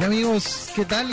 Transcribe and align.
Y 0.00 0.04
amigos, 0.04 0.70
¿qué 0.74 0.84
tal? 0.84 1.08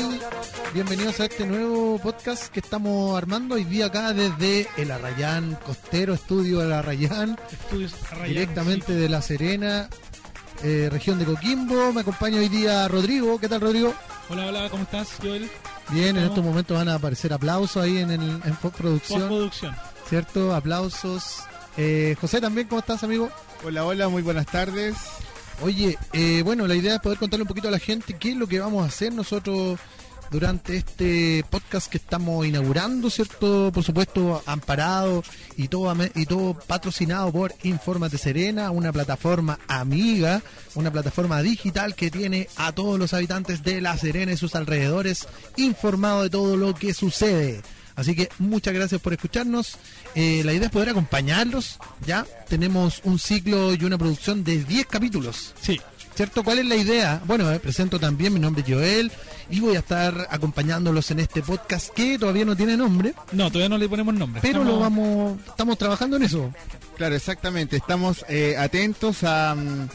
Bienvenidos 0.74 1.20
a 1.20 1.26
este 1.26 1.46
nuevo 1.46 2.00
podcast 2.00 2.48
que 2.48 2.60
estamos 2.60 3.16
armando 3.16 3.54
hoy 3.56 3.66
día 3.66 3.86
acá 3.88 4.14
desde 4.14 4.68
el 4.78 4.90
Arrayán 4.90 5.60
Costero, 5.64 6.16
estudio 6.16 6.60
del 6.60 6.74
Arrayán, 6.74 7.38
Estudios 7.52 7.94
Arrayán, 8.12 8.28
directamente 8.28 8.88
sí. 8.88 8.94
de 8.94 9.10
La 9.10 9.22
Serena, 9.22 9.90
eh, 10.64 10.90
región 10.92 11.20
de 11.20 11.26
Coquimbo. 11.26 11.94
Me 11.94 12.02
acompaña 12.02 12.40
hoy 12.40 12.50
día 12.50 12.88
Rodrigo. 12.88 13.40
¿Qué 13.40 13.48
tal, 13.48 13.62
Rodrigo? 13.62 13.94
Hola, 14.30 14.48
hola, 14.48 14.70
¿cómo 14.70 14.84
estás, 14.84 15.10
Joel? 15.22 15.50
Bien, 15.90 16.18
en 16.18 16.24
estos 16.24 16.44
momentos 16.44 16.76
van 16.76 16.90
a 16.90 16.96
aparecer 16.96 17.32
aplausos 17.32 17.84
ahí 17.84 18.00
en, 18.00 18.10
el, 18.10 18.42
en 18.44 18.56
postproducción, 18.56 19.20
Postproducción. 19.20 19.76
¿cierto? 20.08 20.56
Aplausos. 20.56 21.44
Eh, 21.78 22.16
José, 22.20 22.42
también, 22.42 22.68
¿cómo 22.68 22.80
estás, 22.80 23.04
amigo? 23.04 23.30
Hola, 23.64 23.86
hola, 23.86 24.10
muy 24.10 24.24
buenas 24.24 24.48
tardes. 24.48 24.96
Oye, 25.62 25.98
eh, 26.14 26.42
bueno, 26.44 26.68
la 26.68 26.76
idea 26.76 26.96
es 26.96 27.02
poder 27.02 27.18
contarle 27.18 27.44
un 27.44 27.48
poquito 27.48 27.68
a 27.68 27.72
la 27.72 27.80
gente 27.80 28.16
qué 28.18 28.32
es 28.32 28.38
lo 28.38 28.48
que 28.48 28.60
vamos 28.60 28.84
a 28.84 28.88
hacer 28.88 29.14
nosotros 29.14 29.78
durante 30.32 30.78
este 30.78 31.44
podcast 31.50 31.90
que 31.90 31.98
estamos 31.98 32.46
inaugurando, 32.46 33.10
¿cierto? 33.10 33.72
Por 33.74 33.84
supuesto, 33.84 34.42
amparado 34.46 35.24
y 35.58 35.68
todo, 35.68 35.94
y 36.16 36.26
todo 36.26 36.54
patrocinado 36.54 37.32
por 37.32 37.54
Infórmate 37.64 38.18
Serena, 38.18 38.72
una 38.72 38.94
plataforma 38.94 39.60
amiga, 39.68 40.42
una 40.76 40.92
plataforma 40.92 41.42
digital 41.42 41.96
que 41.96 42.12
tiene 42.12 42.48
a 42.56 42.72
todos 42.72 43.00
los 43.00 43.14
habitantes 43.14 43.64
de 43.64 43.82
La 43.82 43.98
Serena 43.98 44.32
y 44.32 44.38
sus 44.38 44.56
alrededores 44.56 45.28
informados 45.58 46.24
de 46.24 46.30
todo 46.30 46.56
lo 46.58 46.74
que 46.74 46.94
sucede. 46.94 47.62
Así 48.00 48.16
que 48.16 48.30
muchas 48.40 48.74
gracias 48.74 49.02
por 49.02 49.14
escucharnos. 49.14 49.78
Eh, 50.16 50.42
la 50.46 50.54
idea 50.54 50.68
es 50.68 50.72
poder 50.72 50.90
acompañarlos. 50.90 51.78
Ya 52.06 52.26
tenemos 52.48 53.02
un 53.04 53.20
ciclo 53.20 53.74
y 53.74 53.84
una 53.84 53.98
producción 53.98 54.44
de 54.44 54.64
10 54.64 54.86
capítulos. 54.88 55.54
Sí. 55.62 55.80
¿Cierto? 56.16 56.44
¿Cuál 56.44 56.60
es 56.60 56.66
la 56.66 56.76
idea? 56.76 57.22
Bueno, 57.26 57.50
eh, 57.50 57.60
presento 57.60 57.98
también, 57.98 58.34
mi 58.34 58.42
nombre 58.42 58.62
es 58.62 58.70
Joel 58.74 59.10
y 59.50 59.62
voy 59.62 59.78
a 59.78 59.80
estar 59.80 60.28
acompañándolos 60.30 61.12
en 61.12 61.20
este 61.22 61.42
podcast 61.42 61.92
que 61.94 62.20
todavía 62.20 62.44
no 62.44 62.58
tiene 62.58 62.76
nombre, 62.76 63.14
No, 63.32 63.48
todavía 63.50 63.70
no 63.70 63.78
le 63.78 63.88
ponemos 63.88 64.14
nombre. 64.16 64.42
pero 64.42 64.60
Estamos- 64.64 64.74
lo 64.74 64.80
vamos, 64.82 65.40
estamos 65.48 65.78
trabajando 65.78 66.18
en 66.18 66.24
eso. 66.24 66.54
Claro, 66.98 67.16
exactamente. 67.16 67.78
Estamos 67.78 68.26
eh, 68.28 68.58
atentos 68.58 69.24
a, 69.24 69.56
mm, 69.56 69.88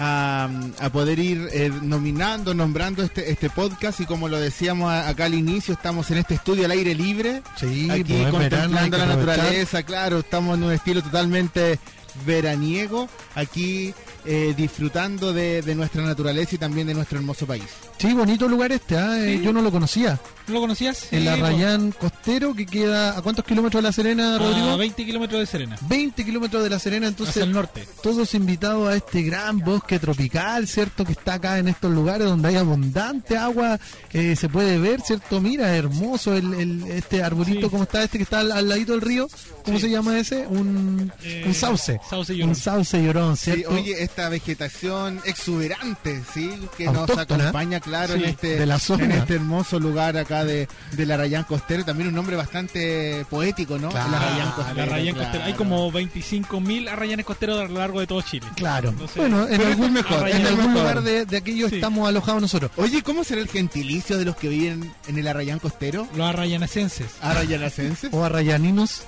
a, 0.00 0.48
a 0.80 0.90
poder 0.90 1.18
ir 1.18 1.48
eh, 1.52 1.70
nominando, 1.82 2.54
nombrando 2.54 3.02
este, 3.02 3.30
este 3.30 3.50
podcast. 3.50 4.00
Y 4.00 4.06
como 4.06 4.28
lo 4.28 4.40
decíamos 4.40 4.92
acá 4.92 5.26
al 5.26 5.34
inicio, 5.34 5.74
estamos 5.74 6.10
en 6.10 6.18
este 6.18 6.34
estudio 6.34 6.64
al 6.64 6.70
aire 6.72 6.94
libre. 6.94 7.42
Sí, 7.56 7.88
aquí 7.90 8.24
contemplando 8.30 8.98
la 8.98 9.06
naturaleza, 9.06 9.82
claro, 9.82 10.20
estamos 10.20 10.56
en 10.56 10.64
un 10.64 10.72
estilo 10.72 11.02
totalmente 11.02 11.78
veraniego, 12.26 13.08
aquí 13.34 13.94
eh, 14.24 14.54
disfrutando 14.56 15.32
de, 15.32 15.62
de 15.62 15.74
nuestra 15.74 16.02
naturaleza 16.02 16.54
y 16.54 16.58
también 16.58 16.86
de 16.86 16.94
nuestro 16.94 17.18
hermoso 17.18 17.46
país. 17.46 17.64
Sí, 17.98 18.12
bonito 18.14 18.48
lugar 18.48 18.72
este, 18.72 18.96
¿ah? 18.96 19.18
Eh, 19.18 19.36
Sí. 19.38 19.44
yo 19.44 19.52
no 19.52 19.62
lo 19.62 19.70
conocía. 19.70 20.18
¿No 20.48 20.54
lo 20.54 20.60
conocías? 20.62 21.12
el 21.12 21.22
Sí, 21.22 21.28
Arrayán 21.28 21.92
Costero, 21.92 22.54
que 22.54 22.66
queda 22.66 23.16
a 23.16 23.22
cuántos 23.22 23.44
kilómetros 23.44 23.82
de 23.82 23.88
La 23.88 23.92
Serena, 23.92 24.36
pues, 24.38 24.50
Rodrigo? 24.50 24.70
A 24.70 24.76
20 24.76 25.04
kilómetros 25.04 25.40
de 25.40 25.46
Serena. 25.46 25.76
20 25.88 26.24
kilómetros 26.24 26.62
de 26.64 26.70
La 26.70 26.78
Serena, 26.78 27.06
entonces 27.06 27.36
hacia 27.36 27.44
el 27.44 27.52
norte. 27.52 27.86
todos 28.02 28.34
invitados 28.34 28.88
a 28.88 28.96
este 28.96 29.22
gran 29.22 29.58
bosque 29.58 29.98
tropical, 29.98 30.66
¿cierto? 30.66 31.04
Que 31.04 31.12
está 31.12 31.34
acá 31.34 31.58
en 31.58 31.68
estos 31.68 31.92
lugares 31.92 32.26
donde 32.26 32.48
hay 32.48 32.56
abundante 32.56 33.36
agua, 33.36 33.78
eh, 34.12 34.34
se 34.34 34.48
puede 34.48 34.78
ver, 34.78 35.00
¿cierto? 35.02 35.40
Mira, 35.40 35.76
hermoso 35.76 36.34
el, 36.34 36.52
el- 36.54 36.82
este 36.90 37.22
arbolito, 37.22 37.66
Sí. 37.66 37.70
como 37.70 37.82
está 37.84 38.02
este 38.02 38.18
que 38.18 38.24
está 38.24 38.40
al, 38.40 38.50
al 38.52 38.68
ladito 38.68 38.92
del 38.92 39.02
río, 39.02 39.28
¿cómo 39.64 39.78
Sí. 39.78 39.84
se 39.84 39.90
llama 39.90 40.18
ese? 40.18 40.46
Un, 40.48 41.12
Eh, 41.22 41.44
un 41.46 41.54
sauce. 41.54 42.00
sauce 42.08 42.42
Un 42.42 42.54
sauce 42.56 43.02
llorón, 43.02 43.36
Sí, 43.36 43.52
¿cierto? 43.52 43.70
oye, 43.74 44.02
esta 44.10 44.28
vegetación 44.28 45.20
exuberante, 45.24 46.22
¿sí? 46.34 46.50
Que 46.76 46.86
nos 46.86 47.08
acompaña, 47.16 47.78
claro, 47.80 48.14
Sí, 48.14 48.24
en 48.24 48.30
este 48.30 48.58
de 48.58 48.66
la 48.66 48.78
zona. 48.78 49.04
en 49.04 49.12
este 49.12 49.34
hermoso 49.34 49.78
lugar 49.78 50.16
acá 50.16 50.44
de 50.44 50.68
del 50.92 51.10
Arrayán 51.12 51.44
Costero, 51.44 51.84
también 51.84 52.08
un 52.08 52.14
nombre 52.16 52.34
bastante 52.36 53.24
poético, 53.30 53.78
¿no? 53.78 53.88
Claro, 53.90 54.08
el 54.08 54.14
Arrayán 54.14 54.40
el 54.40 54.46
El 54.48 54.52
Costero. 54.54 54.82
Arrayán 54.82 55.14
claro. 55.14 55.28
costero. 55.30 55.44
Hay 55.44 55.54
como 55.54 55.92
25.000 55.92 56.88
arrayanes 56.88 57.24
costeros 57.26 57.60
a 57.60 57.64
lo 57.68 57.78
largo 57.78 58.00
de 58.00 58.06
todo 58.06 58.20
Chile. 58.22 58.46
Claro. 58.56 58.90
Entonces, 58.90 59.16
bueno, 59.16 59.46
en 59.48 59.62
algún, 59.62 59.92
mejor, 59.92 60.28
en 60.28 60.46
algún 60.46 60.66
mejor. 60.66 60.74
lugar 60.74 61.02
de, 61.02 61.24
de 61.26 61.36
aquello 61.36 61.68
Sí. 61.68 61.76
estamos 61.76 62.08
alojados 62.08 62.42
nosotros. 62.42 62.70
Oye, 62.76 63.02
¿cómo 63.02 63.22
será 63.22 63.40
el 63.40 63.48
gentilicio 63.48 64.18
de 64.18 64.24
los 64.24 64.34
que 64.36 64.48
viven 64.48 64.92
en 65.06 65.18
el 65.18 65.26
Arrayán 65.28 65.58
Costero? 65.60 66.08
Los 66.16 66.26
arrayanacenses. 66.28 67.06
Arrayanacenses 67.22 68.10
O 68.12 68.24
arrayaninos, 68.24 69.02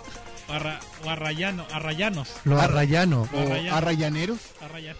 arra- 0.53 0.81
o 1.05 1.11
arrayano, 1.11 1.67
arrayanos. 1.73 2.29
los 2.45 2.61
Ar- 2.61 2.71
arrayanos. 2.71 3.29
o 3.33 3.39
Arrayano. 3.39 3.77
arrayaneros. 3.77 4.39
Arrayanes. 4.61 4.99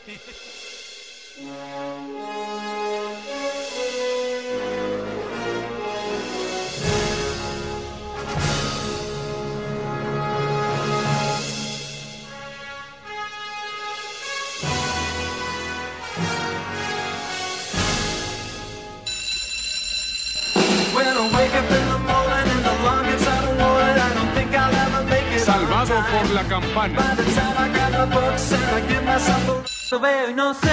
Give 28.89 29.05
myself 29.05 29.49
a 29.49 29.63
Lo 29.91 29.99
veo 30.01 30.31
inocencia 30.31 30.73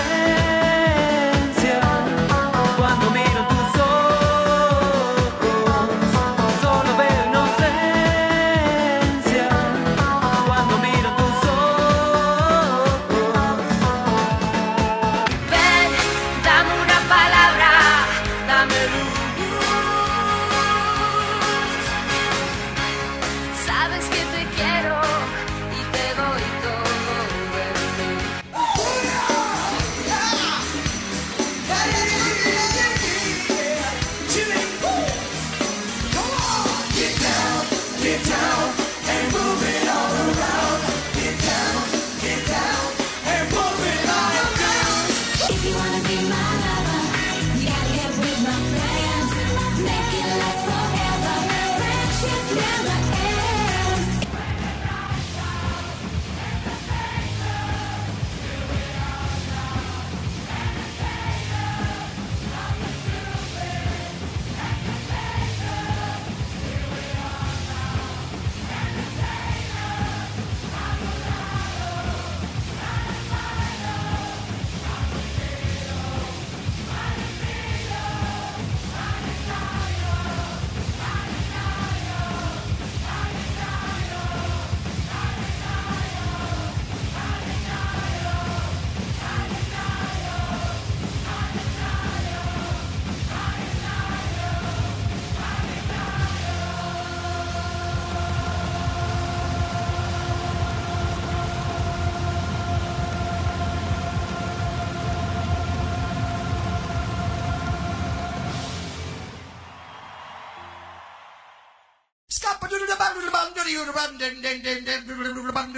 I'm 115.61 115.75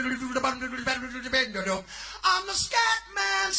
a 2.50 2.54
scat 2.54 3.01
man. 3.16 3.51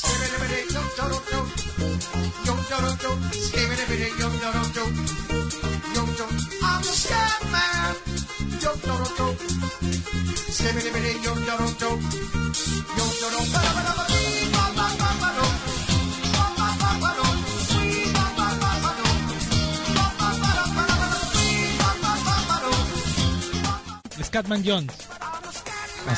I'm 6.64 6.80
a 6.80 6.84
scat 6.84 7.42
man. 7.52 7.72
Scatman 24.32 24.62
Jones. 24.62 25.11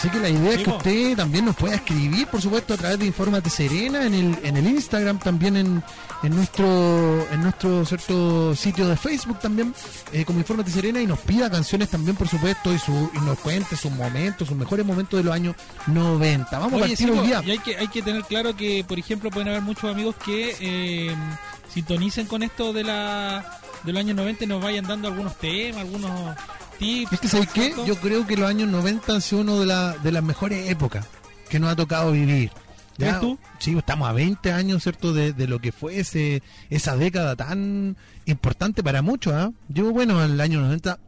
Así 0.05 0.11
que 0.11 0.21
la 0.21 0.29
idea 0.29 0.53
es 0.53 0.63
que 0.63 0.69
usted 0.69 1.17
también 1.17 1.47
nos 1.47 1.57
pueda 1.57 1.77
escribir, 1.77 2.27
por 2.27 2.43
supuesto, 2.43 2.75
a 2.75 2.77
través 2.77 2.99
de 2.99 3.07
Infórmate 3.07 3.49
Serena, 3.49 4.05
en 4.05 4.13
el, 4.13 4.39
en 4.43 4.59
el 4.59 4.67
Instagram, 4.67 5.19
también 5.19 5.57
en, 5.57 5.83
en 6.23 6.37
nuestro 6.37 7.27
en 7.33 7.41
nuestro 7.41 7.87
cierto 7.87 8.55
sitio 8.55 8.87
de 8.87 8.99
Facebook 8.99 9.39
también, 9.39 9.75
eh, 10.13 10.27
como 10.27 10.41
Infórmate 10.41 10.71
Serena, 10.71 11.01
y 11.01 11.07
nos 11.07 11.21
pida 11.21 11.51
canciones 11.51 11.89
también, 11.89 12.17
por 12.17 12.29
supuesto, 12.29 12.75
y, 12.75 12.79
su, 12.79 13.11
y 13.15 13.19
nos 13.25 13.39
cuente 13.39 13.77
sus 13.77 13.93
momentos, 13.93 14.47
sus 14.47 14.59
mejores 14.59 14.85
momentos 14.85 15.17
de 15.19 15.25
los 15.25 15.33
años 15.33 15.57
90. 15.87 16.51
Vamos 16.59 16.75
a 16.75 16.77
Oye, 16.77 16.89
partir 16.89 16.99
sí, 16.99 17.11
hoy 17.11 17.27
día. 17.27 17.41
y 17.43 17.53
hay 17.53 17.59
que, 17.61 17.79
hay 17.79 17.89
que 17.89 18.03
tener 18.03 18.25
claro 18.25 18.55
que, 18.55 18.85
por 18.87 18.99
ejemplo, 18.99 19.31
pueden 19.31 19.49
haber 19.49 19.63
muchos 19.63 19.91
amigos 19.91 20.17
que 20.23 20.55
eh, 20.61 21.17
sintonicen 21.73 22.27
con 22.27 22.43
esto 22.43 22.75
de 22.75 22.85
la 22.85 23.61
de 23.85 23.93
los 23.93 24.01
años 24.01 24.17
90 24.17 24.45
y 24.45 24.47
nos 24.47 24.63
vayan 24.63 24.87
dando 24.87 25.09
algunos 25.09 25.37
temas, 25.37 25.81
algunos 25.81 26.11
Es 27.11 27.21
que, 27.21 27.29
¿sabes 27.29 27.49
qué? 27.53 27.75
Yo 27.87 27.97
creo 27.97 28.27
que 28.27 28.37
los 28.37 28.49
años 28.49 28.69
90 28.69 29.13
han 29.15 29.21
sido 29.23 29.43
una 29.43 29.55
de, 29.55 29.67
la- 29.67 29.97
de 29.99 30.13
las 30.13 30.23
mejores 30.23 30.71
épocas 30.71 31.07
que 31.49 31.59
nos 31.59 31.71
ha 31.73 31.77
tocado 31.77 32.13
vivir. 32.13 32.51
¿Crees 32.97 33.15
tú? 33.21 33.39
Sí, 33.59 33.77
estamos 33.77 34.09
a 34.09 34.13
20 34.13 34.53
años, 34.53 34.83
¿cierto? 34.83 35.13
De, 35.13 35.33
de 35.33 35.49
lo 35.49 35.59
que 35.61 35.73
fue 35.73 35.99
ese, 35.99 36.43
esa 36.71 36.97
década 36.97 37.35
tan 37.35 37.97
importante 38.27 38.83
para 38.85 39.03
muchos, 39.03 39.33
¿ah? 39.35 39.51
Yo, 39.69 39.91
bueno, 39.93 40.25
en 40.25 40.33
el 40.33 40.41
año 40.41 40.61
90 40.61 40.99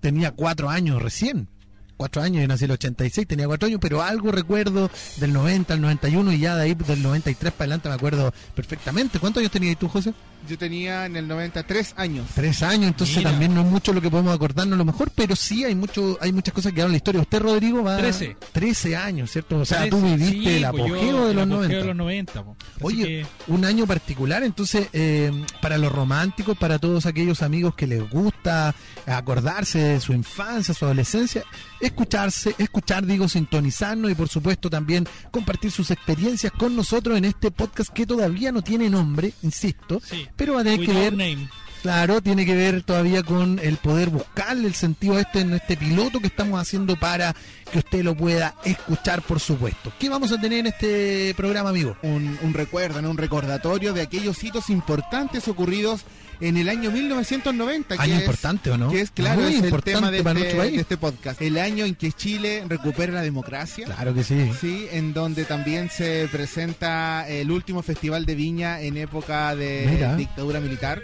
tenía 0.00 0.32
cuatro 0.32 0.68
años 0.68 1.00
recién. 1.00 1.48
Cuatro 1.96 2.22
años, 2.22 2.42
yo 2.42 2.46
nací 2.48 2.64
en 2.64 2.70
el 2.70 2.74
86, 2.74 3.26
tenía 3.26 3.46
cuatro 3.48 3.66
años, 3.66 3.80
pero 3.82 4.02
algo 4.02 4.30
recuerdo 4.30 4.88
del 5.16 5.32
90 5.32 5.74
al 5.74 5.80
91 5.80 6.32
y 6.32 6.38
ya 6.38 6.54
de 6.54 6.62
ahí 6.62 6.74
del 6.74 7.02
93 7.02 7.52
para 7.52 7.64
adelante 7.64 7.88
me 7.88 7.94
acuerdo 7.96 8.32
perfectamente. 8.54 9.18
¿Cuántos 9.18 9.40
años 9.40 9.50
tenías 9.50 9.76
tú, 9.78 9.88
José? 9.88 10.14
Yo 10.46 10.56
tenía 10.56 11.06
en 11.06 11.16
el 11.16 11.26
93 11.28 11.94
años. 11.96 12.26
Tres 12.34 12.62
años, 12.62 12.86
entonces 12.88 13.16
Mira. 13.18 13.30
también 13.30 13.54
no 13.54 13.60
es 13.62 13.66
mucho 13.66 13.92
lo 13.92 14.00
que 14.00 14.08
podemos 14.10 14.34
acordarnos 14.34 14.74
a 14.74 14.78
lo 14.78 14.84
mejor, 14.84 15.10
pero 15.14 15.34
sí 15.36 15.64
hay 15.64 15.74
mucho, 15.74 16.16
hay 16.20 16.32
muchas 16.32 16.54
cosas 16.54 16.72
que 16.72 16.80
en 16.80 16.90
la 16.90 16.96
historia. 16.96 17.20
Usted, 17.20 17.40
Rodrigo, 17.40 17.82
va 17.82 17.96
Trece. 17.98 18.36
13 18.52 18.96
años, 18.96 19.30
¿cierto? 19.30 19.58
O 19.58 19.64
sea, 19.64 19.88
tú 19.90 20.00
viviste 20.00 20.30
sí, 20.30 20.48
el 20.64 20.70
pues 20.70 20.76
yo- 20.78 20.84
apogeo 20.86 21.24
de 21.24 21.30
el 21.30 21.36
los 21.36 21.44
apogeo 21.44 21.46
90. 21.46 21.76
de 21.78 21.84
los 21.84 21.96
90, 21.96 22.44
po. 22.44 22.56
Así 22.60 22.84
Oye, 22.84 23.04
que- 23.04 23.26
un 23.48 23.64
año 23.64 23.86
particular, 23.86 24.42
entonces, 24.42 24.88
eh, 24.92 25.30
para 25.60 25.76
los 25.76 25.90
románticos, 25.92 26.56
para 26.56 26.78
todos 26.78 27.04
aquellos 27.06 27.42
amigos 27.42 27.74
que 27.74 27.86
les 27.86 28.08
gusta 28.08 28.74
acordarse 29.06 29.78
de 29.78 30.00
su 30.00 30.12
infancia, 30.12 30.72
su 30.74 30.84
adolescencia, 30.84 31.42
escucharse, 31.80 32.54
escuchar, 32.58 33.04
digo, 33.06 33.28
sintonizarnos 33.28 34.10
y 34.10 34.14
por 34.14 34.28
supuesto 34.28 34.68
también 34.70 35.06
compartir 35.30 35.70
sus 35.70 35.90
experiencias 35.90 36.52
con 36.52 36.74
nosotros 36.76 37.16
en 37.18 37.24
este 37.24 37.50
podcast 37.50 37.90
que 37.92 38.06
todavía 38.06 38.52
no 38.52 38.62
tiene 38.62 38.90
nombre, 38.90 39.32
insisto, 39.42 40.00
Sí. 40.04 40.26
Pero 40.38 40.54
va 40.54 40.62
a 40.62 40.64
tener 40.64 40.86
que 40.86 40.92
ver 40.92 41.12
name. 41.12 41.48
Claro, 41.82 42.20
tiene 42.20 42.44
que 42.44 42.56
ver 42.56 42.82
todavía 42.82 43.22
con 43.22 43.60
el 43.60 43.76
poder 43.76 44.08
buscarle 44.10 44.66
el 44.66 44.74
sentido 44.74 45.14
a 45.14 45.20
este 45.20 45.40
en 45.40 45.54
este 45.54 45.76
piloto 45.76 46.18
que 46.18 46.26
estamos 46.26 46.60
haciendo 46.60 46.96
para 46.96 47.36
que 47.70 47.78
usted 47.78 48.02
lo 48.02 48.16
pueda 48.16 48.56
escuchar, 48.64 49.22
por 49.22 49.38
supuesto. 49.38 49.92
¿Qué 49.98 50.08
vamos 50.08 50.32
a 50.32 50.40
tener 50.40 50.60
en 50.60 50.66
este 50.68 51.34
programa, 51.36 51.70
amigo? 51.70 51.96
Un, 52.02 52.36
un 52.42 52.54
recuerdo, 52.54 53.00
¿no? 53.00 53.10
un 53.10 53.18
recordatorio 53.18 53.92
de 53.92 54.02
aquellos 54.02 54.42
hitos 54.42 54.70
importantes 54.70 55.46
ocurridos 55.46 56.04
en 56.40 56.56
el 56.56 56.68
año 56.68 56.90
1990. 56.90 57.96
que 57.96 58.02
Año 58.02 58.14
es- 58.14 58.20
importante, 58.20 58.70
¿o 58.70 58.78
no? 58.78 58.90
Que 58.90 59.00
es, 59.00 59.10
claro, 59.10 59.40
Muy 59.42 59.52
es 59.52 59.58
el 59.58 59.64
importante 59.66 59.92
tema 59.98 60.10
de 60.10 60.22
para 60.22 60.38
este, 60.38 60.40
nuestro 60.54 60.60
país. 60.62 60.74
de 60.74 60.80
este 60.82 60.96
podcast. 60.96 61.42
El 61.42 61.58
año 61.58 61.84
en 61.84 61.94
que 61.94 62.12
Chile 62.12 62.64
recupera 62.68 63.12
la 63.12 63.22
democracia. 63.22 63.86
Claro 63.86 64.14
que 64.14 64.22
sí. 64.24 64.50
Sí, 64.60 64.86
en 64.92 65.12
donde 65.14 65.44
también 65.44 65.90
se 65.90 66.28
presenta 66.30 67.28
el 67.28 67.50
último 67.50 67.82
festival 67.82 68.26
de 68.26 68.34
Viña 68.34 68.80
en 68.80 68.96
época 68.96 69.54
de 69.56 69.88
Mira. 69.90 70.16
dictadura 70.16 70.60
militar. 70.60 71.02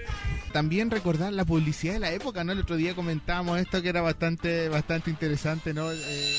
También 0.52 0.90
recordar 0.90 1.32
la 1.32 1.44
publicidad 1.44 1.94
de 1.94 1.98
la 1.98 2.12
época, 2.12 2.44
¿no? 2.44 2.52
El 2.52 2.60
otro 2.60 2.76
día 2.76 2.94
comentábamos 2.94 3.58
esto 3.58 3.82
que 3.82 3.88
era 3.88 4.02
bastante 4.02 4.68
bastante 4.68 5.10
interesante, 5.10 5.74
¿no? 5.74 5.90
Eh, 5.90 6.34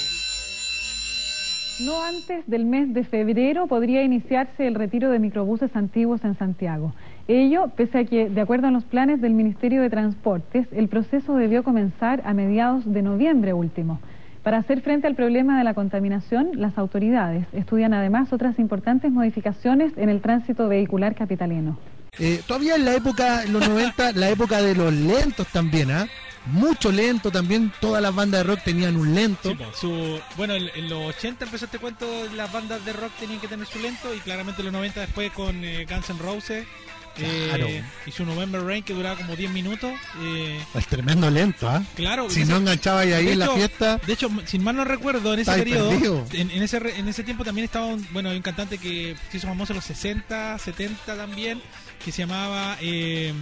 No 1.81 2.01
antes 2.01 2.45
del 2.47 2.63
mes 2.65 2.93
de 2.93 3.03
febrero 3.03 3.67
podría 3.67 4.01
iniciarse 4.03 4.65
el 4.65 4.75
retiro 4.75 5.09
de 5.09 5.19
microbuses 5.19 5.75
antiguos 5.75 6.21
en 6.23 6.37
Santiago. 6.37 6.93
Ello, 7.27 7.71
pese 7.75 7.99
a 7.99 8.05
que, 8.05 8.29
de 8.29 8.41
acuerdo 8.41 8.67
a 8.67 8.71
los 8.71 8.83
planes 8.83 9.19
del 9.19 9.33
Ministerio 9.33 9.81
de 9.81 9.89
Transportes, 9.89 10.67
el 10.71 10.87
proceso 10.89 11.35
debió 11.35 11.63
comenzar 11.63 12.21
a 12.23 12.35
mediados 12.35 12.83
de 12.85 13.01
noviembre 13.01 13.53
último. 13.53 13.99
Para 14.43 14.57
hacer 14.57 14.81
frente 14.81 15.07
al 15.07 15.15
problema 15.15 15.57
de 15.57 15.63
la 15.63 15.73
contaminación, 15.73 16.51
las 16.53 16.77
autoridades 16.77 17.47
estudian 17.51 17.95
además 17.95 18.31
otras 18.31 18.59
importantes 18.59 19.11
modificaciones 19.11 19.91
en 19.97 20.09
el 20.09 20.21
tránsito 20.21 20.67
vehicular 20.67 21.15
capitalino. 21.15 21.79
Eh, 22.19 22.41
todavía 22.45 22.75
en 22.75 22.85
la 22.85 22.93
época, 22.93 23.43
en 23.43 23.53
los 23.53 23.67
90, 23.67 24.11
la 24.11 24.29
época 24.29 24.61
de 24.61 24.75
los 24.75 24.93
lentos 24.93 25.47
también, 25.47 25.89
¿ah? 25.89 26.05
Mucho 26.45 26.91
lento 26.91 27.31
también, 27.31 27.71
todas 27.81 28.03
las 28.03 28.13
bandas 28.13 28.41
de 28.41 28.53
rock 28.53 28.59
tenían 28.63 28.97
un 28.97 29.15
lento. 29.15 29.49
Sí, 29.49 29.57
su, 29.73 30.19
bueno, 30.37 30.53
en, 30.53 30.69
en 30.75 30.89
los 30.89 31.15
80 31.15 31.45
empezó 31.45 31.65
este 31.65 31.79
cuento, 31.79 32.05
las 32.35 32.53
bandas 32.53 32.85
de 32.85 32.93
rock 32.93 33.11
tenían 33.19 33.39
que 33.39 33.47
tener 33.47 33.65
su 33.65 33.79
lento 33.79 34.13
y 34.13 34.19
claramente 34.19 34.61
en 34.61 34.65
los 34.67 34.73
90 34.73 34.99
después 34.99 35.31
con 35.31 35.63
eh, 35.63 35.87
Guns 35.89 36.11
N' 36.11 36.19
Roses 36.19 36.67
eh, 37.17 37.45
Claro. 37.49 37.67
y 38.05 38.11
su 38.11 38.25
November 38.25 38.61
Rain 38.63 38.83
que 38.83 38.93
duraba 38.93 39.15
como 39.17 39.35
10 39.35 39.51
minutos. 39.51 39.91
eh, 40.21 40.59
Es 40.73 40.87
tremendo 40.87 41.29
lento, 41.29 41.67
¿ah? 41.69 41.83
claro, 41.95 42.29
Si 42.29 42.43
no 42.45 42.57
enganchaba 42.57 43.01
ahí 43.01 43.29
en 43.29 43.39
la 43.39 43.49
fiesta, 43.49 43.97
De 44.05 44.13
hecho, 44.13 44.29
sin 44.45 44.63
mal 44.63 44.75
no 44.75 44.83
recuerdo, 44.85 45.33
en 45.33 45.39
ese 45.39 45.51
periodo, 45.53 45.91
en, 46.33 46.51
en 46.51 46.63
ese, 46.63 46.77
en 46.77 47.07
ese 47.07 47.23
tiempo 47.23 47.43
también 47.43 47.65
estaba, 47.65 47.85
un, 47.87 48.05
bueno, 48.11 48.29
hay 48.29 48.37
un 48.37 48.41
cantante 48.43 48.77
que 48.77 49.15
se 49.31 49.37
hizo 49.37 49.47
famoso 49.47 49.73
en 49.73 49.77
los 49.77 49.85
60, 49.85 50.57
70 50.59 51.15
también, 51.15 51.61
que 52.03 52.11
se 52.11 52.19
llamaba... 52.23 52.77
eh, 52.81 53.33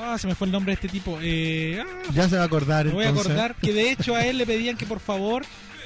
ah, 0.00 0.16
se 0.18 0.26
me 0.26 0.34
fue 0.34 0.46
el 0.46 0.52
nombre 0.52 0.70
de 0.72 0.74
este 0.74 0.88
tipo. 0.88 1.18
Eh, 1.22 1.82
ah, 1.84 2.10
ya 2.14 2.28
se 2.28 2.36
va 2.36 2.42
a 2.42 2.46
acordar. 2.46 2.86
me 2.86 2.92
voy 2.92 3.04
a 3.04 3.10
acordar 3.10 3.54
que 3.56 3.72
de 3.72 3.90
hecho 3.90 4.14
a 4.14 4.24
él 4.24 4.38
le 4.38 4.46
pedían 4.46 4.76
que 4.76 4.86
por 4.86 5.00
favor 5.00 5.44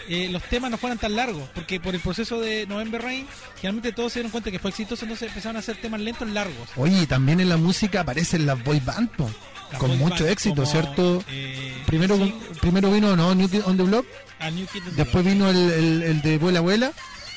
eh, 0.09 0.29
los 0.31 0.43
temas 0.45 0.71
no 0.71 0.79
fueran 0.79 0.99
tan 0.99 1.15
largos, 1.17 1.49
porque 1.55 1.81
por 1.81 1.95
el 1.95 2.01
proceso 2.01 2.41
de 2.41 2.67
November 2.67 3.03
Rain, 3.03 3.27
generalmente 3.57 3.93
todos 3.93 4.13
se 4.13 4.19
dieron 4.21 4.31
cuenta 4.33 4.51
que 4.51 4.59
fue 4.59 4.71
exitoso, 4.71 5.05
entonces 5.05 5.29
empezaron 5.29 5.57
a 5.57 5.61
hacer 5.61 5.77
temas 5.81 6.01
lentos 6.01 6.29
largos. 6.29 6.69
Oye, 6.77 7.07
también 7.07 7.41
en 7.41 7.49
la 7.49 7.57
música 7.57 8.01
aparecen 8.01 8.47
las 8.47 8.63
boy 8.63 8.81
band, 8.81 9.11
po, 9.11 9.31
Las 9.71 9.81
con 9.81 9.91
boy 9.91 9.99
mucho 9.99 10.25
band 10.25 10.33
éxito, 10.33 10.55
como, 10.57 10.67
¿cierto? 10.67 11.25
eh, 11.31 11.75
Primero, 11.87 12.17
sí, 12.17 12.35
primero 12.61 12.91
vino 12.91 13.15
no 13.17 13.35
New 13.35 13.49
Kid 13.49 13.63
on 13.65 13.77
the 13.77 13.83
Block, 13.83 14.07
a 14.39 14.51
New 14.51 14.67
Kid 14.67 14.83
on 14.83 14.91
the 14.91 14.97
después 14.97 15.25
Block. 15.25 15.35
vino 15.35 15.51
el, 15.51 15.57
el, 15.71 16.03
el 16.03 16.23
de 16.23 16.39
Vuela 16.39 16.59
Abuela, 16.61 16.93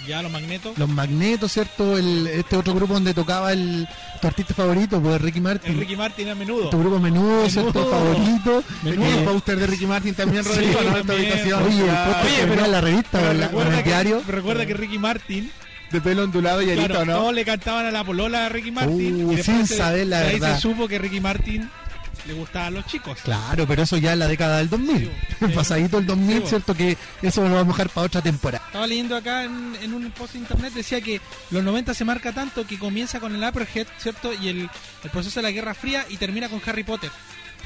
ya 0.08 0.22
los 0.22 0.32
magnetos. 0.32 0.78
Los 0.78 0.90
Magnetos, 0.90 1.52
¿cierto? 1.52 1.98
El, 1.98 2.28
este 2.28 2.56
otro 2.58 2.74
grupo 2.74 2.94
donde 2.94 3.14
tocaba 3.14 3.52
el, 3.54 3.88
tu 4.22 4.28
artista 4.28 4.54
favorito, 4.54 5.02
pues 5.02 5.22
Ricky 5.22 5.42
Martin. 5.42 5.72
El 5.74 5.80
Ricky 5.80 5.96
Martin 5.96 6.30
a 6.30 6.36
menudo. 6.36 6.70
Tu 6.70 6.80
grupo 6.80 7.00
menudo, 7.00 7.50
¿cierto? 7.50 7.74
Menudo. 7.80 7.92
Favorito. 7.92 8.64
Menudo. 8.84 9.08
el 9.08 9.14
Eh, 9.16 9.25
póster 9.25 9.58
de 9.60 9.68
Ricky 9.68 9.86
Martin 9.88 10.14
también, 10.14 10.46
Rodrigo, 10.46 10.80
Sí, 10.80 10.88
en 10.88 11.12
habitación. 11.12 11.64
Oye, 11.64 11.75
el 11.80 11.90
Oye, 11.90 12.48
pero- 12.50 12.66
en 12.66 12.72
la 12.72 12.82
revista 12.82 13.20
Pero 13.20 13.34
la- 13.34 13.34
o 13.34 13.34
en 13.34 13.48
recuerda, 13.50 13.78
el 13.78 13.84
que, 13.84 13.90
diario. 13.90 14.24
recuerda 14.28 14.66
que 14.66 14.74
Ricky 14.75 14.98
Martin, 15.00 15.52
de 15.92 16.02
pelo 16.02 16.24
ondulado 16.24 16.62
y 16.62 16.66
claro, 16.66 16.82
arito, 16.82 17.06
¿no? 17.06 17.14
todos 17.20 17.34
le 17.34 17.46
cantaban 17.46 17.86
a 17.86 17.92
la 17.92 18.04
polola 18.04 18.46
a 18.46 18.50
Ricky 18.50 18.72
Martin. 18.72 19.25
Uh, 19.25 19.34
y 19.34 19.44
sin 19.44 19.66
se- 19.66 19.78
saber 19.78 20.08
la 20.08 20.20
de 20.22 20.28
ahí 20.28 20.40
verdad. 20.40 20.56
se 20.56 20.62
supo 20.62 20.88
que 20.88 21.00
Ricky 21.00 21.20
Martin 21.22 21.70
le 22.27 22.34
gustaban 22.34 22.74
los 22.74 22.86
chicos. 22.86 23.17
Claro, 23.24 23.65
pero 23.67 23.84
eso 23.84 23.98
ya 23.98 24.13
en 24.13 24.20
la 24.20 24.27
década 24.27 24.58
del 24.58 24.70
2000. 24.70 25.12
Sí. 25.39 25.48
Pasadito 25.53 25.98
el 25.98 26.05
2000, 26.05 26.41
Sí. 26.44 26.48
¿cierto? 26.48 26.74
Que 26.74 26.98
eso 27.22 27.41
lo 27.48 27.53
vamos 27.55 27.74
a 27.75 27.77
dejar 27.77 27.89
para 27.89 28.08
otra 28.08 28.22
temporada. 28.22 28.63
Estaba 28.67 28.88
leyendo 28.88 29.15
acá 29.17 29.44
en, 29.44 29.75
en 29.82 29.94
un 29.94 30.10
post 30.12 30.34
de 30.34 30.39
internet, 30.39 30.74
decía 30.74 31.01
que 31.01 31.20
los 31.51 31.62
90 31.63 31.94
se 31.94 32.05
marca 32.05 32.32
tanto 32.32 32.65
que 32.65 32.79
comienza 32.79 33.20
con 33.20 33.36
el 33.36 33.44
Upperhead, 33.44 33.88
¿cierto? 33.98 34.32
Y 34.34 34.48
el, 34.48 34.70
el 35.03 35.10
proceso 35.12 35.39
de 35.39 35.44
la 35.44 35.51
Guerra 35.51 35.74
Fría 35.74 36.05
y 36.10 36.17
termina 36.17 36.48
con 36.50 36.62
Harry 36.65 36.84
Potter. 36.84 37.12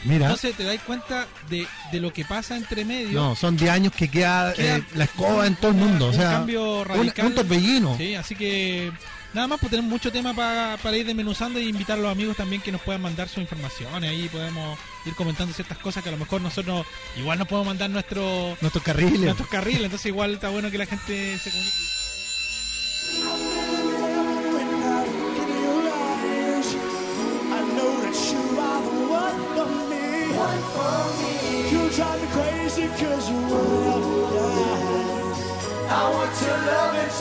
Mira. 0.03 0.25
Entonces 0.27 0.55
te 0.55 0.63
das 0.63 0.79
cuenta 0.85 1.27
de, 1.49 1.67
de 1.91 1.99
lo 1.99 2.11
que 2.13 2.23
pasa 2.25 2.55
entre 2.55 2.85
medio. 2.85 3.19
No, 3.19 3.35
son 3.35 3.55
10 3.57 3.69
años 3.69 3.93
que 3.93 4.07
queda, 4.09 4.53
Queda 4.53 4.77
eh, 4.77 4.83
la 4.95 5.03
escoba 5.03 5.45
en 5.45 5.55
todo 5.57 5.71
el 5.71 5.77
mundo. 5.77 6.05
O 6.05 6.09
un 6.09 6.15
sea, 6.15 6.31
cambio 6.31 6.79
un, 6.79 6.85
radical. 6.85 7.25
un 7.27 7.35
torbellino. 7.35 7.97
Sí, 7.97 8.15
así 8.15 8.33
que 8.35 8.91
nada 9.33 9.47
más, 9.47 9.59
pues 9.59 9.69
tenemos 9.69 9.89
mucho 9.91 10.11
tema 10.11 10.33
pa- 10.33 10.77
para 10.81 10.97
ir 10.97 11.05
desmenuzando 11.05 11.59
y 11.59 11.67
invitar 11.69 11.97
a 11.97 12.01
los 12.01 12.11
amigos 12.11 12.35
también 12.37 12.61
que 12.61 12.71
nos 12.71 12.81
puedan 12.81 13.01
mandar 13.01 13.27
su 13.29 13.39
información. 13.39 14.03
Ahí 14.03 14.27
podemos 14.29 14.77
ir 15.05 15.13
comentando 15.15 15.53
ciertas 15.53 15.77
cosas 15.77 16.03
que 16.03 16.09
a 16.09 16.11
lo 16.13 16.17
mejor 16.17 16.41
nosotros 16.41 16.85
igual 17.17 17.37
nos 17.39 17.47
podemos 17.47 17.67
mandar 17.67 17.89
nuestro, 17.89 18.57
Nuestros 18.61 18.83
carriles. 18.83 19.19
nuestros 19.21 19.47
carriles. 19.49 19.83
Entonces 19.83 20.07
igual 20.07 20.33
está 20.35 20.49
bueno 20.49 20.69
que 20.71 20.77
la 20.77 20.85
gente 20.85 21.37
se 21.39 21.51
comunique. 21.51 21.77
I 26.31 27.61
know 27.75 27.91
that 28.03 28.15
you 28.31 28.43
are 28.59 28.81
the 28.85 28.95
one 29.09 29.39
for 29.55 29.69
me. 29.89 30.05
One 30.37 30.61
for 30.73 30.99
me. 31.19 31.33
You 31.71 31.81
drive 31.95 32.21
me 32.21 32.27
crazy 32.37 32.87
cause 33.01 33.29
you 33.29 33.37
will 33.37 34.29
die. 34.29 35.89
I 35.89 36.03
want 36.13 36.33
your 36.41 36.57
love 36.69 36.95
and 36.95 37.11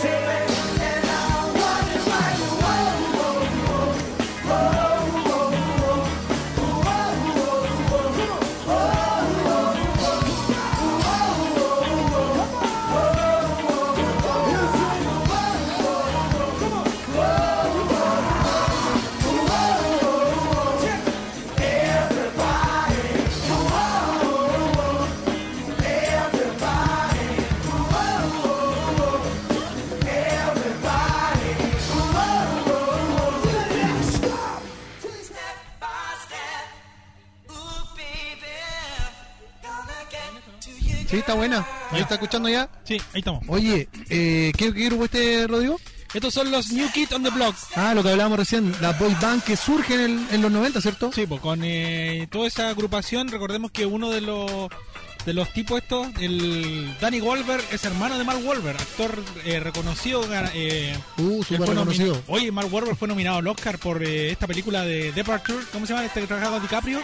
Sí, 41.19 41.21
está 41.21 41.35
buena. 41.35 41.67
¿Ahí 41.91 41.97
Ya. 41.97 42.03
está 42.03 42.15
escuchando 42.15 42.49
ya? 42.49 42.69
Sí, 42.85 42.95
ahí 43.13 43.19
estamos. 43.19 43.43
Oye, 43.49 43.89
eh, 44.09 44.53
¿qué, 44.57 44.73
qué 44.73 44.85
grupo 44.85 45.05
este, 45.07 45.49
Rodrigo? 45.49 45.81
Estos 46.15 46.33
son 46.33 46.51
los 46.53 46.71
New 46.71 46.89
Kids 46.93 47.11
on 47.13 47.25
the 47.25 47.31
Block. 47.31 47.57
Ah, 47.75 47.93
lo 47.93 48.05
que 48.05 48.11
hablábamos 48.11 48.39
recién, 48.39 48.73
la 48.81 48.93
boy 48.93 49.15
band 49.21 49.43
que 49.43 49.57
surge 49.57 50.05
en, 50.05 50.27
en 50.31 50.41
los 50.43 50.51
90, 50.53 50.81
¿cierto? 50.81 51.11
Sí, 51.13 51.27
pues 51.27 51.41
con 51.41 51.61
eh, 51.65 52.29
toda 52.31 52.47
esa 52.47 52.69
agrupación, 52.69 53.29
recordemos 53.29 53.73
que 53.73 53.85
uno 53.85 54.11
de 54.11 54.21
los 54.21 54.69
de 55.27 55.35
los 55.35 55.53
tipos 55.53 55.83
estos, 55.83 56.07
el 56.21 56.97
Danny 57.01 57.21
Wolver, 57.21 57.61
es 57.73 57.85
hermano 57.85 58.17
de 58.17 58.23
Mark 58.25 58.41
Wolver, 58.43 58.77
actor 58.77 59.23
eh, 59.45 59.59
reconocido. 59.61 60.23
Eh, 60.55 60.97
Uh, 61.19 61.43
nomi- 61.43 61.59
reconocido. 61.67 62.23
Oye, 62.29 62.53
Mark 62.53 62.71
Wolver 62.71 62.95
fue 62.95 63.09
nominado 63.09 63.39
al 63.39 63.47
Oscar 63.49 63.77
por 63.79 64.03
eh, 64.05 64.31
esta 64.31 64.47
película 64.47 64.85
de 64.85 65.11
Departure, 65.13 65.59
¿cómo 65.73 65.85
se 65.85 65.93
llama? 65.95 66.07
Este 66.07 66.21
que 66.21 66.27
trabajaba 66.29 66.61
DiCaprio, 66.61 67.01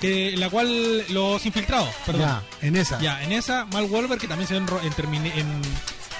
que, 0.00 0.34
en 0.34 0.40
la 0.40 0.50
cual 0.50 1.04
los 1.10 1.44
infiltrados, 1.46 1.88
perdón. 2.04 2.22
Ya, 2.22 2.42
en 2.66 2.76
esa. 2.76 3.00
Ya, 3.00 3.22
en 3.22 3.32
esa, 3.32 3.64
Mark 3.66 3.88
Wolver, 3.88 4.18
que 4.18 4.28
también 4.28 4.46
se 4.48 4.54
ve 4.54 4.60
en, 4.60 5.14
en, 5.14 5.26
en- 5.26 5.62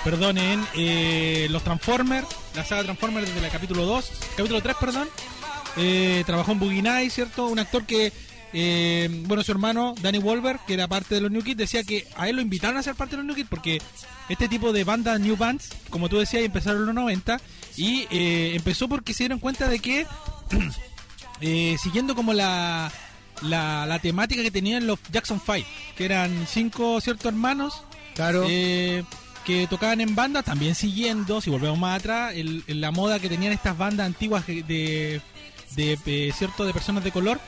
perdón, 0.04 0.38
en 0.38 0.64
eh, 0.74 1.48
los 1.50 1.64
Transformers, 1.64 2.26
la 2.54 2.64
saga 2.64 2.84
Transformers 2.84 3.26
desde 3.26 3.44
el 3.44 3.52
capítulo 3.52 3.84
2, 3.84 4.10
capítulo 4.36 4.62
3, 4.62 4.76
perdón. 4.78 5.08
Eh, 5.76 6.22
trabajó 6.26 6.52
en 6.52 6.58
Boogie 6.60 6.80
Nights, 6.82 7.14
¿cierto? 7.14 7.46
Un 7.48 7.58
actor 7.58 7.84
que, 7.84 8.12
eh, 8.52 9.08
bueno, 9.26 9.42
su 9.42 9.52
hermano, 9.52 9.94
Danny 10.00 10.18
Wolver, 10.18 10.58
que 10.66 10.74
era 10.74 10.88
parte 10.88 11.16
de 11.16 11.20
los 11.20 11.30
New 11.30 11.42
Kids, 11.42 11.58
decía 11.58 11.82
que 11.84 12.06
a 12.16 12.28
él 12.28 12.36
lo 12.36 12.42
invitaron 12.42 12.78
a 12.78 12.82
ser 12.82 12.94
parte 12.94 13.12
de 13.16 13.18
los 13.18 13.26
New 13.26 13.34
Kids 13.36 13.48
porque 13.50 13.82
este 14.30 14.48
tipo 14.48 14.72
de 14.72 14.84
bandas, 14.84 15.20
New 15.20 15.36
Bands, 15.36 15.68
como 15.90 16.08
tú 16.08 16.18
decías, 16.18 16.44
empezaron 16.44 16.80
en 16.80 16.86
los 16.86 16.94
90 16.94 17.40
y 17.76 18.06
eh, 18.10 18.52
empezó 18.54 18.88
porque 18.88 19.12
se 19.12 19.24
dieron 19.24 19.38
cuenta 19.38 19.68
de 19.68 19.80
que, 19.80 20.06
eh, 21.40 21.76
siguiendo 21.82 22.14
como 22.14 22.32
la, 22.32 22.90
la, 23.42 23.86
la 23.86 23.98
temática 23.98 24.42
que 24.42 24.50
tenían 24.50 24.86
los 24.86 24.98
Jackson 25.10 25.40
5, 25.44 25.66
que 25.96 26.04
eran 26.04 26.46
cinco 26.48 27.00
ciertos 27.00 27.26
hermanos 27.26 27.82
Claro. 28.14 28.44
eh, 28.48 29.04
que 29.44 29.66
tocaban 29.68 30.00
en 30.00 30.14
bandas, 30.14 30.44
también 30.44 30.74
siguiendo, 30.74 31.40
si 31.40 31.50
volvemos 31.50 31.78
más 31.78 32.00
atrás, 32.00 32.32
el- 32.34 32.64
el- 32.66 32.80
la 32.80 32.90
moda 32.90 33.18
que 33.20 33.28
tenían 33.28 33.52
estas 33.52 33.76
bandas 33.78 34.06
antiguas 34.06 34.46
de, 34.46 34.62
de, 34.64 35.20
de, 35.76 35.98
eh, 36.06 36.32
cierto 36.36 36.64
de 36.64 36.72
personas 36.72 37.04
de 37.04 37.12
color, 37.12 37.38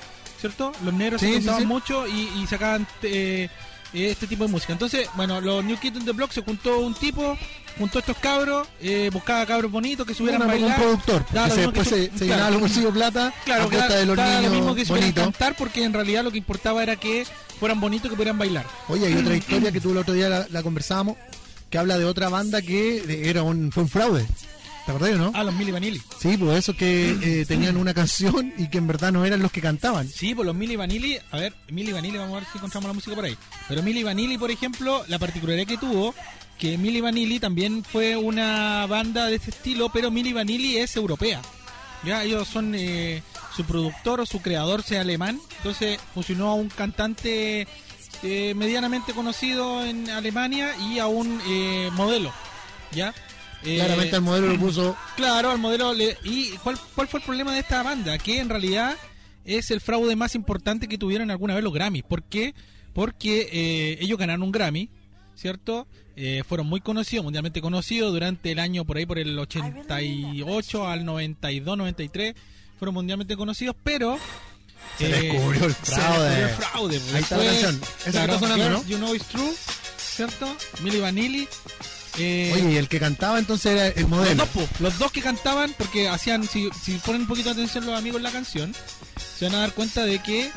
¿cierto? 0.41 0.73
Los 0.85 0.95
negros 0.95 1.21
Sí, 1.21 1.27
se 1.27 1.33
sí, 1.33 1.39
juntaban 1.39 1.61
sí. 1.63 1.67
mucho 1.67 2.07
y, 2.07 2.29
y 2.41 2.47
sacaban 2.47 2.87
eh, 3.03 3.49
este 3.93 4.27
tipo 4.29 4.45
de 4.45 4.51
música. 4.51 4.73
Entonces, 4.75 5.09
bueno, 5.17 5.41
los 5.41 5.65
New 5.65 5.77
Kids 5.79 5.97
on 5.97 6.05
the 6.05 6.13
Block 6.13 6.31
se 6.31 6.43
juntó 6.43 6.79
un 6.81 6.95
tipo, 6.95 7.37
juntó 7.79 7.99
a 7.99 8.01
estos 8.01 8.17
cabros, 8.19 8.69
eh, 8.81 9.09
buscaba 9.13 9.47
cabros 9.47 9.71
bonitos 9.71 10.07
que 10.07 10.15
subieran 10.15 10.43
a 10.43 10.45
Una- 10.47 10.55
un 10.55 10.61
bailar. 10.61 10.79
productor, 10.81 11.25
se- 11.49 11.55
que 11.55 11.61
después 11.63 11.89
su- 11.89 11.95
se, 11.95 12.03
se 12.05 12.09
claro. 12.11 12.27
llenaba 12.27 12.51
los 12.51 12.61
bolsillos 12.61 12.85
de 12.95 12.99
plata 13.01 13.35
Claro, 13.45 13.65
a 13.65 13.71
que 13.71 13.77
costa 13.77 13.95
de 13.97 14.07
los 14.07 14.17
niños 14.17 14.43
lo 14.43 14.51
mismo 14.51 14.75
que 14.75 15.13
cantar 15.15 15.57
porque 15.57 15.85
en 15.85 15.93
realidad 15.93 16.25
lo 16.25 16.31
que 16.31 16.39
importaba 16.39 16.83
era 16.83 16.97
que 16.97 17.25
fueran 17.59 17.81
bonitos 17.81 18.11
que 18.11 18.17
pudieran 18.17 18.39
bailar. 18.39 18.67
Oye, 18.89 19.07
hay 19.07 19.15
otra 19.15 19.37
historia 19.37 19.73
que 19.73 19.81
tú 19.81 19.93
el 19.93 19.99
otro 19.99 20.15
día 20.15 20.29
la, 20.29 20.47
la 20.51 20.63
conversábamos, 20.63 21.17
que 21.71 21.79
habla 21.79 21.99
de 21.99 22.05
otra 22.05 22.29
banda 22.29 22.63
que 22.63 23.29
era 23.29 23.43
un, 23.43 23.71
fue 23.73 23.85
un 23.85 23.89
fraude. 23.89 24.27
¿Te 24.87 24.93
acordás, 24.93 25.19
no? 25.19 25.33
Ah, 25.35 25.45
los 25.45 25.53
Milli 25.55 25.71
Vanilli. 25.71 26.01
Sí, 26.19 26.39
pues 26.39 26.61
eso 26.61 26.73
que 26.75 27.11
eh, 27.21 27.45
tenían 27.47 27.77
una 27.77 27.93
canción 27.93 28.55
y 28.57 28.69
que 28.71 28.79
en 28.79 28.87
verdad 28.87 29.13
no 29.13 29.23
eran 29.27 29.43
los 29.43 29.53
que 29.53 29.61
cantaban. 29.61 30.09
Sí, 30.09 30.35
pues 30.35 30.47
los 30.47 30.55
Milli 30.55 30.77
Vanilli, 30.77 31.19
a 31.31 31.37
ver, 31.37 31.53
Milli 31.71 31.93
Vanilli, 31.93 32.17
vamos 32.17 32.37
a 32.37 32.41
ver 32.41 32.49
si 32.51 32.57
encontramos 32.57 32.89
la 32.89 32.95
música 32.95 33.15
por 33.15 33.27
ahí. 33.27 33.37
Pero 33.69 33.83
Milli 33.83 34.03
Vanilli, 34.03 34.39
por 34.39 34.51
ejemplo, 34.51 35.05
la 35.09 35.19
particularidad 35.19 35.67
que 35.67 35.77
tuvo, 35.77 36.15
que 36.59 36.77
Milli 36.79 37.01
Vanilli 37.01 37.39
también 37.41 37.85
fue 37.85 38.17
una 38.17 38.87
banda 38.87 39.27
de 39.27 39.37
este 39.37 39.51
estilo, 39.51 39.91
pero 39.91 40.11
Milli 40.11 40.33
Vanilli 40.33 40.77
es 40.79 40.97
europea. 40.97 41.41
Ya, 42.05 42.23
ellos 42.25 42.47
son, 42.49 42.75
eh, 42.77 43.23
su 43.57 43.65
productor 43.65 44.21
o 44.21 44.27
su 44.27 44.41
creador 44.41 44.83
sea 44.83 45.01
alemán, 45.01 45.41
entonces 45.59 45.99
fusionó 46.15 46.49
a 46.51 46.55
un 46.55 46.69
cantante 46.69 47.67
eh, 48.23 48.55
medianamente 48.55 49.13
conocido 49.13 49.85
en 49.85 50.09
Alemania 50.11 50.75
y 50.91 50.99
a 51.01 51.07
un 51.09 51.41
eh, 51.49 51.91
modelo, 51.95 52.33
¿ya? 52.93 53.15
Eh, 53.65 53.77
Claramente 53.77 54.15
el 54.17 54.23
modelo 54.23 54.47
lo 54.49 54.59
puso. 54.61 54.97
Claro, 55.17 55.51
al 55.51 55.59
modelo. 55.59 55.93
le- 55.93 56.17
¿Y 56.25 56.51
cuál, 56.63 56.79
cuál 56.95 57.09
fue 57.09 57.19
el 57.21 57.27
problema 57.27 57.53
de 57.53 57.61
esta 57.61 57.83
banda? 57.83 58.17
Que 58.19 58.39
en 58.39 58.49
realidad 58.49 58.97
es 59.45 59.71
el 59.73 59.81
fraude 59.81 60.15
más 60.15 60.35
importante 60.37 60.87
que 60.87 60.99
tuvieron 60.99 61.31
alguna 61.33 61.55
vez 61.55 61.65
los 61.65 61.73
Grammys. 61.73 62.05
¿Por 62.05 62.23
qué? 62.23 62.55
Porque 62.93 63.49
eh, 63.53 63.99
ellos 64.01 64.19
ganaron 64.19 64.43
un 64.45 64.53
Grammy, 64.53 64.89
¿cierto? 65.39 65.87
Eh, 66.17 66.43
fueron 66.49 66.67
muy 66.67 66.81
conocidos, 66.81 67.25
mundialmente 67.25 67.61
conocidos 67.61 68.13
durante 68.13 68.51
el 68.51 68.59
año 68.59 68.85
por 68.85 68.97
ahí, 68.97 69.07
por 69.07 69.19
el 69.19 69.39
88 69.39 70.87
al 70.89 71.05
92, 71.05 71.79
93. 71.79 72.35
Fueron 72.79 72.95
mundialmente 72.95 73.37
conocidos, 73.37 73.77
pero. 73.85 74.19
Se 74.99 75.07
eh, 75.07 75.23
descubrió 75.33 75.65
el 75.67 75.75
se 75.75 75.95
fraude. 75.95 76.29
descubrió 76.29 76.49
el 76.49 76.55
fraude. 76.55 77.01
pues. 77.01 77.15
Ahí 77.15 77.23
está 77.23 77.37
la 77.37 77.45
canción. 77.45 77.75
Esa 77.77 78.05
que 78.05 78.11
claro, 78.11 78.35
está 78.35 78.47
sonando, 78.49 78.65
Girl, 78.65 78.73
¿no? 78.83 78.89
You 78.89 78.97
Know 78.99 79.15
It's 79.15 79.27
True, 79.27 79.55
¿cierto? 79.97 80.57
Milli 80.83 81.01
Vanilli. 81.01 81.49
eh, 82.19 82.53
Oye, 82.55 82.73
y 82.73 82.77
el 82.77 82.89
que 82.89 82.99
cantaba 82.99 83.39
entonces 83.39 83.73
era 83.73 83.87
el 83.89 84.01
los 84.03 84.11
modelo. 84.11 84.37
dos, 84.37 84.49
po, 84.49 84.69
los 84.81 84.99
dos 84.99 85.13
que 85.13 85.21
cantaban, 85.23 85.73
porque 85.79 86.09
hacían, 86.09 86.43
si, 86.49 86.69
si 86.83 86.95
ponen 86.99 87.23
un 87.23 87.29
poquito 87.29 87.49
de 87.51 87.53
atención 87.61 87.87
los 87.87 87.97
amigos 87.97 88.17
en 88.19 88.25
la 88.25 88.33
canción, 88.33 88.75
se 89.39 89.45
van 89.47 89.55
a 89.55 89.59
dar 89.59 89.73
cuenta 89.73 90.05
de 90.05 90.19
que 90.21 90.51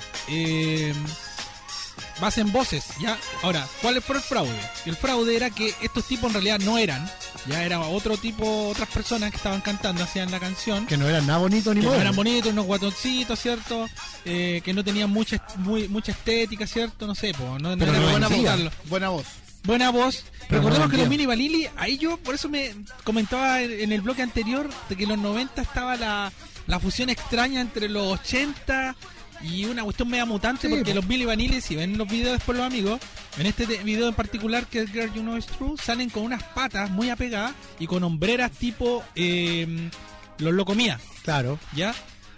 eh, 2.21 2.27
hacen 2.27 2.51
voces, 2.51 2.85
¿ya? 2.99 3.17
Ahora, 3.43 3.67
¿cuál 3.81 4.01
fue 4.01 4.17
el 4.17 4.21
fraude? 4.21 4.59
El 4.85 4.95
fraude 4.95 5.35
era 5.35 5.49
que 5.49 5.73
estos 5.81 6.05
tipos 6.05 6.27
en 6.27 6.33
realidad 6.33 6.59
no 6.59 6.77
eran, 6.77 7.09
ya 7.47 7.63
era 7.63 7.79
otro 7.79 8.17
tipo, 8.17 8.69
otras 8.69 8.89
personas 8.89 9.31
que 9.31 9.37
estaban 9.37 9.61
cantando, 9.61 10.03
hacían 10.03 10.31
la 10.31 10.39
canción. 10.39 10.85
Que 10.85 10.97
no 10.97 11.07
era 11.07 11.21
nada 11.21 11.39
bonito 11.39 11.73
ni 11.73 11.81
Que 11.81 11.87
no 11.87 11.95
eran 11.95 12.15
bonitos, 12.15 12.51
unos 12.51 12.65
guatoncitos, 12.65 13.39
¿cierto? 13.39 13.89
Eh, 14.25 14.61
que 14.63 14.73
no 14.73 14.83
tenían 14.83 15.09
mucha 15.09 15.43
muy, 15.57 15.87
mucha 15.87 16.11
estética, 16.11 16.67
¿cierto? 16.67 17.07
No 17.07 17.15
sé, 17.15 17.33
po, 17.33 17.59
no, 17.59 17.75
no 17.75 17.77
Pero 17.77 17.91
era 17.91 18.01
no 18.01 18.11
buena 18.11 18.27
votarlo. 18.27 18.71
Buena 18.85 19.09
voz. 19.09 19.25
Buena 19.63 19.89
voz. 19.91 20.23
Pero 20.47 20.61
Recordemos 20.61 20.87
no 20.87 20.91
que 20.91 20.97
los. 20.97 21.09
Mini 21.09 21.25
Vanilli, 21.25 21.67
ahí 21.77 21.97
yo 21.97 22.17
por 22.17 22.35
eso 22.35 22.49
me 22.49 22.73
comentaba 23.03 23.61
en 23.61 23.71
en 23.81 23.91
el 23.91 24.01
bloque 24.01 24.21
anterior 24.21 24.69
de 24.89 24.95
que 24.95 25.03
en 25.03 25.09
los 25.09 25.19
90 25.19 25.61
estaba 25.61 25.95
la, 25.97 26.31
la 26.67 26.79
fusión 26.79 27.09
extraña 27.09 27.61
entre 27.61 27.89
los 27.89 28.19
80 28.19 28.95
y 29.43 29.65
una 29.65 29.83
cuestión 29.83 30.09
media 30.09 30.25
mutante 30.25 30.67
Sí, 30.67 30.73
porque 30.73 30.91
po. 30.91 30.95
los 30.97 31.07
Billy 31.07 31.25
Vanilli, 31.25 31.61
si 31.61 31.75
ven 31.75 31.97
los 31.97 32.07
videos 32.07 32.33
después 32.33 32.57
los 32.57 32.67
amigos, 32.67 32.99
en 33.37 33.45
este 33.45 33.65
te- 33.67 33.83
video 33.83 34.07
en 34.07 34.13
particular 34.15 34.65
que 34.67 34.81
es 34.81 34.91
Girl 34.91 35.13
You 35.13 35.21
Know 35.21 35.37
It's 35.37 35.47
True, 35.47 35.75
salen 35.81 36.09
con 36.09 36.23
unas 36.23 36.43
patas 36.43 36.89
muy 36.89 37.09
apegadas 37.09 37.53
y 37.79 37.87
con 37.87 38.03
hombreras 38.03 38.51
tipo 38.51 39.03
eh, 39.15 39.89
los 40.37 40.53
locomía, 40.53 40.99
Claro. 41.23 41.59
¿ya? 41.75 41.93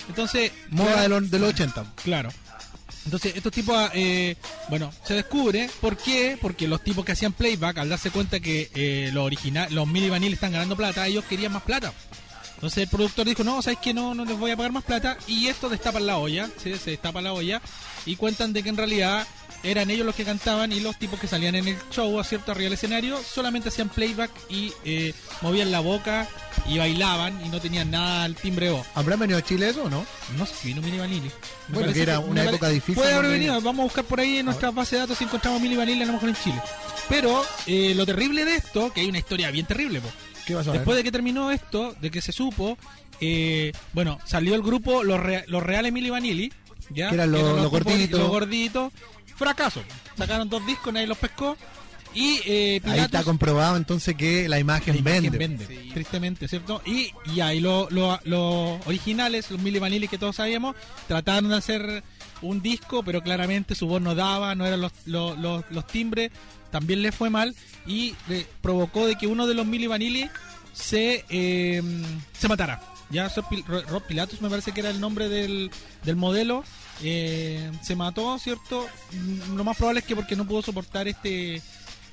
Entonces, 0.09 0.51
Moda 0.69 1.01
de 1.03 1.09
los, 1.09 1.31
de 1.31 1.39
los 1.39 1.49
80. 1.49 1.85
Claro. 2.03 2.29
Entonces, 3.05 3.35
estos 3.35 3.51
tipos, 3.51 3.89
eh, 3.93 4.35
bueno, 4.69 4.91
se 5.05 5.13
descubre. 5.13 5.69
¿Por 5.81 5.97
qué? 5.97 6.37
Porque 6.41 6.67
los 6.69 6.81
tipos 6.83 7.03
que 7.03 7.11
hacían 7.11 7.33
playback, 7.33 7.77
al 7.79 7.89
darse 7.89 8.11
cuenta 8.11 8.39
que 8.39 8.69
eh, 8.75 9.09
los 9.13 9.25
original, 9.25 9.73
los 9.73 9.87
Milli 9.87 10.09
Vanilli 10.09 10.33
están 10.33 10.53
ganando 10.53 10.77
plata, 10.77 11.05
ellos 11.07 11.25
querían 11.25 11.51
más 11.51 11.63
plata. 11.63 11.91
Entonces 12.63 12.83
el 12.83 12.89
productor 12.89 13.25
dijo, 13.25 13.43
no, 13.43 13.61
¿sabes 13.61 13.79
que 13.79 13.93
No, 13.93 14.15
no 14.15 14.23
les 14.23 14.39
voy 14.39 14.51
a 14.51 14.55
pagar 14.55 14.71
más 14.71 14.85
plata. 14.85 15.17
Y 15.27 15.47
esto 15.47 15.67
destapan 15.67 16.07
la 16.07 16.17
olla, 16.17 16.47
¿sí? 16.63 16.73
se 16.77 16.91
destapa 16.91 17.21
la 17.21 17.33
olla. 17.33 17.61
Y 18.05 18.15
cuentan 18.15 18.53
de 18.53 18.63
que 18.63 18.69
en 18.69 18.77
realidad 18.77 19.27
eran 19.63 19.91
ellos 19.91 20.05
los 20.05 20.15
que 20.15 20.23
cantaban 20.23 20.71
y 20.71 20.79
los 20.79 20.97
tipos 20.97 21.19
que 21.19 21.27
salían 21.27 21.55
en 21.55 21.67
el 21.67 21.77
show, 21.91 22.17
a 22.17 22.23
cierto, 22.23 22.53
arriba 22.53 22.67
del 22.67 22.73
escenario, 22.75 23.19
solamente 23.21 23.67
hacían 23.67 23.89
playback 23.89 24.31
y 24.49 24.71
eh, 24.85 25.13
movían 25.41 25.71
la 25.71 25.81
boca 25.81 26.25
y 26.65 26.77
bailaban 26.77 27.45
y 27.45 27.49
no 27.49 27.59
tenían 27.59 27.91
nada 27.91 28.23
al 28.23 28.35
timbre 28.35 28.71
voz. 28.71 28.87
¿Habrán 28.95 29.19
venido 29.19 29.39
a 29.39 29.41
Chile 29.41 29.67
eso 29.67 29.83
o 29.83 29.89
no? 29.89 30.05
No 30.37 30.45
sé 30.45 30.53
vino 30.69 30.81
Mini 30.81 30.99
Vanilli. 30.99 31.31
Me 31.67 31.79
Bueno, 31.79 31.91
que 31.91 32.01
era 32.01 32.19
una 32.19 32.45
época 32.45 32.69
difícil, 32.69 32.95
Puede 32.95 33.13
haber 33.13 33.29
venido. 33.29 33.59
Vamos 33.59 33.81
a 33.81 33.83
buscar 33.83 34.05
por 34.05 34.21
ahí 34.21 34.37
en 34.37 34.45
nuestra 34.45 34.71
base 34.71 34.95
de 34.95 35.01
datos 35.01 35.17
si 35.17 35.25
encontramos 35.25 35.59
Mini 35.59 35.75
Vanilli 35.75 36.03
a 36.03 36.05
lo 36.05 36.13
mejor 36.13 36.29
en 36.29 36.35
Chile. 36.35 36.61
Pero 37.09 37.45
eh, 37.65 37.93
lo 37.93 38.05
terrible 38.05 38.45
de 38.45 38.55
esto, 38.55 38.93
que 38.93 39.01
hay 39.01 39.09
una 39.09 39.19
historia 39.19 39.51
bien 39.51 39.65
terrible. 39.65 40.01
¿Qué 40.45 40.55
vas 40.55 40.67
a 40.67 40.71
ver? 40.71 40.79
Después 40.81 40.97
de 40.97 41.03
que 41.03 41.11
terminó 41.11 41.51
esto, 41.51 41.95
de 42.01 42.11
que 42.11 42.21
se 42.21 42.31
supo, 42.31 42.77
eh, 43.21 43.71
bueno, 43.93 44.19
salió 44.25 44.55
el 44.55 44.61
grupo 44.61 45.03
Los, 45.03 45.19
Rea- 45.19 45.43
los 45.47 45.63
Reales 45.63 45.91
Mili 45.93 46.09
Vanilli, 46.09 46.51
¿ya? 46.89 47.09
Que 47.09 47.15
eran 47.15 47.31
los- 47.31 47.41
los 47.41 47.55
tipos- 47.71 47.71
gorditos. 47.83 48.19
Los 48.19 48.29
gorditos. 48.29 48.93
Fracaso. 49.35 49.81
Sacaron 50.17 50.49
dos 50.49 50.65
discos, 50.65 50.93
nadie 50.93 51.07
los 51.07 51.17
pescó. 51.17 51.57
Y 52.15 52.39
eh, 52.45 52.79
Ahí 52.85 52.99
está 52.99 53.23
comprobado 53.23 53.75
entonces 53.75 54.13
que 54.15 54.47
la 54.47 54.59
imagen 54.59 54.93
la 54.93 54.99
imagen 54.99 55.31
vende. 55.31 55.65
vende, 55.65 55.89
tristemente, 55.93 56.47
¿cierto? 56.47 56.79
Y, 56.85 57.11
y 57.33 57.39
ahí 57.39 57.59
lo- 57.59 57.87
lo- 57.89 58.19
los 58.25 58.85
originales, 58.85 59.49
los 59.49 59.59
Milli 59.59 59.79
Vanilli 59.79 60.07
que 60.07 60.19
todos 60.19 60.35
sabíamos, 60.35 60.75
trataron 61.07 61.49
de 61.49 61.55
hacer 61.57 62.03
un 62.43 62.61
disco, 62.61 63.03
pero 63.03 63.21
claramente 63.23 63.73
su 63.75 63.87
voz 63.87 64.01
no 64.01 64.13
daba, 64.15 64.53
no 64.55 64.65
eran 64.65 64.81
los, 64.81 64.91
los, 65.05 65.37
los- 65.37 65.87
timbres, 65.87 66.31
también 66.71 67.01
le 67.01 67.11
fue 67.11 67.29
mal 67.29 67.55
y 67.87 68.15
le 68.27 68.45
provocó 68.61 69.05
de 69.07 69.15
que 69.15 69.27
uno 69.27 69.47
de 69.47 69.53
los 69.53 69.65
Milli 69.65 69.87
Vanilli 69.87 70.29
se, 70.73 71.25
eh, 71.29 71.81
se 72.37 72.47
matara. 72.47 72.81
Ya 73.09 73.31
Rob 73.89 74.03
Pilatus 74.07 74.41
me 74.41 74.49
parece 74.49 74.71
que 74.71 74.79
era 74.79 74.89
el 74.89 74.99
nombre 74.99 75.29
del, 75.29 75.69
del 76.03 76.15
modelo. 76.15 76.63
eh, 77.03 77.71
se 77.83 77.95
mató, 77.95 78.37
¿cierto? 78.39 78.87
Mm, 79.11 79.55
Lo 79.55 79.63
más 79.63 79.77
probable 79.77 79.99
es 79.99 80.05
que 80.05 80.15
porque 80.15 80.35
no 80.35 80.45
pudo 80.47 80.61
soportar 80.61 81.07
este 81.07 81.61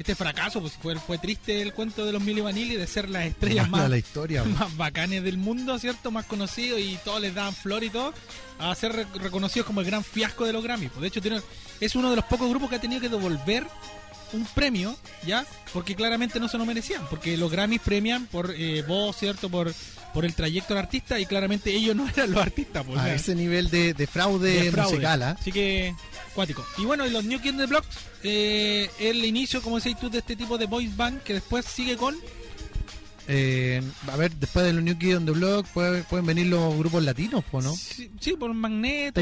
este 0.02 0.14
fracaso, 0.14 0.60
pues 0.60 0.72
fue, 0.80 0.96
fue 0.98 1.18
triste 1.18 1.60
el 1.60 1.74
cuento 1.74 2.04
de 2.06 2.12
los 2.12 2.22
Milli 2.22 2.40
Vanilli 2.40 2.76
de 2.76 2.86
ser 2.86 3.10
las 3.10 3.24
estrellas 3.26 3.68
Mala 3.68 3.82
más, 3.84 3.90
la 3.90 3.98
historia. 3.98 4.42
po. 4.42 4.48
más 4.50 4.76
bacanes 4.76 5.22
del 5.22 5.36
mundo, 5.36 5.78
¿cierto? 5.78 6.10
Más 6.10 6.24
conocidos 6.24 6.80
y 6.80 6.98
todos 7.04 7.20
les 7.20 7.34
daban 7.34 7.54
flor 7.54 7.84
y 7.84 7.90
todo, 7.90 8.14
a 8.58 8.74
ser 8.74 8.92
re- 8.94 9.06
reconocidos 9.20 9.66
como 9.66 9.80
el 9.80 9.86
gran 9.86 10.02
fiasco 10.02 10.46
de 10.46 10.52
los 10.54 10.64
Grammys. 10.64 10.90
Pues, 10.90 11.02
de 11.02 11.08
hecho, 11.08 11.20
tiene- 11.20 11.42
es 11.80 11.94
uno 11.94 12.08
de 12.10 12.16
los 12.16 12.24
pocos 12.24 12.48
grupos 12.48 12.70
que 12.70 12.76
ha 12.76 12.80
tenido 12.80 13.00
que 13.00 13.08
devolver 13.10 13.66
un 14.32 14.46
premio, 14.46 14.96
¿ya? 15.26 15.44
Porque 15.72 15.94
claramente 15.94 16.40
no 16.40 16.48
se 16.48 16.56
lo 16.56 16.64
merecían, 16.64 17.02
porque 17.10 17.36
los 17.36 17.50
Grammys 17.50 17.80
premian 17.82 18.26
por 18.26 18.54
eh, 18.56 18.82
voz, 18.86 19.16
¿cierto? 19.18 19.50
Por, 19.50 19.74
por 20.12 20.24
el 20.24 20.34
trayecto 20.34 20.74
del 20.74 20.82
artista 20.82 21.18
y 21.20 21.26
claramente 21.26 21.72
ellos 21.74 21.94
no 21.96 22.08
eran 22.14 22.30
los 22.32 22.40
artistas, 22.40 22.84
pues. 22.86 22.98
a 22.98 23.14
ese 23.14 23.34
nivel 23.34 23.70
de, 23.70 23.94
de 23.94 24.06
fraude, 24.06 24.64
de 24.64 24.70
fraude. 24.72 24.90
musical, 24.92 25.22
¿ah? 25.22 25.36
Así 25.40 25.52
que, 25.52 25.94
cuático. 26.34 26.64
Y 26.78 26.84
bueno, 26.84 27.06
y 27.06 27.10
los 27.10 27.24
New 27.24 27.40
Kids 27.40 27.52
on 27.54 27.58
the 27.58 27.66
Block, 27.66 27.84
eh, 28.22 28.90
el 28.98 29.24
inicio, 29.24 29.62
como 29.62 29.76
decís 29.78 29.96
tú, 29.98 30.10
de 30.10 30.18
este 30.18 30.36
tipo 30.36 30.58
de 30.58 30.66
voice 30.66 30.92
band 30.96 31.22
que 31.22 31.34
después 31.34 31.64
sigue 31.64 31.96
con. 31.96 32.14
Eh, 33.28 33.80
a 34.10 34.16
ver, 34.16 34.32
después 34.32 34.64
de 34.66 34.72
los 34.72 34.82
New 34.82 34.98
Kids 34.98 35.16
on 35.18 35.26
the 35.26 35.32
Block 35.32 35.66
puede- 35.68 36.02
pueden 36.04 36.26
venir 36.26 36.46
los 36.46 36.76
grupos 36.76 37.02
latinos, 37.04 37.44
¿no? 37.52 37.74
Sí, 37.76 38.10
sí, 38.20 38.32
por 38.32 38.52
Magneto. 38.52 39.20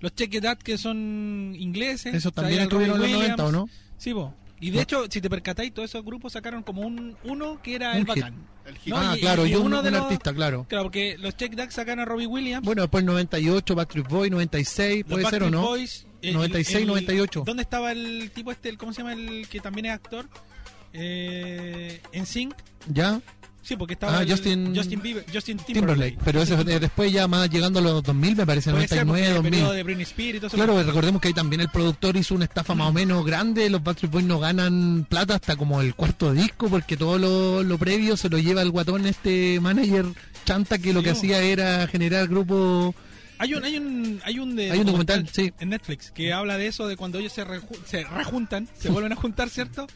Los 0.00 0.14
Check 0.14 0.32
It 0.34 0.44
Out 0.46 0.62
que 0.62 0.78
son 0.78 1.54
ingleses. 1.58 2.14
eso 2.14 2.30
O 2.30 2.32
sea, 2.32 2.42
también 2.42 2.62
estuvieron 2.62 2.96
en 2.96 3.02
los 3.02 3.10
90, 3.20 3.44
¿o 3.44 3.52
no? 3.52 3.68
Sí, 3.98 4.14
po. 4.14 4.32
Y 4.60 4.70
de 4.70 4.76
No. 4.76 4.82
hecho, 4.82 5.04
si 5.10 5.20
te 5.22 5.30
percatáis, 5.30 5.72
todos 5.72 5.88
esos 5.90 6.04
grupos 6.04 6.34
sacaron 6.34 6.62
como 6.62 6.82
un 6.82 7.16
uno 7.24 7.60
que 7.62 7.74
era 7.76 7.96
el 7.96 8.04
bacán. 8.04 8.34
El 8.66 8.76
hit. 8.76 8.92
No, 8.92 8.98
ah, 8.98 9.14
y- 9.16 9.20
claro, 9.20 9.46
y 9.46 9.52
y 9.52 9.54
un, 9.56 9.66
uno 9.66 9.82
de 9.82 9.88
un 9.88 9.94
los- 9.94 10.02
artista, 10.04 10.34
claro. 10.34 10.66
Claro, 10.68 10.84
porque 10.84 11.16
los 11.18 11.34
Check 11.36 11.54
Duck 11.54 11.70
sacaron 11.70 12.00
a 12.00 12.04
Robbie 12.04 12.26
Williams. 12.26 12.64
Bueno, 12.64 12.82
después 12.82 13.02
98, 13.02 13.74
Backstreet 13.74 14.08
Boy, 14.08 14.28
96, 14.30 15.04
los 15.08 15.10
puede 15.10 15.30
ser 15.30 15.42
o 15.44 15.50
no. 15.50 15.62
Boys, 15.62 16.06
el- 16.20 16.34
96, 16.34 16.82
el- 16.82 16.86
98. 16.88 17.42
¿Dónde 17.46 17.62
estaba 17.62 17.90
el 17.92 18.30
tipo 18.34 18.52
este, 18.52 18.68
el, 18.68 18.76
cómo 18.76 18.92
se 18.92 18.98
llama 18.98 19.14
el 19.14 19.48
que 19.48 19.60
también 19.60 19.86
es 19.86 19.92
actor? 19.92 20.28
Eh, 20.92 22.00
en 22.12 22.26
Sync. 22.26 22.54
¿Ya? 22.88 23.20
Sí, 23.62 23.76
porque 23.76 23.92
estaba 23.94 24.18
Ah, 24.18 24.22
el- 24.22 24.30
Justin- 24.30 24.74
Justin 24.74 25.02
Bieber, 25.02 25.24
Justin 25.32 25.58
Timberlake. 25.58 25.74
Timberlake. 26.14 26.18
Pero 26.24 26.42
eso 26.42 26.56
Justin 26.56 26.74
es 26.74 26.80
después 26.80 27.12
ya 27.12 27.28
más 27.28 27.48
llegando 27.50 27.78
a 27.78 27.82
los 27.82 28.02
2000, 28.02 28.34
me 28.36 28.46
parece, 28.46 28.70
Puede 28.70 28.88
ser, 28.88 28.98
porque 29.00 29.04
99, 29.06 29.28
el 29.28 29.34
2000. 29.34 29.50
periodo 29.50 29.72
de 29.72 29.82
Britney 29.82 30.02
Spears 30.04 30.36
y 30.36 30.38
todo 30.38 30.46
eso. 30.48 30.56
Claro, 30.56 30.82
recordemos 30.82 31.20
que 31.20 31.28
ahí 31.28 31.34
también 31.34 31.60
el 31.60 31.68
productor 31.68 32.16
hizo 32.16 32.34
una 32.34 32.44
estafa 32.46 32.74
más 32.74 32.88
o 32.88 32.92
menos 32.92 33.24
grande. 33.24 33.68
Los 33.68 33.82
Backstreet 33.82 34.12
Boys 34.12 34.24
no 34.24 34.38
ganan 34.40 35.06
plata 35.08 35.34
hasta 35.34 35.56
como 35.56 35.80
el 35.82 35.94
cuarto 35.94 36.32
disco, 36.32 36.68
porque 36.68 36.96
todo 36.96 37.18
lo, 37.18 37.62
lo 37.62 37.78
previo 37.78 38.16
se 38.16 38.28
lo 38.30 38.38
lleva 38.38 38.62
el 38.62 38.70
guatón 38.70 39.06
este 39.06 39.60
manager 39.60 40.06
chanta 40.46 40.78
que 40.78 40.92
lo 40.94 41.02
que 41.02 41.10
hacía 41.10 41.40
era 41.42 41.86
generar 41.86 42.28
grupos. 42.28 42.94
Hay 43.38 43.54
un, 43.54 43.64
hay 43.64 43.76
un, 43.78 44.20
hay 44.24 44.38
un, 44.38 44.56
de- 44.56 44.70
Hay 44.70 44.80
un 44.80 44.86
documental, 44.86 45.28
sí. 45.32 45.52
en 45.60 45.68
Netflix 45.70 46.10
que 46.10 46.32
habla 46.32 46.58
de 46.58 46.66
eso, 46.66 46.86
de 46.88 46.96
cuando 46.96 47.18
ellos 47.18 47.32
se, 47.32 47.44
reju- 47.46 47.78
se 47.86 48.04
rejuntan, 48.04 48.68
se 48.78 48.88
vuelven 48.90 49.12
a 49.12 49.16
juntar, 49.16 49.48
¿cierto? 49.48 49.86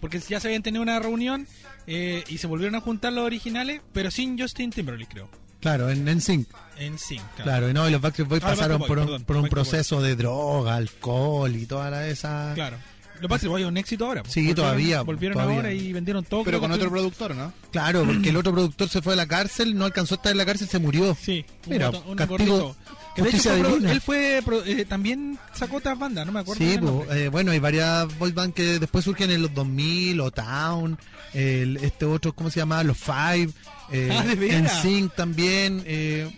Porque 0.00 0.18
ya 0.20 0.40
se 0.40 0.48
habían 0.48 0.62
tenido 0.62 0.82
una 0.82 0.98
reunión 0.98 1.46
eh, 1.86 2.24
y 2.28 2.38
se 2.38 2.46
volvieron 2.46 2.74
a 2.74 2.80
juntar 2.80 3.12
los 3.12 3.24
originales, 3.24 3.80
pero 3.92 4.10
sin 4.10 4.38
Justin 4.38 4.70
Timberlake, 4.70 5.10
creo. 5.12 5.28
Claro, 5.60 5.90
en, 5.90 6.08
en 6.08 6.20
sync. 6.22 6.48
En 6.78 6.98
Sync. 6.98 7.20
Claro, 7.42 7.68
y 7.68 7.74
no, 7.74 7.86
y 7.86 7.92
los 7.92 8.00
Backstreet 8.00 8.28
Boys 8.30 8.42
Ah, 8.42 8.48
pasaron 8.48 8.78
Backstreet 8.80 8.88
por 8.88 8.98
un, 8.98 9.04
perdón, 9.04 9.24
por 9.24 9.36
un 9.36 9.42
Backstreet 9.42 9.64
proceso 9.66 10.00
de 10.00 10.16
droga, 10.16 10.76
alcohol 10.76 11.54
y 11.54 11.66
toda 11.66 11.90
la, 11.90 12.08
esa. 12.08 12.52
Claro. 12.54 12.78
Los 13.20 13.28
Backstreet 13.28 13.50
Boys 13.50 13.62
es 13.64 13.68
un 13.68 13.76
éxito 13.76 14.06
ahora. 14.06 14.22
pues. 14.22 14.32
Sí, 14.32 14.40
Volvieron- 14.40 14.54
todavía, 14.56 15.02
Volvieron 15.02 15.34
todavía. 15.36 15.56
ahora 15.56 15.72
y 15.74 15.92
vendieron 15.92 16.24
todo. 16.24 16.42
Pero 16.44 16.58
con 16.60 16.72
otro 16.72 16.88
productor, 16.88 17.34
¿no? 17.36 17.52
Claro, 17.70 18.04
porque 18.06 18.30
el 18.30 18.36
otro 18.38 18.52
productor 18.52 18.88
se 18.88 19.02
fue 19.02 19.12
a 19.12 19.16
la 19.16 19.26
cárcel, 19.28 19.76
no 19.76 19.84
alcanzó 19.84 20.14
a 20.14 20.16
estar 20.16 20.32
en 20.32 20.38
la 20.38 20.46
cárcel, 20.46 20.66
se 20.68 20.78
murió. 20.78 21.14
Sí, 21.20 21.44
un 21.66 21.72
Mira, 21.74 21.90
un 21.90 22.16
castigo, 22.16 22.28
gordito. 22.58 22.76
De 23.24 23.30
hecho 23.30 23.50
fue 23.50 23.60
pro- 23.62 23.76
él 23.90 24.00
fue 24.00 24.42
pro- 24.44 24.64
eh, 24.64 24.84
también 24.84 25.38
sacó 25.54 25.76
otras 25.76 25.98
bandas, 25.98 26.26
no 26.26 26.32
me 26.32 26.40
acuerdo. 26.40 26.64
Sí, 26.64 26.78
po, 26.78 27.06
eh, 27.12 27.28
bueno, 27.28 27.52
hay 27.52 27.58
varias 27.58 28.06
boy 28.18 28.32
band 28.32 28.54
que 28.54 28.78
después 28.78 29.04
surgen 29.04 29.30
en 29.30 29.42
los 29.42 29.54
2000, 29.54 30.20
o 30.20 30.30
Town, 30.30 30.98
el, 31.34 31.76
este 31.78 32.04
otro, 32.04 32.32
¿cómo 32.34 32.50
se 32.50 32.60
llama? 32.60 32.82
Los 32.84 32.98
Five, 32.98 33.50
eh, 33.92 34.08
Ah, 34.18 34.24
¿de 34.24 34.56
en? 34.56 34.68
Sync 34.68 35.14
también, 35.14 35.82
eh, 35.86 36.30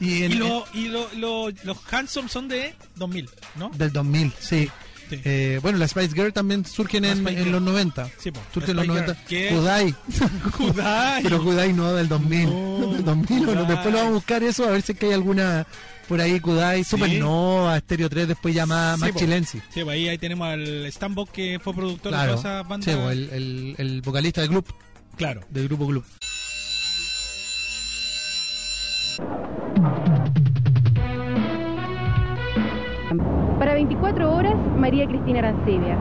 y, 0.00 0.24
en, 0.24 0.32
y 0.32 0.34
lo- 0.34 0.64
y 0.74 0.88
lo- 0.88 1.08
lo- 1.16 1.50
los 1.64 1.78
Handsome 1.90 2.28
son 2.28 2.48
de 2.48 2.74
2000, 2.96 3.28
¿no? 3.56 3.70
del 3.70 3.92
2000, 3.92 4.32
sí. 4.40 4.70
Sí. 5.10 5.20
Eh, 5.24 5.58
bueno, 5.60 5.76
las 5.76 5.90
Spice 5.90 6.14
Girl 6.14 6.32
también 6.32 6.64
surgen 6.64 7.04
en, 7.04 7.28
en 7.28 7.52
los 7.52 7.60
90. 7.60 8.08
Sí, 8.18 8.30
Surgen 8.54 8.70
en 8.70 8.76
los 8.76 8.86
Spice 8.86 9.06
90. 9.06 9.14
Girl, 9.14 9.26
que- 9.28 9.48
Kudai. 9.54 9.94
Kudai. 10.56 11.22
Pero 11.22 11.42
Kudai 11.44 11.72
no, 11.74 11.92
del 11.92 12.08
2000. 12.08 12.48
No, 12.48 12.92
del 12.94 13.04
2000 13.04 13.48
o 13.50 13.54
no. 13.54 13.64
Después 13.66 13.92
lo 13.92 13.98
vamos 13.98 14.10
a 14.10 14.14
buscar 14.14 14.42
eso, 14.42 14.64
a 14.64 14.70
ver 14.70 14.80
si 14.80 14.92
es 14.92 14.98
que 14.98 15.06
hay 15.06 15.12
alguna 15.12 15.66
por 16.08 16.20
ahí. 16.20 16.40
Kudai, 16.40 16.84
Supernova, 16.84 17.78
Stereo 17.80 18.08
3, 18.08 18.28
después 18.28 18.54
ya 18.54 18.66
más, 18.66 18.98
Sí, 19.00 19.00
más. 19.26 19.48
Sí, 19.48 19.60
pues 19.74 19.88
ahí, 19.88 20.08
ahí 20.08 20.18
tenemos 20.18 20.46
al 20.48 20.90
Stambok 20.92 21.30
que 21.30 21.58
fue 21.62 21.74
productor 21.74 22.12
Claro. 22.12 22.32
de 22.36 22.36
todas 22.38 22.44
esas 22.44 22.68
bandas. 22.68 22.84
Sí, 22.84 22.90
el, 23.00 23.30
el, 23.32 23.74
el 23.78 24.02
vocalista 24.02 24.40
del 24.40 24.50
club, 24.50 24.66
Claro. 25.16 25.40
del 25.50 25.68
grupo 25.68 25.86
club. 25.86 26.04
Para 33.58 33.74
24 33.74 34.34
horas, 34.34 34.54
María 34.76 35.06
Cristina 35.06 35.38
Arancibia. 35.40 35.96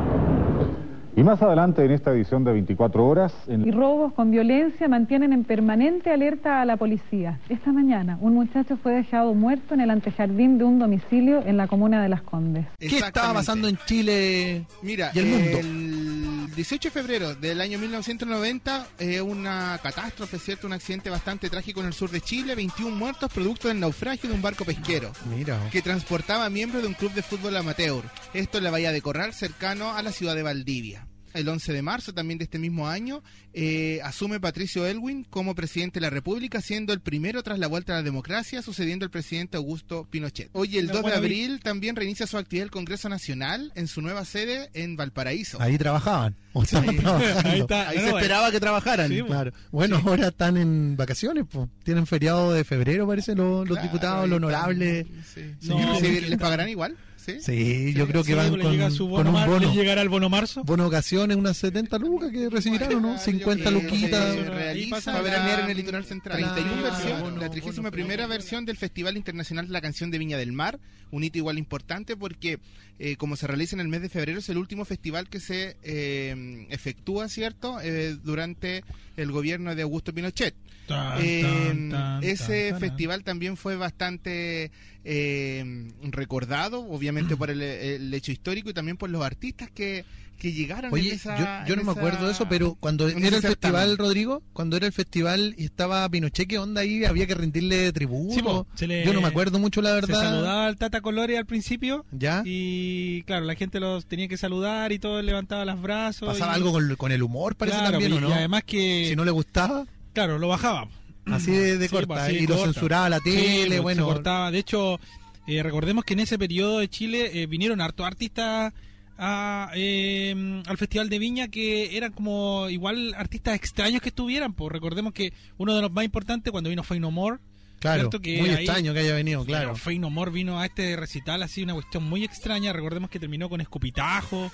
Y 1.21 1.23
más 1.23 1.39
adelante 1.39 1.85
en 1.85 1.91
esta 1.91 2.09
edición 2.09 2.43
de 2.43 2.51
24 2.51 3.05
horas, 3.05 3.31
en 3.47 3.67
Y 3.67 3.69
robos 3.69 4.11
con 4.13 4.31
violencia 4.31 4.87
mantienen 4.87 5.33
en 5.33 5.43
permanente 5.43 6.09
alerta 6.09 6.63
a 6.63 6.65
la 6.65 6.77
policía. 6.77 7.39
Esta 7.47 7.71
mañana, 7.71 8.17
un 8.21 8.33
muchacho 8.33 8.75
fue 8.81 8.93
dejado 8.93 9.35
muerto 9.35 9.75
en 9.75 9.81
el 9.81 9.91
antejardín 9.91 10.57
de 10.57 10.63
un 10.63 10.79
domicilio 10.79 11.43
en 11.45 11.57
la 11.57 11.67
comuna 11.67 12.01
de 12.01 12.09
Las 12.09 12.23
Condes. 12.23 12.65
¿Qué 12.79 12.97
estaba 12.97 13.35
pasando 13.35 13.67
en 13.67 13.77
Chile? 13.85 14.65
Mira, 14.81 15.11
y 15.13 15.19
el 15.19 15.25
mundo? 15.27 15.59
el 15.59 16.55
18 16.55 16.89
de 16.89 16.91
febrero 16.91 17.35
del 17.35 17.61
año 17.61 17.77
1990, 17.77 18.87
eh, 18.97 19.21
una 19.21 19.79
catástrofe, 19.83 20.39
¿cierto? 20.39 20.65
Un 20.65 20.73
accidente 20.73 21.11
bastante 21.11 21.51
trágico 21.51 21.81
en 21.81 21.85
el 21.85 21.93
sur 21.93 22.09
de 22.09 22.21
Chile, 22.21 22.55
21 22.55 22.95
muertos 22.95 23.31
producto 23.31 23.67
del 23.67 23.79
naufragio 23.79 24.27
de 24.27 24.35
un 24.35 24.41
barco 24.41 24.65
pesquero 24.65 25.11
Mira, 25.29 25.59
que 25.71 25.83
transportaba 25.83 26.49
miembros 26.49 26.81
de 26.81 26.87
un 26.87 26.95
club 26.95 27.13
de 27.13 27.21
fútbol 27.21 27.55
amateur. 27.57 28.03
Esto 28.33 28.57
en 28.57 28.63
la 28.63 28.71
bahía 28.71 28.91
de 28.91 29.01
Corral, 29.03 29.33
cercano 29.33 29.91
a 29.91 30.01
la 30.01 30.11
ciudad 30.11 30.35
de 30.35 30.41
Valdivia. 30.41 31.05
El 31.33 31.47
11 31.47 31.73
de 31.73 31.81
marzo 31.81 32.13
también 32.13 32.37
de 32.37 32.43
este 32.45 32.59
mismo 32.59 32.87
año 32.87 33.23
eh, 33.53 33.99
asume 34.03 34.39
Patricio 34.39 34.85
Elwin 34.85 35.23
como 35.29 35.55
presidente 35.55 35.99
de 35.99 36.01
la 36.05 36.09
República, 36.09 36.61
siendo 36.61 36.93
el 36.93 37.01
primero 37.01 37.43
tras 37.43 37.59
la 37.59 37.67
vuelta 37.67 37.93
a 37.93 37.97
la 37.97 38.03
democracia, 38.03 38.61
sucediendo 38.61 39.05
al 39.05 39.11
presidente 39.11 39.57
Augusto 39.57 40.07
Pinochet. 40.09 40.49
Hoy, 40.53 40.77
el 40.77 40.87
No, 40.87 40.93
2 41.01 41.05
de 41.05 41.13
abril, 41.13 41.59
también 41.61 41.95
reinicia 41.95 42.27
su 42.27 42.37
actividad 42.37 42.65
el 42.65 42.71
Congreso 42.71 43.09
Nacional 43.09 43.71
en 43.75 43.87
su 43.87 44.01
nueva 44.01 44.25
sede 44.25 44.69
en 44.73 44.95
Valparaíso. 44.95 45.61
ahí 45.61 45.77
trabajaban. 45.77 46.35
O 46.53 46.65
Sí. 46.65 46.75
Ahí 47.45 47.59
está. 47.61 47.89
Ahí 47.89 47.97
No, 47.97 48.03
se 48.03 48.11
no, 48.11 48.17
esperaba 48.17 48.51
que 48.51 48.59
trabajaran. 48.59 49.09
Sí, 49.09 49.21
Claro. 49.23 49.51
Bueno, 49.71 50.01
ahora 50.05 50.27
están 50.27 50.57
en 50.57 50.97
vacaciones, 50.97 51.45
pues. 51.49 51.69
Tienen 51.83 52.05
feriado 52.05 52.51
de 52.53 52.63
febrero, 52.65 53.07
parece, 53.07 53.35
los, 53.35 53.67
los 53.67 53.77
Claro, 53.77 53.83
diputados, 53.83 54.29
los 54.29 54.37
honorables. 54.37 55.05
Sí. 55.33 55.41
No, 55.63 55.77
Sí, 55.79 55.85
porque- 55.93 56.21
¿Les 56.21 56.39
pagarán 56.39 56.67
igual? 56.69 56.97
Sí. 57.23 57.39
Sí, 57.39 57.93
yo 57.93 58.07
creo 58.07 58.23
que 58.23 58.31
Sí, 58.31 58.35
van 58.37 58.49
con, 58.59 58.71
llega 58.71 58.89
su 58.89 59.03
con 59.09 59.25
bono 59.25 59.29
un 59.39 59.45
bono. 59.45 59.59
le 59.59 59.73
llegará 59.75 60.01
el 60.01 60.09
bono 60.09 60.27
marzo. 60.29 60.63
Bono 60.63 60.87
ocasiones, 60.87 61.37
unas 61.37 61.55
70 61.57 61.97
lucas 61.99 62.31
que 62.31 62.49
recibirán, 62.49 62.93
¿o 62.95 62.99
no? 62.99 63.17
50 63.19 63.63
Yo 63.69 63.77
creo 63.79 63.81
que 63.81 63.95
luquitas. 63.95 65.03
para 65.05 65.17
la- 65.17 65.21
veranear 65.23 65.59
en 65.61 65.69
el 65.69 65.77
litoral 65.77 66.03
central. 66.05 66.37
Claro, 66.39 66.53
31 66.55 66.81
versión, 66.83 67.39
la 67.39 67.49
31 67.49 67.91
primera 67.91 68.27
versión 68.27 68.65
del 68.65 68.77
Festival 68.77 69.17
Internacional 69.17 69.67
de 69.67 69.73
la 69.73 69.81
Canción 69.81 70.09
de 70.09 70.17
Viña 70.17 70.37
del 70.37 70.51
Mar, 70.51 70.79
un 71.11 71.23
hito 71.23 71.37
igual 71.37 71.57
importante 71.59 72.15
porque 72.17 72.59
eh, 72.97 73.15
como 73.17 73.35
se 73.35 73.45
realiza 73.47 73.75
en 73.75 73.81
el 73.81 73.87
mes 73.87 74.01
de 74.01 74.09
febrero 74.09 74.39
es 74.39 74.49
el 74.49 74.57
último 74.57 74.85
festival 74.85 75.27
que 75.29 75.39
se 75.39 75.75
eh, 75.83 76.65
efectúa, 76.69 77.27
¿cierto? 77.29 77.79
Eh, 77.81 78.15
durante 78.23 78.83
el 79.17 79.31
gobierno 79.31 79.75
de 79.75 79.81
Augusto 79.83 80.13
Pinochet. 80.13 80.55
Tan, 80.87 81.19
Eh, 81.21 81.41
tan, 81.43 81.89
tan, 81.89 82.23
ese 82.23 82.73
festival 82.79 83.23
también 83.23 83.55
fue 83.57 83.75
bastante 83.75 84.71
eh, 85.03 85.91
recordado, 86.11 86.81
obviamente 86.89 87.35
por 87.35 87.49
el, 87.49 87.61
el 87.61 88.13
hecho 88.13 88.31
histórico 88.31 88.69
y 88.69 88.73
también 88.73 88.97
por 88.97 89.09
los 89.09 89.23
artistas 89.23 89.69
que, 89.71 90.05
que 90.37 90.51
llegaron 90.53 90.91
Oye, 90.93 91.09
en 91.09 91.15
esa, 91.15 91.37
yo, 91.37 91.67
yo 91.67 91.73
en 91.73 91.79
no 91.79 91.85
me 91.85 91.91
esa- 91.91 91.99
acuerdo 92.01 92.25
de 92.25 92.31
eso, 92.33 92.47
pero 92.49 92.75
cuando 92.79 93.07
era 93.07 93.35
el 93.37 93.41
festival. 93.41 93.97
Rodrigo, 93.97 94.41
cuando 94.53 94.77
era 94.77 94.87
el 94.87 94.93
festival 94.93 95.53
y 95.57 95.65
estaba 95.65 96.07
Pinochet, 96.09 96.47
¿qué 96.47 96.57
onda 96.57 96.81
ahí? 96.81 97.05
Había 97.05 97.27
que 97.27 97.35
rendirle 97.35 97.91
tributo. 97.93 98.33
Sí, 98.35 98.41
po, 98.41 98.67
se 98.75 98.87
le- 98.87 99.05
yo 99.05 99.13
no 99.13 99.21
me 99.21 99.27
acuerdo 99.27 99.59
mucho, 99.59 99.81
la 99.81 99.89
Se 99.89 99.95
verdad. 100.07 100.19
saludaba 100.21 100.67
al 100.67 100.77
Tata 100.77 101.01
Colores 101.01 101.37
al 101.37 101.45
principio. 101.45 102.05
¿Ya? 102.11 102.41
Y 102.45 103.23
claro, 103.23 103.45
la 103.45 103.55
gente 103.55 103.79
los 103.79 104.05
tenía 104.05 104.27
que 104.27 104.37
saludar 104.37 104.91
y 104.91 104.99
todo 104.99 105.21
levantaba 105.21 105.65
los 105.65 105.81
brazos. 105.81 106.27
Pasaba 106.29 106.53
y- 106.53 106.55
algo 106.55 106.71
con, 106.71 106.95
con 106.95 107.11
el 107.11 107.21
humor, 107.23 107.55
parece 107.55 107.77
Claro, 107.77 107.91
también, 107.91 108.13
y, 108.13 108.17
¿o 108.17 108.21
no? 108.21 108.29
y 108.29 108.33
además 108.33 108.63
que, 108.65 109.05
si 109.09 109.15
no 109.15 109.25
le 109.25 109.31
gustaba, 109.31 109.85
claro, 110.13 110.39
lo 110.39 110.47
bajaba. 110.47 110.87
Así 111.25 111.51
de, 111.51 111.77
de 111.77 111.87
Sí, 111.87 111.91
corta. 111.93 112.07
pues, 112.07 112.19
así 112.21 112.35
y 112.35 112.47
lo 112.47 112.55
corta. 112.55 112.73
censuraba 112.73 113.09
la 113.09 113.19
tele, 113.19 113.67
pues, 113.67 113.81
bueno. 113.81 114.07
se 114.07 114.13
cortaba. 114.13 114.51
De 114.51 114.59
hecho, 114.59 114.99
eh, 115.47 115.63
recordemos 115.63 116.03
que 116.03 116.13
en 116.13 116.19
ese 116.21 116.37
periodo 116.39 116.79
de 116.79 116.89
Chile 116.89 117.31
eh, 117.41 117.47
vinieron 117.47 117.81
hartos 117.81 118.05
artistas 118.05 118.73
a, 119.17 119.69
eh, 119.75 120.63
al 120.65 120.77
Festival 120.77 121.09
de 121.09 121.19
Viña 121.19 121.47
que 121.49 121.95
eran 121.95 122.11
como 122.11 122.69
igual 122.69 123.13
artistas 123.15 123.55
extraños 123.55 124.01
que 124.01 124.09
estuvieran. 124.09 124.53
Pues 124.53 124.71
recordemos 124.71 125.13
que 125.13 125.33
uno 125.57 125.75
de 125.75 125.81
los 125.81 125.91
más 125.91 126.05
importantes 126.05 126.51
cuando 126.51 126.69
vino 126.69 126.83
Fey 126.83 126.99
No 126.99 127.11
More. 127.11 127.37
Claro, 127.79 128.11
muy 128.23 128.29
ahí- 128.49 128.49
extraño 128.63 128.93
que 128.93 128.99
haya 128.99 129.15
venido, 129.15 129.43
claro. 129.43 129.75
Fey 129.75 129.97
No 129.97 130.11
More 130.11 130.29
vino 130.29 130.59
a 130.59 130.67
este 130.67 130.95
recital 130.95 131.41
así, 131.41 131.63
una 131.63 131.73
cuestión 131.73 132.03
muy 132.03 132.23
extraña. 132.23 132.71
Recordemos 132.73 133.09
que 133.09 133.19
terminó 133.19 133.49
con 133.49 133.59
escupitajo. 133.59 134.51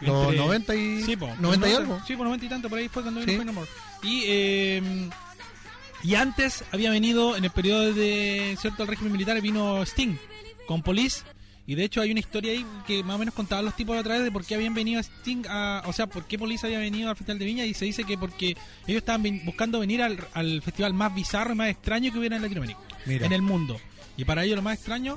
Los 0.00 0.22
Entre- 0.26 0.38
90 0.38 0.76
y, 0.76 1.02
Sí, 1.02 1.16
po, 1.16 1.28
90 1.40 1.68
y 1.68 1.72
algo. 1.74 2.00
Sí, 2.06 2.14
por 2.14 2.26
90 2.26 2.46
y 2.46 2.48
tanto, 2.48 2.68
por 2.68 2.78
ahí 2.78 2.86
fue 2.88 3.02
cuando 3.02 3.18
vino 3.18 3.32
Sí. 3.32 3.36
Fey 3.36 3.46
No 3.46 3.52
More. 3.52 3.68
Y, 4.04 4.22
eh, 4.26 4.82
y 6.04 6.14
antes 6.14 6.64
había 6.72 6.90
venido, 6.90 7.36
en 7.36 7.44
el 7.44 7.50
periodo 7.50 7.92
de 7.92 8.56
cierto 8.60 8.82
el 8.82 8.88
régimen 8.88 9.12
militar, 9.12 9.40
vino 9.40 9.82
Sting 9.84 10.16
con 10.66 10.82
Police. 10.82 11.22
Y 11.66 11.74
de 11.74 11.84
hecho 11.84 12.00
hay 12.00 12.10
una 12.10 12.20
historia 12.20 12.52
ahí 12.52 12.64
que 12.86 13.02
más 13.04 13.16
o 13.16 13.18
menos 13.18 13.34
contaban 13.34 13.62
los 13.66 13.76
tipos 13.76 13.94
a 13.98 14.02
través 14.02 14.22
de 14.24 14.32
por 14.32 14.42
qué 14.42 14.54
habían 14.54 14.72
venido 14.72 15.00
Sting 15.02 15.44
a, 15.50 15.82
o 15.84 15.92
sea, 15.92 16.06
por 16.06 16.24
qué 16.26 16.38
Police 16.38 16.66
había 16.66 16.78
venido 16.78 17.10
al 17.10 17.16
Festival 17.16 17.38
de 17.38 17.44
Viña 17.44 17.64
y 17.66 17.74
se 17.74 17.84
dice 17.84 18.04
que 18.04 18.16
porque 18.16 18.56
ellos 18.86 18.98
estaban 19.00 19.22
ven- 19.22 19.42
buscando 19.44 19.78
venir 19.78 20.00
al, 20.02 20.18
al 20.32 20.62
festival 20.62 20.94
más 20.94 21.14
bizarro 21.14 21.52
y 21.52 21.56
más 21.56 21.68
extraño 21.68 22.10
que 22.10 22.18
hubiera 22.18 22.36
en 22.36 22.42
Latinoamérica, 22.42 22.80
Mira. 23.04 23.26
en 23.26 23.32
el 23.34 23.42
mundo. 23.42 23.78
Y 24.16 24.24
para 24.24 24.44
ellos 24.44 24.56
lo 24.56 24.62
más 24.62 24.76
extraño 24.76 25.16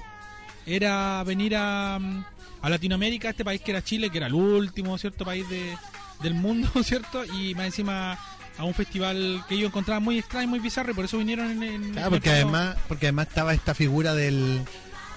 era 0.66 1.24
venir 1.24 1.56
a, 1.56 1.96
a 1.96 2.70
Latinoamérica, 2.70 3.30
a 3.30 3.32
este 3.32 3.46
país 3.46 3.62
que 3.62 3.72
era 3.72 3.82
Chile, 3.84 4.10
que 4.10 4.18
era 4.18 4.28
el 4.28 4.34
último, 4.34 4.98
¿cierto? 4.98 5.24
País 5.24 5.48
de, 5.50 5.78
del 6.22 6.34
mundo, 6.34 6.70
¿cierto? 6.84 7.24
Y 7.26 7.56
más 7.56 7.68
encima 7.68 8.20
a 8.58 8.64
un 8.64 8.74
festival 8.74 9.44
que 9.48 9.56
ellos 9.56 9.70
encontraban 9.70 10.04
muy 10.04 10.20
extraño, 10.20 10.48
muy 10.48 10.60
bizarro, 10.60 10.92
y 10.92 10.94
por 10.96 11.06
eso 11.06 11.18
vinieron 11.18 11.50
en... 11.52 11.64
en- 11.64 11.92
Claro, 11.94 12.08
en 12.08 12.14
porque 12.14 12.30
el- 12.30 12.36
además, 12.36 12.76
porque 12.88 13.06
además 13.08 13.28
estaba 13.30 13.54
esta 13.54 13.74
figura 13.74 14.14
del, 14.14 14.62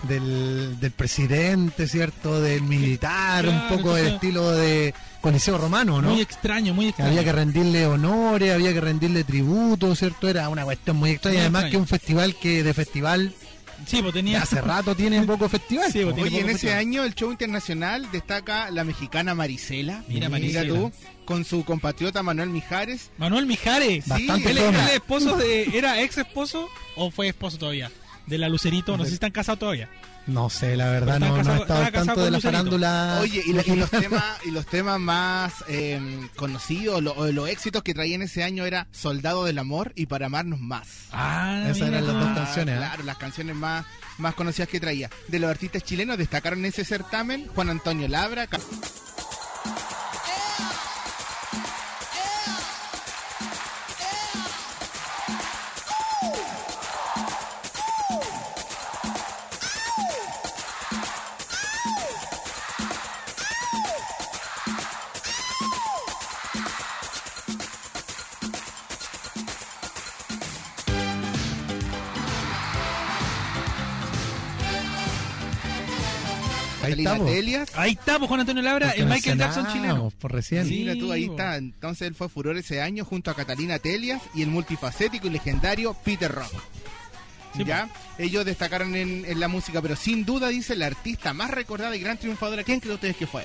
del, 0.08 0.78
del 0.80 0.90
presidente, 0.92 1.88
¿cierto? 1.88 2.40
Del 2.40 2.62
militar, 2.62 3.46
un 3.48 3.68
poco 3.68 3.94
del 3.94 4.06
estilo 4.14 4.50
de 4.52 4.94
Coliseo 5.20 5.58
Romano, 5.58 6.00
¿no? 6.02 6.10
Muy 6.10 6.20
extraño, 6.20 6.74
muy 6.74 6.88
extraño. 6.88 7.10
había 7.10 7.24
que 7.24 7.32
rendirle 7.32 7.86
honores, 7.86 8.52
había 8.52 8.72
que 8.72 8.80
rendirle 8.80 9.24
tributo, 9.24 9.94
¿cierto? 9.94 10.28
Era 10.28 10.48
una 10.48 10.64
cuestión 10.64 10.96
muy 10.96 11.10
extraña. 11.10 11.36
Muy 11.36 11.40
Además 11.42 11.62
extraño. 11.64 11.70
que 11.72 11.76
un 11.82 11.86
festival 11.88 12.34
que 12.36 12.62
de 12.62 12.74
festival 12.74 13.32
Sí, 13.86 14.02
pues 14.02 14.14
tenía... 14.14 14.42
hace 14.42 14.60
rato 14.60 14.94
tiene 14.94 15.22
poco 15.22 15.48
festival. 15.48 15.90
Sí, 15.92 16.02
pues, 16.02 16.14
tiene 16.14 16.30
Oye, 16.30 16.40
en 16.40 16.44
ese 16.46 16.52
festival. 16.52 16.78
año 16.78 17.04
el 17.04 17.14
show 17.14 17.30
internacional 17.30 18.10
destaca 18.10 18.70
la 18.70 18.84
mexicana 18.84 19.34
Marisela. 19.34 20.02
Mira, 20.08 20.28
Marisela. 20.28 20.74
tú, 20.74 20.92
con 21.24 21.44
su 21.44 21.64
compatriota 21.64 22.22
Manuel 22.22 22.50
Mijares. 22.50 23.10
Manuel 23.18 23.46
Mijares. 23.46 24.06
Bastante 24.08 24.50
él, 24.50 24.58
zona. 24.58 24.82
él 24.82 24.88
es 24.88 24.94
esposo 24.94 25.36
de, 25.36 25.62
¿Era 25.76 26.00
ex 26.02 26.18
esposo 26.18 26.68
o 26.96 27.10
fue 27.10 27.28
esposo 27.28 27.58
todavía? 27.58 27.90
De 28.26 28.38
la 28.38 28.48
Lucerito, 28.48 28.96
no 28.96 29.04
sé 29.04 29.10
si 29.10 29.14
están 29.14 29.32
casados 29.32 29.58
todavía. 29.58 29.88
No 30.26 30.48
sé, 30.48 30.74
la 30.76 30.88
verdad, 30.88 31.20
no, 31.20 31.26
estaba 31.26 31.36
no 31.36 31.40
he 31.40 31.44
casado- 31.44 31.62
estado 31.62 31.84
casado 31.84 32.06
tanto 32.06 32.20
de 32.20 32.26
con 32.26 32.32
la 32.32 32.40
farándula. 32.40 33.18
Oye, 33.20 33.42
y, 33.44 33.52
los 33.52 33.90
temas 33.90 34.24
y 34.46 34.50
los 34.52 34.64
temas 34.66 34.98
más 34.98 35.52
eh, 35.68 36.00
conocidos, 36.36 37.02
lo- 37.02 37.12
o 37.12 37.26
los 37.30 37.48
éxitos 37.48 37.82
que 37.82 37.92
traían 37.92 38.22
ese 38.22 38.42
año 38.42 38.64
era 38.64 38.86
Soldado 38.90 39.44
del 39.44 39.58
Amor 39.58 39.92
y 39.96 40.06
Para 40.06 40.26
amarnos 40.26 40.60
más. 40.60 40.88
Ah, 41.12 41.60
Esas 41.64 41.76
mira 41.88 41.98
eran 41.98 42.06
las 42.06 42.24
dos 42.26 42.34
canciones, 42.36 42.74
¿eh? 42.74 42.78
Claro, 42.78 43.02
las 43.04 43.16
canciones 43.18 43.54
más, 43.54 43.84
más 44.16 44.34
conocidas 44.34 44.68
que 44.70 44.80
traía. 44.80 45.10
De 45.28 45.38
los 45.38 45.50
artistas 45.50 45.82
chilenos 45.84 46.16
destacaron 46.16 46.60
en 46.60 46.66
ese 46.66 46.84
certamen 46.86 47.46
Juan 47.54 47.68
Antonio 47.68 48.08
Labra, 48.08 48.46
Ahí 77.06 77.54
estamos. 77.54 77.74
Ahí 77.76 77.90
está, 77.92 78.18
pues 78.18 78.28
Juan 78.28 78.40
Antonio 78.40 78.62
Labra, 78.62 78.86
Porque 78.88 79.02
el 79.02 79.08
Michael 79.08 79.38
Jackson 79.38 79.66
chileno. 79.72 80.10
Por 80.18 80.32
recién. 80.32 80.66
Sí. 80.66 80.78
Mira 80.80 80.94
tú, 80.94 81.10
ahí 81.12 81.24
está. 81.24 81.56
Entonces 81.56 82.08
él 82.08 82.14
fue 82.14 82.28
furor 82.28 82.56
ese 82.56 82.80
año 82.82 83.04
junto 83.04 83.30
a 83.30 83.34
Catalina 83.34 83.78
Telias 83.78 84.22
y 84.34 84.42
el 84.42 84.48
multifacético 84.48 85.26
y 85.26 85.30
legendario 85.30 85.94
Peter 86.04 86.30
Rock. 86.30 86.52
Sí, 87.56 87.64
¿Ya? 87.64 87.88
Ellos 88.18 88.44
destacaron 88.44 88.96
en, 88.96 89.24
en 89.26 89.38
la 89.38 89.46
música, 89.48 89.80
pero 89.80 89.94
sin 89.94 90.24
duda 90.24 90.48
dice 90.48 90.74
la 90.74 90.86
artista 90.86 91.32
más 91.32 91.50
recordada 91.52 91.94
y 91.96 92.00
gran 92.00 92.18
triunfadora. 92.18 92.64
¿Quién 92.64 92.80
creen 92.80 92.94
ustedes 92.94 93.16
que 93.16 93.26
fue? 93.28 93.42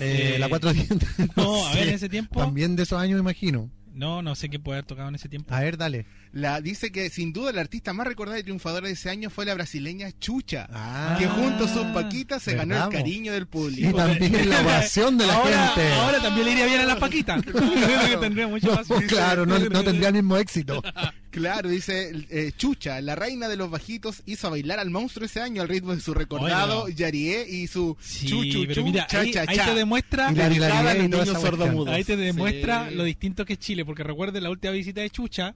Eh, 0.00 0.32
Eh, 0.34 0.38
la 0.38 0.48
cuatro 0.48 0.72
dientes. 0.72 1.06
no, 1.36 1.66
a 1.66 1.74
ver, 1.74 1.88
en 1.88 1.94
ese 1.94 2.08
tiempo- 2.08 2.40
También 2.40 2.76
de 2.76 2.84
esos 2.84 2.98
años, 2.98 3.14
me 3.16 3.20
imagino. 3.20 3.70
No, 3.92 4.20
no 4.22 4.34
sé 4.34 4.48
qué 4.50 4.58
puede 4.58 4.78
haber 4.78 4.86
tocado 4.86 5.08
en 5.08 5.14
ese 5.14 5.28
tiempo. 5.28 5.54
A 5.54 5.60
ver, 5.60 5.76
dale. 5.78 6.06
La, 6.32 6.60
dice 6.60 6.92
que 6.92 7.08
sin 7.10 7.32
duda 7.32 7.52
la 7.52 7.60
artista 7.62 7.92
más 7.92 8.06
recordada 8.06 8.38
y 8.38 8.42
triunfadora 8.42 8.86
de 8.88 8.92
ese 8.94 9.08
año 9.10 9.30
fue 9.30 9.46
la 9.46 9.54
brasileña 9.54 10.10
Chucha, 10.18 10.68
Ah. 10.72 11.16
que 11.18 11.26
junto 11.26 11.64
a 11.64 11.68
sus 11.68 11.86
Paquitas 11.88 12.42
se 12.42 12.54
ganó 12.54 12.74
¿Verdad, 12.74 12.88
el 12.92 12.98
cariño 12.98 13.32
del 13.32 13.42
Y 13.44 13.46
público. 13.46 13.96
también 13.96 14.50
la 14.50 14.60
ovación 14.60 15.16
de 15.18 15.26
la 15.26 15.34
ahora, 15.34 15.68
gente. 15.68 15.92
ahora 15.94 16.20
también 16.20 16.46
le 16.46 16.52
iría 16.52 16.66
bien 16.66 16.80
a 16.80 16.84
las 16.86 16.96
paquitas. 16.98 17.42
Tendría 18.20 18.48
mucho 18.48 18.66
No, 18.68 18.74
más. 18.74 18.86
claro, 19.08 19.46
no, 19.46 19.58
no 19.58 19.82
tendría 19.84 20.08
el 20.08 20.14
mismo 20.14 20.36
éxito. 20.36 20.82
Claro, 21.36 21.68
dice 21.68 22.12
eh, 22.30 22.52
Chucha, 22.56 22.98
la 23.02 23.14
reina 23.14 23.46
de 23.46 23.56
los 23.56 23.68
bajitos, 23.70 24.22
hizo 24.24 24.48
bailar 24.50 24.78
al 24.78 24.88
monstruo 24.88 25.26
ese 25.26 25.42
año 25.42 25.60
al 25.60 25.68
ritmo 25.68 25.94
de 25.94 26.00
su 26.00 26.14
recordado 26.14 26.84
Oye, 26.84 26.94
Yarié 26.94 27.46
y 27.46 27.66
su 27.66 27.94
Sí, 28.00 28.26
chu, 28.26 28.42
chu, 28.72 28.82
mira, 28.82 29.06
cha, 29.06 29.20
ahí, 29.20 29.32
cha, 29.32 29.44
ahí 29.46 29.58
te 29.58 29.74
demuestra 29.74 30.32
Y 30.32 30.34
la 30.34 30.48
Dedicada 30.48 30.78
a 30.92 30.94
hilaridad 30.96 31.26
los 31.26 31.86
y. 31.86 31.90
Ahí 31.90 32.04
te 32.04 32.16
demuestra 32.16 32.88
Sí. 32.88 32.94
lo 32.94 33.04
distinto 33.04 33.44
que 33.44 33.52
es 33.52 33.58
Chile, 33.58 33.84
porque 33.84 34.02
recuerden 34.02 34.44
la 34.44 34.48
última 34.50 34.72
visita 34.72 35.02
de 35.02 35.10
Chucha, 35.10 35.54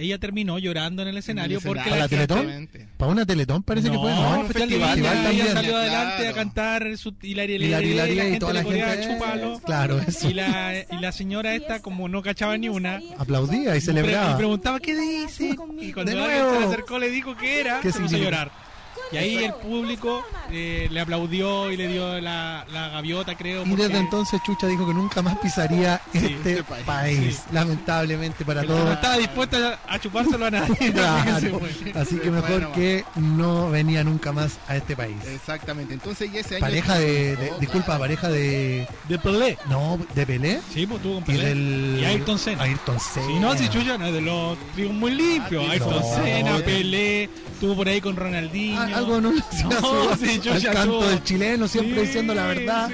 ella 0.00 0.18
terminó 0.18 0.58
llorando 0.58 1.02
en 1.02 1.08
el 1.08 1.16
escenario 1.18 1.58
En 1.58 1.62
el 1.62 1.66
porque 1.68 1.82
¿Para 1.90 2.02
la 2.02 2.08
gente- 2.08 2.26
Teletón? 2.26 2.68
¿Para 2.96 3.12
una 3.12 3.26
Teletón 3.26 3.62
parece 3.62 3.90
que 3.90 3.98
fue? 3.98 4.10
No, 4.10 4.22
No, 4.34 4.40
un 4.40 4.46
festival 4.46 4.68
festival 4.68 4.96
Viña, 4.96 5.12
también. 5.22 5.42
ella 5.46 5.52
salió 5.54 5.76
adelante 5.76 6.16
Claro. 6.16 6.30
a 6.30 6.34
cantar 6.34 6.96
su 6.98 7.14
hilaria, 7.22 7.56
Y 7.56 7.58
la 7.58 7.64
hilaria, 7.66 7.90
hilaria 7.92 8.28
y 8.36 8.38
toda 8.38 8.52
la 8.54 8.62
gente. 8.64 9.06
chúpalo. 9.12 9.60
Claro, 9.60 10.00
eso. 10.00 10.28
Y 10.30 10.34
la, 10.34 10.74
y 10.90 10.96
la 11.00 11.12
señora 11.12 11.54
esta, 11.54 11.80
como 11.80 12.08
no 12.08 12.22
cachaba 12.22 12.56
ni 12.58 12.68
una, 12.68 13.00
Aplaudía 13.18 13.74
y 13.74 13.78
y 13.78 13.80
celebraba. 13.80 14.36
preguntaba 14.36 14.80
qué 14.80 14.94
dice. 14.98 15.56
Y 15.80 15.92
cuando 15.92 16.12
De 16.12 16.18
alguien 16.20 16.38
nuevo. 16.40 16.54
se 16.54 16.60
le 16.60 16.66
acercó 16.66 16.98
le 16.98 17.10
dijo 17.10 17.36
que 17.36 17.60
era, 17.60 17.80
¿Qué 17.80 17.92
se 17.92 18.00
puso 18.00 18.04
a 18.06 18.08
significa? 18.08 18.24
llorar. 18.30 18.69
Y 19.12 19.16
ahí 19.16 19.36
el 19.44 19.52
público 19.54 20.24
eh, 20.50 20.88
le 20.90 21.00
aplaudió 21.00 21.70
y 21.70 21.76
le 21.76 21.88
dio 21.88 22.20
la, 22.20 22.64
la 22.72 22.88
gaviota, 22.90 23.36
creo. 23.36 23.64
Y 23.64 23.68
porque- 23.70 23.82
desde 23.84 23.98
entonces 23.98 24.40
Chucha 24.44 24.66
dijo 24.66 24.86
que 24.86 24.94
nunca 24.94 25.20
más 25.22 25.36
pisaría 25.38 26.00
Sí, 26.12 26.18
este 26.18 26.50
este 26.50 26.62
país. 26.64 26.84
país. 26.84 27.34
Sí. 27.36 27.42
Lamentablemente 27.52 28.44
para 28.44 28.60
porque 28.62 28.74
no 28.74 28.80
todos. 28.82 28.94
estaba 28.94 29.16
dispuesta 29.18 29.80
a 29.88 29.98
chupárselo 29.98 30.46
a 30.46 30.50
nadie. 30.50 30.72
Así 30.72 30.78
que 30.78 30.86
se 30.86 30.92
Claro. 30.92 31.58
fue. 31.60 32.00
Así 32.00 32.18
que 32.18 32.30
mejor 32.30 32.50
Bueno, 32.50 32.72
que 32.72 33.04
no 33.16 33.70
venía 33.70 34.04
nunca 34.04 34.32
más 34.32 34.58
a 34.68 34.76
este 34.76 34.94
país. 34.96 35.16
Exactamente. 35.26 35.94
Entonces 35.94 36.32
ya 36.32 36.40
ese 36.40 36.56
año 36.56 36.60
Pareja 36.60 36.98
de, 36.98 37.36
de- 37.36 37.50
Oh, 37.52 37.58
disculpa, 37.58 37.86
claro. 37.86 38.00
pareja 38.00 38.28
de 38.28 38.86
De 39.08 39.18
Pelé. 39.18 39.58
no, 39.68 39.98
de 40.14 40.26
Pelé 40.26 40.60
Sí, 40.72 40.86
pues 40.86 41.02
tuvo 41.02 41.14
con 41.14 41.22
y 41.22 41.26
Pelé. 41.38 41.44
del 41.46 41.98
Y 42.00 42.04
Ayrton 42.04 42.38
Senna. 42.38 42.62
Ayrton 42.64 43.00
Senna. 43.00 43.26
Si 43.26 43.40
no, 43.40 43.56
si 43.56 43.68
Chucha 43.68 43.98
no 43.98 44.06
es 44.06 44.12
de 44.12 44.20
los 44.20 44.58
trigos 44.74 44.94
muy 44.94 45.10
limpios. 45.12 45.64
Ah, 45.68 45.72
Ayrton 45.72 45.90
no. 46.00 46.14
Senna, 46.16 46.56
Pelé, 46.58 47.24
estuvo 47.24 47.74
por 47.76 47.88
ahí 47.88 48.00
con 48.00 48.16
Ronaldinho. 48.16 48.80
Ah, 48.80 48.99
algo 49.00 49.20
no, 49.20 49.30
al 50.52 50.62
canto 50.72 51.08
del 51.08 51.22
chileno 51.24 51.68
siempre 51.68 52.00
Sí, 52.00 52.06
diciendo 52.06 52.34
la 52.34 52.46
verdad. 52.46 52.90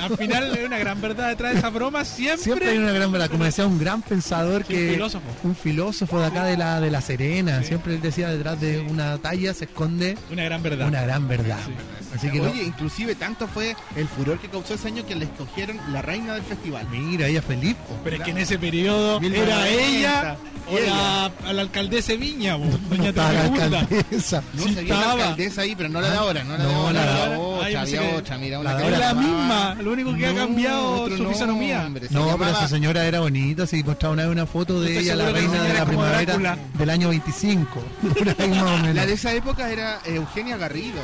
Al 0.00 0.16
final 0.16 0.52
hay 0.54 0.64
una 0.64 0.78
gran 0.78 1.00
verdad 1.00 1.28
detrás 1.28 1.52
de 1.52 1.58
esa 1.58 1.70
broma. 1.70 2.04
Siempre, 2.04 2.42
Siempre 2.44 2.70
hay 2.70 2.78
una 2.78 2.92
gran 2.92 3.10
verdad, 3.12 3.30
como 3.30 3.44
decía 3.44 3.66
un 3.66 3.78
gran 3.78 4.02
pensador 4.02 4.62
Sí, 4.66 4.74
que 4.74 4.86
un 4.88 4.92
filósofo. 4.94 5.26
un 5.44 5.56
filósofo 5.56 6.20
de 6.20 6.26
acá 6.26 6.44
de 6.44 6.56
la 6.56 6.80
de 6.80 6.90
la 6.90 7.00
Serena, 7.00 7.60
Sí. 7.60 7.68
siempre 7.68 7.94
él 7.94 8.00
decía 8.00 8.28
detrás 8.28 8.60
de 8.60 8.80
una 8.80 9.18
talla 9.18 9.52
se 9.54 9.64
esconde 9.66 10.16
una 10.30 10.44
gran 10.44 10.62
verdad. 10.62 10.88
una 10.88 11.02
gran 11.02 11.28
verdad. 11.28 11.58
Sí. 11.66 11.72
Así 12.14 12.30
que 12.30 12.38
no- 12.40 12.50
Oye, 12.50 12.62
inclusive 12.64 13.14
tanto 13.14 13.46
fue 13.48 13.76
el 13.96 14.08
furor 14.08 14.38
que 14.38 14.48
causó 14.48 14.74
ese 14.74 14.88
año 14.88 15.04
que 15.06 15.14
le 15.14 15.26
escogieron 15.26 15.78
la 15.92 16.00
reina 16.02 16.34
del 16.34 16.42
festival. 16.44 16.86
mira, 16.90 17.26
ella 17.26 17.42
feliz. 17.42 17.74
po. 17.74 17.98
Pero 18.04 18.16
es 18.16 18.22
que 18.22 18.30
en 18.30 18.38
ese 18.38 18.58
periodo 18.58 19.20
Mil 19.20 19.34
era 19.34 19.68
ella 19.68 20.36
o 20.70 20.78
Ella. 20.78 20.86
la, 20.96 21.24
a 21.48 21.52
la 21.52 21.62
alcaldesa 21.62 22.12
de 22.12 22.18
Viña, 22.18 22.56
po, 22.56 22.64
No 22.64 22.78
doña 22.96 23.08
estaba 23.10 23.32
la 23.32 23.40
Tremenda. 23.50 23.80
alcaldesa. 23.80 24.42
No, 24.54 24.62
Sí 24.64 24.74
estaba. 24.78 25.25
Alcaldesa 25.28 25.60
ahí, 25.62 25.74
pero 25.76 25.88
no 25.88 26.00
la 26.00 26.10
de 26.10 26.16
ahora, 26.16 26.44
no 26.44 26.56
la 26.56 26.64
de 26.64 26.74
ahora, 26.74 26.92
la 26.92 27.00
de 27.00 27.30
la 27.30 27.38
otra, 27.38 27.66
Ah, 27.66 27.82
había 27.82 28.16
otra, 28.16 28.38
mira, 28.38 28.58
una. 28.60 28.78
Es 28.78 29.14
misma, 29.16 29.76
lo 29.80 29.92
único 29.92 30.14
que 30.14 30.26
ha 30.26 30.34
cambiado 30.34 31.08
su 31.16 31.28
fisonomía. 31.28 31.88
No, 32.10 32.36
pero 32.38 32.50
esa 32.50 32.68
señora 32.68 33.04
era 33.06 33.20
bonita, 33.20 33.66
si 33.66 33.82
mostraba 33.82 34.12
una 34.14 34.22
vez 34.24 34.32
una 34.32 34.46
foto 34.46 34.80
de 34.80 34.98
ella, 34.98 35.14
la 35.16 35.30
reina 35.30 35.62
de 35.62 35.74
la 35.74 35.84
primavera 35.86 36.22
Drácula. 36.22 36.58
del 36.74 36.90
año 36.90 37.08
25. 37.08 37.66
Por 38.14 38.28
ahí 38.28 38.48
más 38.50 38.62
o 38.62 38.78
menos. 38.78 38.94
La 38.94 39.06
de 39.06 39.12
esa 39.14 39.32
época 39.32 39.70
era 39.70 40.00
Eugenia 40.04 40.56
Garrido. 40.56 41.00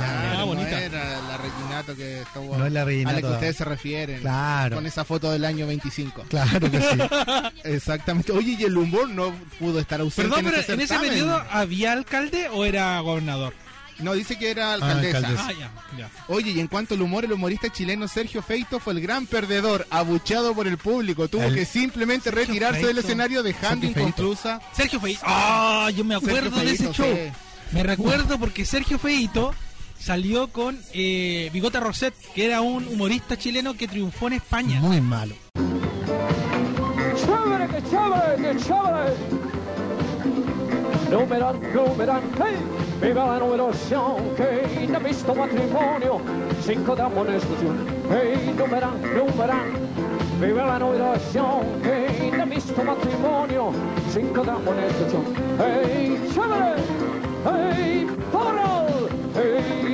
Ah, 0.00 0.28
Claro, 0.32 0.38
no 0.38 0.46
bonita. 0.46 0.80
era 0.80 1.20
la 1.28 1.36
Que 1.84 2.22
estuvo 2.22 2.56
No 2.56 2.66
es 2.66 2.72
la 2.72 2.82
a 2.82 2.84
la 2.86 3.20
que 3.20 3.26
ustedes 3.26 3.56
se 3.56 3.64
refieren. 3.64 4.20
Claro. 4.20 4.76
Con 4.76 4.86
esa 4.86 5.04
foto 5.04 5.30
del 5.30 5.44
año 5.44 5.66
25. 5.66 6.24
Claro 6.28 6.70
que 6.70 6.80
sí. 6.80 6.98
Exactamente. 7.64 8.32
Oye, 8.32 8.56
y 8.58 8.64
el 8.64 8.76
humor 8.76 9.08
no 9.08 9.32
pudo 9.58 9.78
estar 9.80 10.00
ausente 10.00 10.28
Perdón, 10.28 10.44
pero 10.44 10.60
ese 10.60 10.74
en 10.74 10.80
ese 10.80 10.98
periodo 10.98 11.42
había 11.50 11.92
alcalde 11.92 12.48
o 12.48 12.64
era 12.64 12.98
gobernador. 13.00 13.54
No, 13.98 14.14
dice 14.14 14.38
que 14.38 14.50
era 14.52 14.74
alcaldesa. 14.74 15.16
alcaldesa. 15.18 15.46
Ah, 15.48 15.52
ya, 15.52 15.70
ya. 15.98 16.10
Oye, 16.28 16.52
y 16.52 16.60
en 16.60 16.68
cuanto 16.68 16.94
al 16.94 17.02
humor, 17.02 17.24
el 17.24 17.32
humorista 17.32 17.68
chileno 17.68 18.06
Sergio 18.06 18.42
Feito 18.42 18.78
fue 18.78 18.92
el 18.92 19.00
gran 19.00 19.26
perdedor, 19.26 19.88
abucheado 19.90 20.54
por 20.54 20.68
el 20.68 20.78
público. 20.78 21.26
Tuvo 21.26 21.42
El- 21.42 21.54
que 21.56 21.64
simplemente 21.64 22.30
retirarse 22.30 22.86
del 22.86 22.98
escenario 22.98 23.42
dejando 23.42 23.86
Sergio 23.86 23.94
Feito. 23.94 24.08
inconclusa. 24.08 24.60
Sergio 24.72 25.00
Feito. 25.00 25.20
Ah, 25.24 25.90
yo 25.96 26.04
me 26.04 26.14
acuerdo 26.14 26.56
de 26.60 26.70
ese 26.70 26.92
show. 26.92 27.06
sí. 27.12 27.32
Me 27.72 27.82
recuerdo 27.82 28.38
porque 28.38 28.64
Sergio 28.64 28.98
Feito 29.00 29.52
salió 29.98 30.48
con 30.48 30.78
eh, 30.94 31.50
Bigota 31.52 31.80
Roset, 31.80 32.14
que 32.34 32.46
era 32.46 32.60
un 32.60 32.86
humorista 32.88 33.36
chileno 33.36 33.74
que 33.74 33.88
triunfó 33.88 34.28
en 34.28 34.34
España. 34.34 34.80
Muy 34.80 35.00
malo. 35.00 35.34
¡Chévere, 37.16 37.66
qué 37.68 37.82
chévere, 37.90 38.36
qué 38.36 38.56
chévere! 38.64 39.14
Numeran, 41.10 41.56
numeran, 41.72 42.20
hey, 42.36 42.56
viva 43.00 43.26
la 43.26 43.38
numeración, 43.38 44.34
que 44.36 44.86
de 44.86 44.98
visto 44.98 45.34
matrimonio, 45.34 46.20
cinco 46.62 46.94
de 46.94 47.02
amonestación. 47.02 47.86
Hey, 48.10 48.54
numeran, 48.56 49.00
numeran, 49.02 49.72
viva 50.38 50.66
la 50.66 50.78
numeración, 50.78 51.80
que 51.82 52.36
de 52.36 52.44
visto 52.44 52.84
matrimonio, 52.84 53.72
cinco 54.12 54.44
de 54.44 54.50
amonestación. 54.50 55.24
Hey, 55.58 56.28
chévere, 56.34 56.74
hey, 57.46 58.06
favoral, 58.30 59.08
hey, 59.34 59.87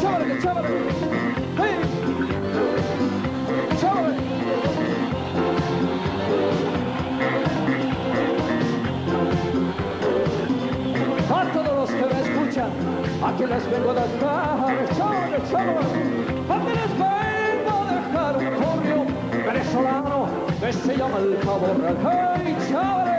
chévere, 0.00 0.24
qué 0.26 0.38
chévere. 0.42 0.68
Hey, 1.56 1.74
chévere. 3.80 4.12
A 11.30 11.44
todos 11.52 11.74
los 11.76 11.90
que 11.90 12.06
me 12.06 12.20
escuchan, 12.20 12.70
aquí 13.24 13.44
les 13.46 13.64
vengo 13.70 13.90
a 13.90 13.94
dejar, 13.94 14.58
chévere, 14.96 15.38
chévere. 15.48 15.84
Aquí 16.50 16.72
les 16.80 16.92
vengo 16.98 17.72
a 17.78 17.84
dejar 17.94 18.32
un 18.36 18.44
corrio 18.62 18.98
venezolano 19.46 20.18
que 20.60 20.72
se 20.72 20.92
llama 20.96 21.18
el 21.18 21.34
pavo 21.36 21.66
real. 21.78 21.96
Hey, 22.04 22.56
chévere, 22.68 23.09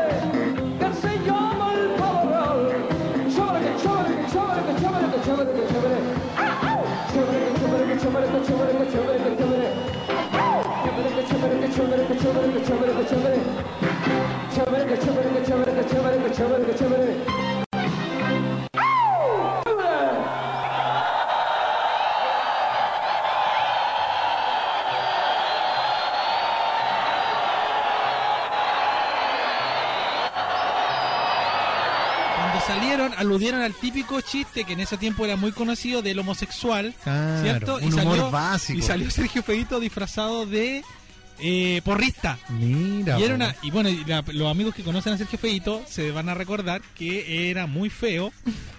Que 14.92 14.98
chévere, 15.00 15.30
que 15.30 15.46
chévere, 15.46 15.72
que 15.74 16.76
chévere, 16.76 17.42
salieron, 32.66 33.12
aludieron 33.18 33.62
al 33.62 33.74
típico 33.74 34.22
chiste 34.22 34.64
que 34.64 34.74
en 34.74 34.80
ese 34.82 34.98
tiempo 34.98 35.26
era 35.26 35.36
muy 35.36 35.52
conocido 35.52 36.02
del 36.02 36.20
homosexual, 36.20 36.94
Claro, 37.04 37.42
¿cierto? 37.42 37.80
un 37.82 37.94
humor 38.00 38.32
básico. 38.32 38.80
y 38.80 38.82
salió 38.82 39.10
Sergio 39.10 39.44
Feito 39.44 39.80
disfrazado 39.80 40.46
de 40.46 40.84
eh, 41.42 41.82
porrista. 41.84 42.38
Mira. 42.50 43.20
Y, 43.20 43.24
era 43.24 43.36
una, 43.36 43.56
y 43.64 43.72
bueno, 43.72 43.90
y 43.90 44.04
la- 44.06 44.24
los 44.34 44.50
amigos 44.52 44.76
que 44.76 44.84
conocen 44.84 45.14
a 45.14 45.18
Sergio 45.18 45.40
Feito 45.40 45.84
se 45.88 46.12
van 46.12 46.30
a 46.30 46.34
recordar 46.34 46.82
que 46.96 47.50
era 47.50 47.68
muy 47.68 47.90
feo, 47.90 48.32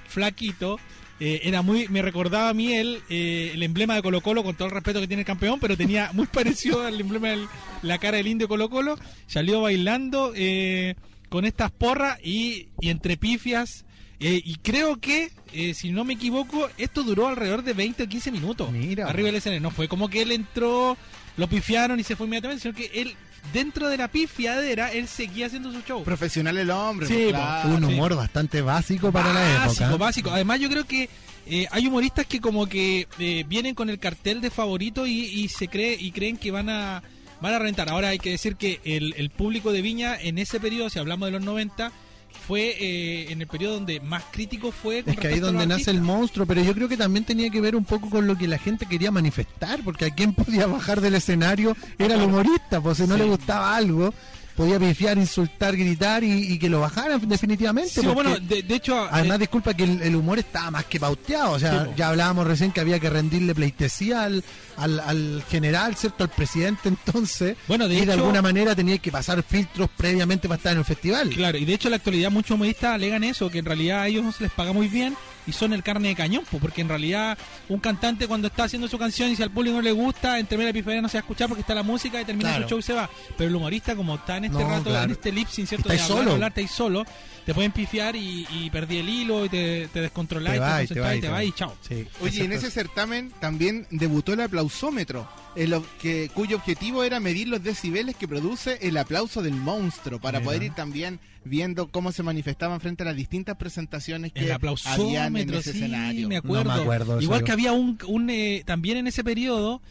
flaquito. 0.09 0.79
eh, 1.21 1.41
era 1.45 1.63
muy, 1.63 1.87
me 1.89 2.03
recordaba 2.03 2.49
a 2.49 2.55
mí 2.55 2.73
él, 2.73 3.01
eh, 3.09 3.53
el 3.55 3.63
emblema 3.63 3.95
de 3.95 4.03
Colo 4.03 4.21
Colo, 4.23 4.43
con 4.43 4.57
todo 4.57 4.67
el 4.67 4.75
respeto 4.75 5.01
que 5.01 5.07
tiene 5.07 5.21
el 5.21 5.27
campeón, 5.27 5.61
pero 5.61 5.77
tenía 5.77 6.11
muy 6.15 6.27
parecido 6.27 6.85
al 6.85 7.01
emblema 7.01 7.29
de 7.29 7.47
la 7.83 7.99
cara 7.99 8.17
del 8.17 8.27
indio 8.27 8.49
Colo 8.49 8.69
Colo. 8.69 8.99
Salió 9.29 9.61
bailando 9.61 10.33
eh, 10.35 10.97
con 11.29 11.45
estas 11.45 11.71
porras 11.71 12.19
y, 12.25 12.69
y 12.81 12.91
entre 12.91 13.17
pifias. 13.17 13.85
eh, 14.21 14.41
y 14.45 14.57
creo 14.57 14.99
que, 15.01 15.31
eh, 15.53 15.75
si 15.75 15.93
no 15.93 16.05
me 16.05 16.15
equivoco, 16.15 16.69
esto 16.77 17.03
duró 17.05 17.29
alrededor 17.29 17.63
de 17.63 17.73
20 17.73 18.03
o 18.03 18.09
15 18.09 18.31
minutos. 18.33 18.73
Mira, 18.73 19.07
arriba 19.09 19.27
del 19.27 19.37
escenario. 19.37 19.61
No 19.63 19.71
fue 19.71 19.87
como 19.89 20.09
que 20.09 20.23
él 20.23 20.33
entró, 20.33 20.97
lo 21.37 21.49
pifiaron 21.49 21.99
y 22.01 22.05
se 22.05 22.17
fue 22.17 22.27
inmediatamente, 22.27 22.63
sino 22.63 22.75
que 22.75 22.91
él, 23.01 23.15
dentro 23.53 23.89
de 23.89 23.97
la 23.97 24.09
pifiadera, 24.09 24.93
él 24.93 25.09
seguía 25.09 25.47
haciendo 25.47 25.73
su 25.73 25.81
show. 25.83 26.05
Profesional 26.05 26.57
el 26.59 26.71
hombre. 26.71 27.07
Sí, 27.07 27.15
pues, 27.15 27.31
claro. 27.31 27.69
un 27.71 27.87
sí. 27.87 27.93
humor 27.95 28.15
bastante 28.17 28.61
básico 28.63 29.13
para 29.13 29.33
la 29.33 29.41
básico, 29.41 29.85
época. 29.85 29.97
básico. 29.97 30.31
Además, 30.31 30.61
yo 30.61 30.69
creo 30.69 30.85
que 30.87 31.09
eh, 31.47 31.67
hay 31.71 31.87
humoristas 31.87 32.27
que 32.27 32.41
como 32.41 32.67
que 32.69 33.09
eh, 33.19 33.45
vienen 33.49 33.75
con 33.75 33.91
el 33.91 33.99
cartel 33.99 34.41
de 34.41 34.51
favorito 34.51 35.07
y, 35.07 35.21
y 35.21 35.49
se 35.49 35.69
cree 35.69 35.97
y 35.99 36.13
creen 36.13 36.37
que 36.37 36.51
van 36.51 36.69
a 36.69 37.03
van 37.41 37.55
a 37.55 37.59
rentar. 37.59 37.89
Ahora 37.89 38.11
hay 38.11 38.19
que 38.19 38.31
decir 38.31 38.55
que 38.57 38.81
el, 38.85 39.15
el 39.17 39.31
público 39.31 39.73
de 39.73 39.83
Viña 39.83 40.17
en 40.19 40.39
ese 40.39 40.61
periodo, 40.61 40.89
si 40.89 41.01
hablamos 41.01 41.27
de 41.27 41.33
los 41.33 41.43
90, 41.43 41.91
fue 42.33 42.77
eh, 42.81 43.33
en 43.33 43.41
el 43.41 43.47
periodo 43.47 43.75
donde 43.75 44.01
más 44.01 44.25
crítico 44.31 44.73
fue. 44.73 45.03
Es 45.07 45.17
que 45.17 45.29
ahí 45.29 45.41
donde 45.41 45.67
nace 45.67 45.91
el 45.91 46.01
monstruo, 46.01 46.47
pero 46.47 46.63
yo 46.63 46.75
creo 46.75 46.89
que 46.89 46.97
también 46.97 47.25
tenía 47.25 47.51
que 47.51 47.61
ver 47.61 47.77
un 47.77 47.85
poco 47.85 48.11
con 48.11 48.27
lo 48.27 48.37
que 48.37 48.49
la 48.49 48.59
gente 48.59 48.87
quería 48.87 49.11
manifestar, 49.11 49.81
porque 49.85 50.07
a 50.07 50.11
quien 50.11 50.33
podía 50.35 50.67
bajar 50.67 51.01
del 51.01 51.15
escenario 51.15 51.77
era 51.99 52.15
el 52.15 52.23
humorista, 52.23 52.81
pues 52.81 52.99
si 52.99 53.07
no 53.07 53.15
Sí. 53.17 53.21
le 53.23 53.29
gustaba 53.29 53.77
algo, 53.77 54.13
podía 54.57 54.79
pifiar, 54.79 55.19
insultar, 55.19 55.77
gritar 55.77 56.25
y, 56.25 56.53
y 56.53 56.59
que 56.59 56.69
lo 56.69 56.81
bajaran 56.81 57.27
definitivamente. 57.29 57.91
Sí, 57.91 58.07
bueno, 58.07 58.39
de, 58.39 58.63
de 58.63 58.75
hecho, 58.75 59.09
Además, 59.11 59.37
eh, 59.37 59.41
disculpa 59.41 59.75
que 59.75 59.85
el, 59.85 60.03
el 60.03 60.17
humor 60.17 60.39
estaba 60.39 60.71
más 60.71 60.85
que 60.85 61.01
pauteado. 61.01 61.53
O 61.53 61.59
sea, 61.59 61.89
ya 61.97 62.09
hablábamos 62.09 62.47
recién 62.47 62.73
que 62.73 62.81
había 62.81 62.99
que 62.99 63.11
rendirle 63.11 63.55
pleitesía 63.55 64.25
al, 64.25 64.45
al, 64.77 65.01
al 65.01 65.45
general, 65.49 65.97
¿cierto? 65.97 66.25
Al 66.25 66.31
presidente 66.31 66.89
entonces. 66.89 67.57
Bueno, 67.69 67.89
de 67.89 67.95
y 67.95 68.05
de 68.05 68.13
alguna 68.13 68.43
manera 68.43 68.75
tenía 68.75 68.99
que 68.99 69.11
pasar 69.11 69.43
filtros 69.43 69.89
previamente 69.97 70.49
para 70.49 70.57
estar 70.57 70.73
en 70.73 70.79
el 70.79 70.85
festival. 70.85 71.31
Claro, 71.31 71.59
y 71.59 71.65
de 71.65 71.75
hecho 71.75 71.89
en 71.89 71.93
la 71.93 71.97
actualidad 71.97 72.31
muchos 72.31 72.55
humoristas 72.55 72.95
alegan 72.95 73.25
eso, 73.25 73.51
que 73.51 73.59
en 73.59 73.65
realidad 73.65 74.01
a 74.01 74.09
ellos 74.09 74.25
no 74.25 74.33
se 74.33 74.45
les 74.45 74.53
paga 74.53 74.73
muy 74.73 74.89
bien 74.89 75.17
y 75.47 75.53
son 75.53 75.73
el 75.73 75.83
carne 75.83 76.09
de 76.09 76.15
cañón, 76.15 76.45
po, 76.51 76.59
porque 76.59 76.81
en 76.83 76.89
realidad 76.89 77.37
un 77.69 77.81
cantante 77.81 78.27
cuando 78.29 78.49
está 78.49 78.65
haciendo 78.65 78.87
su 78.89 78.99
canción 78.99 79.31
y 79.31 79.37
si 79.37 79.43
al 79.43 79.51
público 79.51 79.77
no 79.77 79.83
le 79.83 79.93
gusta, 79.93 80.39
en 80.39 80.47
termina 80.47 80.67
la 80.67 80.71
epifanía 80.71 81.03
no 81.03 81.09
se 81.09 81.19
va 81.19 81.21
a 81.21 81.23
escuchar 81.23 81.49
porque 81.49 81.63
está 81.63 81.75
la 81.75 81.83
música 81.83 82.21
y 82.21 82.25
termina 82.25 82.51
Claro. 82.51 82.65
su 82.65 82.69
show 82.71 82.79
y 82.79 82.83
se 82.83 82.93
va. 82.93 83.09
Pero 83.37 83.49
el 83.51 83.57
humorista 83.57 83.97
como 83.97 84.15
está 84.15 84.37
en 84.37 84.45
este 84.47 84.59
No, 84.63 84.69
rato, 84.69 84.85
claro. 84.91 85.05
en 85.05 85.11
este 85.11 85.33
lip 85.33 85.49
sync, 85.49 85.67
¿cierto? 85.69 85.93
Está 85.93 85.95
de 85.95 86.03
hablar, 86.03 86.19
solo. 86.25 86.33
hablar, 86.35 86.49
está 86.51 86.61
ahí 86.61 86.69
solo, 86.69 87.05
te 87.45 87.55
pueden 87.55 87.73
pifiar 87.73 88.15
y, 88.17 88.47
y 88.51 88.71
perdí 88.71 88.99
el 88.99 89.09
hilo 89.09 89.45
y 89.45 89.49
te, 89.49 89.89
te 89.93 90.01
descontrolás 90.01 90.53
Te 90.53 90.57
y 90.57 90.95
te, 90.95 91.01
va 91.01 91.15
y 91.17 91.21
te 91.21 91.29
vas 91.29 91.41
va. 91.41 91.45
y 91.45 91.53
chao. 91.53 91.77
Sí, 91.87 92.07
Oye, 92.21 92.45
en 92.45 92.53
ese 92.53 92.71
certamen 92.71 93.33
también 93.41 93.87
debutó 93.91 94.33
el 94.33 94.41
aplausómetro, 94.41 95.29
el 95.57 95.73
ob- 95.75 95.85
que, 96.01 96.31
cuyo 96.35 96.57
objetivo 96.57 97.03
era 97.05 97.19
medir 97.21 97.49
los 97.49 97.63
decibeles 97.63 98.17
que 98.17 98.29
produce 98.29 98.79
el 98.83 98.97
aplauso 98.97 99.43
del 99.43 99.55
monstruo, 99.55 100.21
para 100.21 100.39
Mira. 100.39 100.47
poder 100.49 100.63
ir 100.63 100.75
también 100.75 101.19
viendo 101.45 101.89
cómo 101.89 102.13
se 102.13 102.23
manifestaban 102.23 102.81
frente 102.81 103.03
a 103.03 103.07
las 103.07 103.17
distintas 103.17 103.57
presentaciones 103.57 104.33
que 104.33 104.45
El 104.45 104.53
habían 104.53 104.61
en 104.61 104.77
aplausómetro, 104.77 105.59
ese 105.59 105.73
sí, 105.73 105.79
escenario. 105.79 106.29
me 106.29 106.37
acuerdo. 106.37 106.65
No 106.71 106.77
me 106.77 106.83
acuerdo 106.83 107.17
de 107.17 107.25
Igual 107.25 107.43
que 107.45 107.53
había 107.53 107.73
un, 107.73 107.99
un, 108.07 108.31
eh, 108.31 108.63
también 108.65 108.97
en 108.99 109.09
ese 109.09 109.25
periodo, 109.25 109.83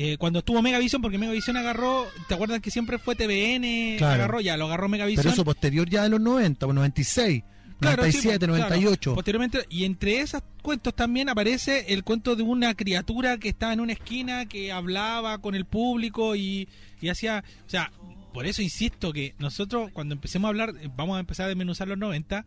eh, 0.00 0.16
cuando 0.16 0.38
estuvo 0.38 0.62
Megavisión, 0.62 1.02
porque 1.02 1.18
Megavisión 1.18 1.56
agarró, 1.56 2.06
¿te 2.28 2.34
acuerdas 2.34 2.60
que 2.60 2.70
siempre 2.70 2.98
fue 2.98 3.16
TVN? 3.16 3.96
Claro. 3.98 4.14
Agarró, 4.14 4.40
ya 4.40 4.56
lo 4.56 4.66
agarró 4.66 4.88
Megavisión. 4.88 5.24
Pero 5.24 5.32
eso 5.32 5.44
posterior 5.44 5.90
ya 5.90 6.04
de 6.04 6.10
los 6.10 6.20
90, 6.20 6.66
pues, 6.66 6.74
96, 6.76 7.42
Claro, 7.80 8.04
sí, 8.04 8.18
97, 8.18 8.46
pues, 8.46 8.58
claro. 8.58 8.74
98. 8.74 9.14
Posteriormente, 9.16 9.66
y 9.70 9.84
entre 9.84 10.20
esos 10.20 10.40
cuentos 10.62 10.94
también 10.94 11.28
aparece 11.28 11.92
el 11.92 12.04
cuento 12.04 12.36
de 12.36 12.44
una 12.44 12.74
criatura 12.74 13.38
que 13.38 13.48
estaba 13.48 13.72
en 13.72 13.80
una 13.80 13.92
esquina, 13.92 14.46
que 14.46 14.70
hablaba 14.70 15.38
con 15.38 15.56
el 15.56 15.64
público 15.64 16.36
y, 16.36 16.68
y 17.00 17.08
hacía, 17.08 17.42
o 17.66 17.68
sea, 17.68 17.90
por 18.32 18.46
eso 18.46 18.62
insisto 18.62 19.12
que 19.12 19.34
nosotros 19.40 19.90
cuando 19.92 20.14
empecemos 20.14 20.46
a 20.46 20.50
hablar, 20.50 20.74
eh, 20.80 20.88
vamos 20.96 21.16
a 21.16 21.20
empezar 21.20 21.46
a 21.46 21.48
desmenuzar 21.48 21.88
los 21.88 21.98
90, 21.98 22.46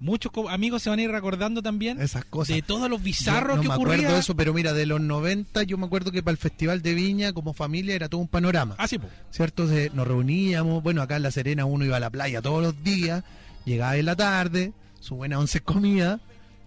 muchos 0.00 0.32
amigos 0.48 0.82
se 0.82 0.90
van 0.90 0.98
a 0.98 1.02
ir 1.02 1.10
recordando 1.10 1.62
también 1.62 2.00
Esas 2.00 2.24
cosas. 2.24 2.56
de 2.56 2.62
todos 2.62 2.88
los 2.90 2.98
Yo 3.00 3.04
bizarros 3.04 3.56
no 3.56 3.62
que 3.62 3.68
me 3.68 3.74
ocurría. 3.74 3.94
acuerdo 3.96 4.14
de 4.14 4.20
eso, 4.20 4.34
pero 4.34 4.52
mira, 4.54 4.72
de 4.72 4.86
los 4.86 5.00
90 5.00 5.62
yo 5.62 5.78
me 5.78 5.86
acuerdo 5.86 6.10
que 6.10 6.22
para 6.22 6.32
el 6.32 6.38
Festival 6.38 6.82
de 6.82 6.94
Viña 6.94 7.32
como 7.32 7.52
familia 7.52 7.94
era 7.94 8.08
todo 8.08 8.20
un 8.20 8.28
panorama. 8.28 8.74
Ah, 8.78 8.88
sí, 8.88 8.98
po. 8.98 9.08
¿cierto? 9.30 9.68
Se- 9.68 9.90
nos 9.90 10.06
reuníamos, 10.08 10.82
bueno, 10.82 11.02
acá 11.02 11.16
en 11.16 11.22
La 11.22 11.30
Serena 11.30 11.64
uno 11.66 11.84
iba 11.84 11.96
a 11.98 12.00
la 12.00 12.10
playa 12.10 12.40
todos 12.42 12.62
los 12.62 12.82
días, 12.82 13.22
llegaba 13.64 13.96
en 13.96 14.06
la 14.06 14.16
tarde, 14.16 14.72
su 15.00 15.16
buena 15.16 15.38
once 15.38 15.60
comida, 15.60 16.18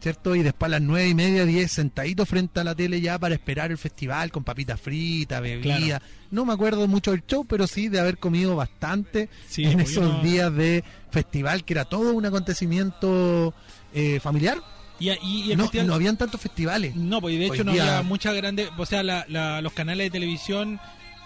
¿cierto? 0.04 0.36
Y 0.36 0.44
después 0.44 0.68
a 0.68 0.72
las 0.72 0.82
nueve 0.82 1.08
y 1.08 1.14
media, 1.16 1.46
diez, 1.46 1.72
sentadito 1.72 2.26
frente 2.26 2.60
a 2.60 2.64
la 2.66 2.76
tele 2.76 3.00
ya 3.00 3.18
para 3.18 3.34
esperar 3.36 3.72
el 3.72 3.78
festival 3.78 4.32
con 4.32 4.44
papitas 4.44 4.80
fritas, 4.80 5.42
bebida. 5.42 5.78
Claro. 5.78 6.06
No 6.30 6.44
me 6.46 6.52
acuerdo 6.54 6.88
mucho 6.90 7.12
del 7.12 7.24
show, 7.26 7.46
pero 7.46 7.66
sí 7.68 7.88
de 7.88 8.02
haber 8.02 8.18
comido 8.18 8.56
bastante 8.56 9.30
Sí, 9.48 9.64
en 9.64 9.80
esos 9.80 10.22
días 10.22 10.54
de 10.54 10.84
festival, 11.10 11.64
que 11.64 11.74
era 11.74 11.86
todo 11.86 12.12
un 12.14 12.26
acontecimiento 12.26 13.54
eh, 13.94 14.20
familiar. 14.20 14.58
Y, 15.00 15.10
y- 15.10 15.52
y 15.52 15.56
No, 15.56 15.64
festival- 15.64 15.88
no 15.88 15.94
habían 15.96 16.18
tantos 16.18 16.40
festivales. 16.42 16.96
No, 16.96 17.22
pues 17.22 17.38
de 17.40 17.50
Hoy 17.50 17.56
hecho 17.56 17.64
no 17.64 17.72
día- 17.72 17.84
había 17.98 18.04
muchas 18.08 18.36
grandes, 18.36 18.70
o 18.78 18.86
sea, 18.86 19.04
la- 19.04 19.26
la- 19.30 19.62
los 19.62 19.74
canales 19.74 20.08
de 20.08 20.12
televisión 20.12 20.80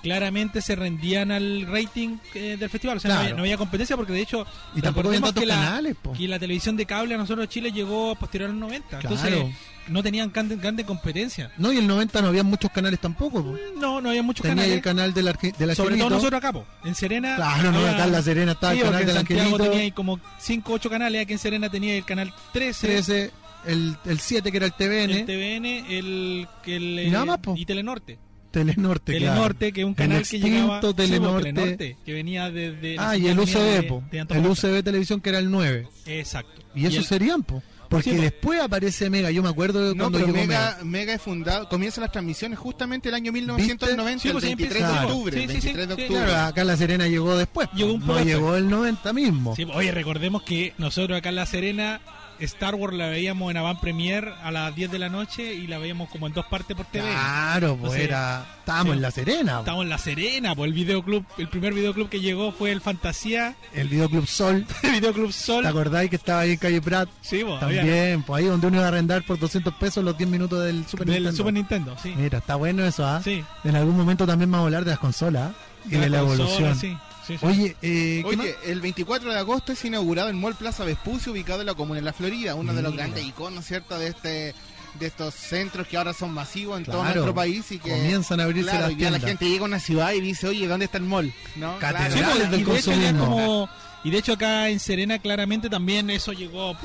claramente 0.03 0.61
se 0.61 0.75
rendían 0.75 1.31
al 1.31 1.65
rating 1.67 2.17
eh, 2.33 2.57
del 2.59 2.69
festival. 2.69 2.97
O 2.97 2.99
sea, 2.99 3.09
no, 3.09 3.15
Claro. 3.15 3.23
había, 3.25 3.35
no 3.35 3.41
había 3.43 3.57
competencia 3.57 3.95
porque 3.97 4.13
de 4.13 4.21
hecho 4.21 4.45
Y 4.75 4.81
tampoco 4.81 5.03
recordemos 5.09 5.29
tantos 5.29 5.41
que 5.41 5.47
la, 5.47 5.55
canales, 5.55 5.95
po. 6.01 6.13
que 6.13 6.27
la 6.27 6.39
televisión 6.39 6.75
de 6.77 6.85
cable 6.85 7.15
a 7.15 7.17
nosotros 7.17 7.47
Chile 7.49 7.71
llegó 7.71 8.15
posterior 8.15 8.49
a 8.49 8.53
los 8.53 8.59
90. 8.61 8.87
Claro. 8.99 9.09
Entonces 9.15 9.55
no 9.87 10.03
tenían 10.03 10.31
grande, 10.33 10.57
grande 10.57 10.83
competencia. 10.85 11.49
No, 11.57 11.71
y 11.71 11.77
el 11.77 11.87
90 11.87 12.21
no 12.21 12.27
había 12.27 12.43
muchos 12.43 12.69
canales 12.71 12.99
tampoco. 12.99 13.41
po. 13.43 13.57
No, 13.79 14.01
no 14.01 14.09
había 14.09 14.21
muchos 14.23 14.41
Tenía 14.43 14.55
canales. 14.55 14.75
el 14.75 14.81
canal 14.81 15.13
del, 15.13 15.27
arge- 15.27 15.55
del 15.55 15.75
Sobre 15.75 15.93
Angelito. 15.93 16.07
todo 16.09 16.17
nosotros 16.17 16.37
acá, 16.39 16.51
po. 16.53 16.65
en 16.83 16.93
Serena. 16.95 17.35
Claro, 17.37 17.71
no, 17.71 17.77
había- 17.79 17.91
acá 17.91 18.03
en 18.05 18.11
La 18.11 18.21
Serena 18.21 18.51
estaba 18.51 18.73
Sí, 18.73 18.79
el 18.79 18.85
canal 18.85 19.01
en 19.01 19.07
del 19.07 19.15
Santiago 19.15 19.57
tenía 19.57 19.79
ahí 19.79 19.91
como 19.91 20.19
5 20.39 20.73
8 20.73 20.89
canales. 20.89 21.21
Aquí 21.21 21.33
en 21.33 21.39
Serena 21.39 21.69
tenía 21.69 21.95
el 21.95 22.03
canal 22.05 22.33
13, 22.51 22.87
13, 22.87 23.31
el, 23.65 23.95
el 24.05 24.19
7 24.19 24.51
que 24.51 24.57
era 24.57 24.65
el 24.65 24.73
TVN, 24.73 25.11
el 25.11 25.25
TVN, 25.25 25.65
el, 25.89 26.47
el, 26.65 26.99
Y 27.07 27.09
nada 27.09 27.25
más, 27.25 27.37
po. 27.39 27.55
y 27.57 27.65
Telenorte. 27.65 28.19
Telenorte, 28.59 29.17
claro. 29.17 29.33
Telenorte, 29.33 29.71
que 29.73 29.81
es 29.81 29.85
un 29.85 29.91
El 29.91 29.95
canal 29.95 30.17
que 30.17 30.21
extinto 30.21 30.47
llegaba. 30.47 30.93
Telenorte. 30.93 31.97
que 32.05 32.13
venía 32.13 32.49
desde. 32.51 32.95
Ah, 32.99 33.15
y 33.17 33.27
el 33.27 33.39
UCB, 33.39 33.59
de- 33.59 33.83
po. 33.83 34.03
de 34.11 34.19
el. 34.19 34.45
UCB 34.47 34.83
Televisión 34.83 35.21
que 35.21 35.29
era 35.29 35.39
el 35.39 35.49
9. 35.51 35.87
Exacto. 36.05 36.61
Y 36.75 36.85
eso 36.85 36.97
el- 36.99 37.05
serían, 37.05 37.43
po. 37.43 37.61
Porque 37.89 38.11
Sí, 38.11 38.17
después 38.17 38.59
aparece 38.59 39.09
Mega. 39.09 39.31
Yo 39.31 39.41
me 39.41 39.47
acuerdo 39.47 39.81
de 39.81 39.95
No, 39.95 40.03
cuando 40.11 40.17
pero 40.19 40.33
llegó 40.33 40.45
Mega, 40.45 40.71
Mega. 40.79 40.83
Mega 40.83 41.13
es 41.13 41.21
fundado, 41.21 41.69
comienzan 41.69 42.01
las 42.01 42.11
transmisiones 42.11 42.59
justamente 42.59 43.07
el 43.07 43.15
año 43.15 43.31
1990, 43.31 44.21
Sí, 44.21 44.27
el 44.27 44.33
pues, 44.33 44.43
sí, 44.43 44.47
23 44.49 44.75
empieza- 44.81 44.87
de 44.87 44.93
claro. 44.99 45.07
octubre, 45.15 45.37
Sí, 45.37 45.43
el 45.43 45.49
sí, 45.49 45.55
sí, 45.55 45.67
23 45.67 45.87
de 45.87 45.95
sí. 45.95 46.01
octubre. 46.01 46.23
Claro, 46.25 46.45
acá 46.47 46.61
en 46.61 46.67
La 46.67 46.75
Serena 46.77 47.07
llegó 47.07 47.37
después. 47.37 47.69
Llegó 47.73 47.93
un 47.93 48.01
poco 48.01 48.19
no 48.19 48.25
llegó 48.25 48.55
el 48.57 48.69
90 48.69 49.13
mismo. 49.13 49.55
Sí, 49.55 49.65
oye, 49.73 49.91
recordemos 49.93 50.43
que 50.43 50.73
nosotros 50.77 51.17
acá 51.17 51.29
en 51.29 51.35
La 51.37 51.45
Serena, 51.45 52.01
Star 52.39 52.75
Wars 52.75 52.93
la 52.93 53.07
veíamos 53.07 53.49
en 53.51 53.57
Avant 53.57 53.79
Premier 53.79 54.33
a 54.43 54.51
las 54.51 54.75
10 54.75 54.91
de 54.91 54.99
la 54.99 55.09
noche 55.09 55.53
y 55.53 55.67
la 55.67 55.77
veíamos 55.77 56.09
como 56.09 56.27
en 56.27 56.33
dos 56.33 56.45
partes 56.45 56.75
por 56.75 56.85
TV. 56.85 57.09
Claro, 57.09 57.69
pues 57.77 57.93
Entonces, 57.93 58.03
era. 58.03 58.45
Estábamos 58.59 58.91
sí. 58.91 58.95
en 58.97 59.01
La 59.01 59.11
Serena. 59.11 59.53
po. 59.53 59.59
Estamos 59.59 59.83
en 59.83 59.89
La 59.89 59.97
Serena, 59.97 60.55
pues 60.55 60.67
el 60.67 60.73
videoclub, 60.73 61.25
el 61.37 61.47
primer 61.47 61.73
videoclub 61.73 62.09
que 62.09 62.19
llegó 62.19 62.51
fue 62.51 62.71
el 62.71 62.81
Fantasía, 62.81 63.55
El 63.73 63.87
Videoclub 63.87 64.27
Sol. 64.27 64.65
el 64.83 64.91
videoclub 64.91 65.31
Sol. 65.31 65.63
¿Te 65.63 65.69
acordáis 65.69 66.09
que 66.09 66.15
estaba 66.17 66.41
ahí 66.41 66.51
en 66.51 66.57
Calle 66.57 66.81
Prat? 66.81 67.09
Sí, 67.21 67.43
pues, 67.43 67.59
También, 67.59 68.23
pues 68.23 68.39
ahí 68.43 68.49
donde 68.49 68.67
uno 68.67 68.77
iba 68.77 68.85
a 68.85 68.89
arrendar 68.89 69.23
por 69.23 69.39
200 69.39 69.73
pesos 69.75 70.03
los 70.03 70.17
10 70.17 70.29
minutos 70.29 70.63
del 70.63 70.85
Super 70.85 71.07
del 71.07 71.15
Nintendo. 71.23 71.37
Super 71.37 71.53
Nintendo, 71.53 71.95
sí. 72.01 72.13
Mira, 72.17 72.39
está 72.39 72.55
bueno 72.55 72.85
eso, 72.85 73.05
¿ah? 73.05 73.21
Sí. 73.23 73.43
En 73.63 73.75
algún 73.75 73.95
momento 73.95 74.25
también 74.25 74.51
vamos 74.51 74.65
a 74.65 74.67
hablar 74.67 74.83
de 74.83 74.91
las 74.91 74.99
consolas 74.99 75.51
¿ah? 75.51 75.85
y 75.85 75.91
de 75.91 76.09
la 76.09 76.19
consola, 76.19 76.43
evolución. 76.43 76.75
sí, 76.75 76.97
sí, 77.27 77.37
sí. 77.37 77.45
Oye, 77.45 77.75
eh. 77.81 78.23
Oye, 78.25 78.55
el 78.65 78.81
24 78.81 79.31
de 79.31 79.37
agosto 79.39 79.73
es 79.73 79.85
inaugurado 79.85 80.29
el 80.29 80.35
Mall 80.35 80.55
Plaza 80.55 80.83
Vespucio, 80.85 81.31
ubicado 81.33 81.59
en 81.61 81.67
la 81.67 81.73
comuna 81.75 81.99
de 81.99 82.05
La 82.05 82.13
Florida, 82.13 82.55
uno 82.55 82.73
de 82.73 82.81
los 82.81 82.93
grandes 82.93 83.23
iconos, 83.25 83.65
¿cierto?, 83.65 83.97
de 83.99 84.07
este 84.07 84.55
de 84.99 85.05
estos 85.05 85.35
centros 85.35 85.85
que 85.87 85.95
ahora 85.95 86.11
son 86.11 86.31
masivos 86.33 86.79
en 86.79 86.85
todo 86.85 87.01
Claro. 87.01 87.13
nuestro 87.15 87.35
país 87.35 87.71
y 87.71 87.77
que 87.77 87.91
Comienzan 87.91 88.39
a 88.39 88.45
abrirse 88.45 88.71
claro, 88.71 88.87
las 88.87 88.97
día 88.97 89.11
la 89.11 89.19
gente 89.19 89.47
llega 89.47 89.61
a 89.61 89.65
una 89.65 89.79
ciudad 89.79 90.11
y 90.13 90.21
dice, 90.21 90.47
oye, 90.47 90.65
¿dónde 90.67 90.85
está 90.85 90.97
el 90.97 91.03
mall? 91.03 91.31
¿No? 91.55 91.77
Catedral. 91.77 92.13
Sí, 92.13 92.19
pues, 92.37 92.49
del 92.51 92.61
y, 92.61 92.63
consumismo. 92.63 93.25
como, 93.25 93.69
y 94.07 94.11
de 94.11 94.17
hecho 94.19 94.33
acá 94.33 94.69
en 94.69 94.79
Serena 94.79 95.19
claramente 95.19 95.69
también 95.69 96.09
eso 96.09 96.31
llegó 96.31 96.71
uh, 96.71 96.75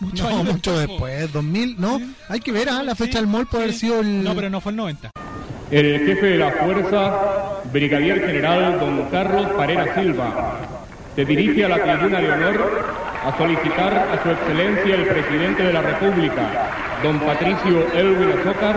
muchos 0.00 0.28
No, 0.28 0.42
mucho 0.42 0.76
después. 0.78 1.20
después, 1.20 1.32
2000, 1.32 1.76
no, 1.80 1.98
Sí. 1.98 2.14
hay 2.28 2.40
que 2.40 2.50
ver, 2.52 2.68
¿ah? 2.68 2.82
la 2.82 2.94
Sí, 2.96 3.04
fecha 3.04 3.18
del 3.18 3.28
mall 3.28 3.46
puede 3.46 3.64
haber 3.64 3.76
sido 3.76 4.00
el... 4.00 4.24
No, 4.24 4.34
pero 4.34 4.50
no 4.50 4.60
fue 4.60 4.70
el 4.70 4.76
90. 4.76 5.10
El 5.70 5.98
jefe 6.06 6.26
de 6.26 6.36
la 6.38 6.50
fuerza, 6.50 7.60
brigadier 7.72 8.26
general 8.26 8.78
don 8.80 9.02
Carlos 9.10 9.46
Parera 9.56 9.94
Silva, 9.94 10.58
se 11.14 11.24
dirige 11.24 11.64
a 11.64 11.68
la 11.68 11.82
tribuna 11.82 12.20
de 12.20 12.30
honor 12.32 12.84
a 13.24 13.38
solicitar 13.38 13.94
a 13.96 14.22
su 14.22 14.30
excelencia 14.30 14.94
el 14.96 15.06
presidente 15.06 15.62
de 15.62 15.72
la 15.72 15.80
República, 15.80 16.70
don 17.04 17.20
Patricio 17.20 17.86
Elwin 17.92 18.30
Azócar, 18.40 18.76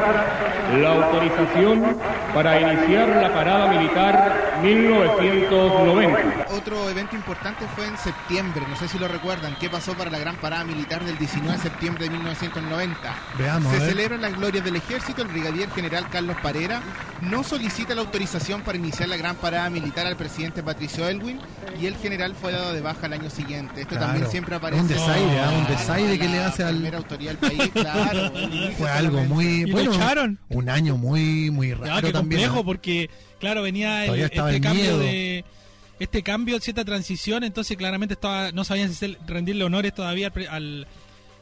la 0.81 0.89
autorización 0.91 1.95
para 2.33 2.59
iniciar 2.59 3.07
la 3.07 3.33
parada 3.33 3.67
militar 3.71 4.59
1990. 4.61 6.47
Otro 6.51 6.89
evento 6.89 7.15
importante 7.15 7.65
fue 7.75 7.87
en 7.87 7.97
septiembre, 7.97 8.63
no 8.69 8.75
sé 8.75 8.87
si 8.89 8.99
lo 8.99 9.07
recuerdan, 9.07 9.55
¿qué 9.59 9.69
pasó 9.69 9.93
para 9.93 10.09
la 10.11 10.19
gran 10.19 10.35
parada 10.35 10.65
militar 10.65 11.03
del 11.05 11.17
19 11.17 11.55
de 11.55 11.63
septiembre 11.63 12.03
de 12.05 12.09
1990? 12.11 12.97
Veamos, 13.37 13.73
Se 13.73 13.79
celebran 13.89 14.21
las 14.21 14.35
glorias 14.35 14.63
del 14.65 14.75
ejército, 14.75 15.21
el 15.21 15.29
brigadier 15.29 15.69
general 15.71 16.09
Carlos 16.09 16.35
Parera 16.43 16.81
no 17.21 17.43
solicita 17.43 17.95
la 17.95 18.01
autorización 18.01 18.61
para 18.61 18.77
iniciar 18.77 19.07
la 19.07 19.15
gran 19.17 19.35
parada 19.37 19.69
militar 19.69 20.05
al 20.05 20.17
presidente 20.17 20.61
Patricio 20.63 21.07
Elwin 21.07 21.39
y 21.79 21.85
el 21.85 21.95
general 21.95 22.35
fue 22.35 22.51
dado 22.51 22.73
de 22.73 22.81
baja 22.81 23.05
al 23.05 23.13
año 23.13 23.29
siguiente. 23.29 23.81
Esto 23.81 23.95
Claro. 23.95 24.07
también 24.07 24.29
siempre 24.31 24.55
aparece. 24.55 24.81
Un 24.81 24.87
desaire, 24.87 25.39
¿ah? 25.39 25.51
Un 25.57 25.67
desaire 25.67 26.19
que 26.19 26.25
la 26.25 26.31
le 26.31 26.43
hace 26.43 26.63
al- 26.63 26.73
primera 26.75 26.97
autoridad 26.97 27.33
del 27.35 27.37
país, 27.49 27.71
claro. 27.73 28.16
Fue 28.77 28.89
algo 28.89 29.23
muy... 29.23 29.45
Y 29.45 29.65
lo 29.65 29.73
bueno, 29.73 29.93
echaron. 29.93 30.39
un 30.49 30.69
año 30.69 30.97
muy, 30.97 31.49
muy 31.51 31.69
Ya, 31.69 31.75
raro 31.75 32.07
qué 32.07 32.13
también. 32.13 32.41
complejo 32.41 32.63
porque 32.65 33.09
claro 33.39 33.61
venía 33.61 34.05
el- 34.05 34.19
este 34.21 34.39
el 34.39 34.61
cambio 34.61 34.83
miedo. 34.83 34.99
de 34.99 35.45
este 35.99 36.21
cambio 36.23 36.59
cierta 36.59 36.85
transición 36.85 37.43
entonces 37.43 37.75
claramente 37.77 38.13
estaba 38.13 38.51
no 38.51 38.63
sabían 38.63 38.93
si 38.93 39.17
rendirle 39.27 39.63
honores 39.63 39.93
todavía 39.95 40.31
al, 40.35 40.47
al- 40.47 40.87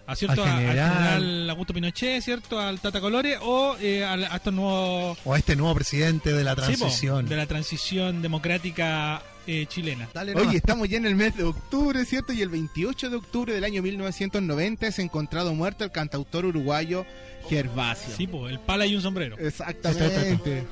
a 0.08 0.16
cierto 0.16 0.44
Al 0.44 0.50
a- 0.50 0.54
al 0.56 0.60
general. 0.62 0.94
general 0.94 1.50
Augusto 1.50 1.74
Pinochet 1.74 2.22
cierto 2.22 2.60
al 2.60 2.80
Tata 2.80 3.02
Colores 3.02 3.38
o 3.42 3.76
eh, 3.82 4.06
al- 4.06 4.24
a 4.26 4.36
estos 4.36 4.54
nuevos 4.54 5.18
O 5.26 5.34
a 5.34 5.38
este 5.38 5.56
nuevo 5.56 5.74
presidente 5.76 6.32
de 6.32 6.44
la 6.44 6.52
sí, 6.56 6.62
po, 6.62 6.66
transición. 6.68 7.26
de 7.28 7.36
la 7.36 7.46
transición 7.48 8.22
democrática 8.22 9.22
eh, 9.48 9.66
chilena. 9.68 10.10
Oye, 10.36 10.58
estamos 10.58 10.88
ya 10.90 10.98
en 10.98 11.06
el 11.06 11.16
mes 11.16 11.36
de 11.38 11.44
octubre, 11.44 12.04
¿cierto? 12.06 12.34
Y 12.34 12.42
el 12.42 12.50
28 12.50 13.10
de 13.10 13.16
octubre 13.16 13.54
del 13.54 13.64
año 13.64 13.82
1990 13.82 14.88
es 14.88 15.00
encontrado 15.00 15.54
muerto 15.54 15.84
el 15.84 15.92
cantautor 15.92 16.46
uruguayo 16.46 17.06
Gervasio. 17.50 18.16
sí 18.16 18.26
po, 18.28 18.50
el 18.50 18.60
pala 18.60 18.88
y 18.88 18.96
un 18.96 19.02
sombrero 19.04 19.38
Exactamente. 19.38 20.64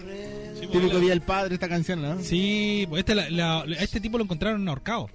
sí, 0.59 0.65
po, 0.65 0.71
Típico 0.73 0.93
la- 0.93 0.99
día 0.99 1.09
del 1.11 1.21
padre 1.21 1.53
esta 1.53 1.69
canción, 1.69 2.01
¿no? 2.01 2.19
sí 2.21 2.87
po, 2.89 2.97
este, 2.97 3.13
la- 3.13 3.29
la- 3.29 3.63
este 3.79 3.99
tipo 3.99 4.17
lo 4.17 4.23
encontraron 4.23 4.67
ahorcado 4.67 5.07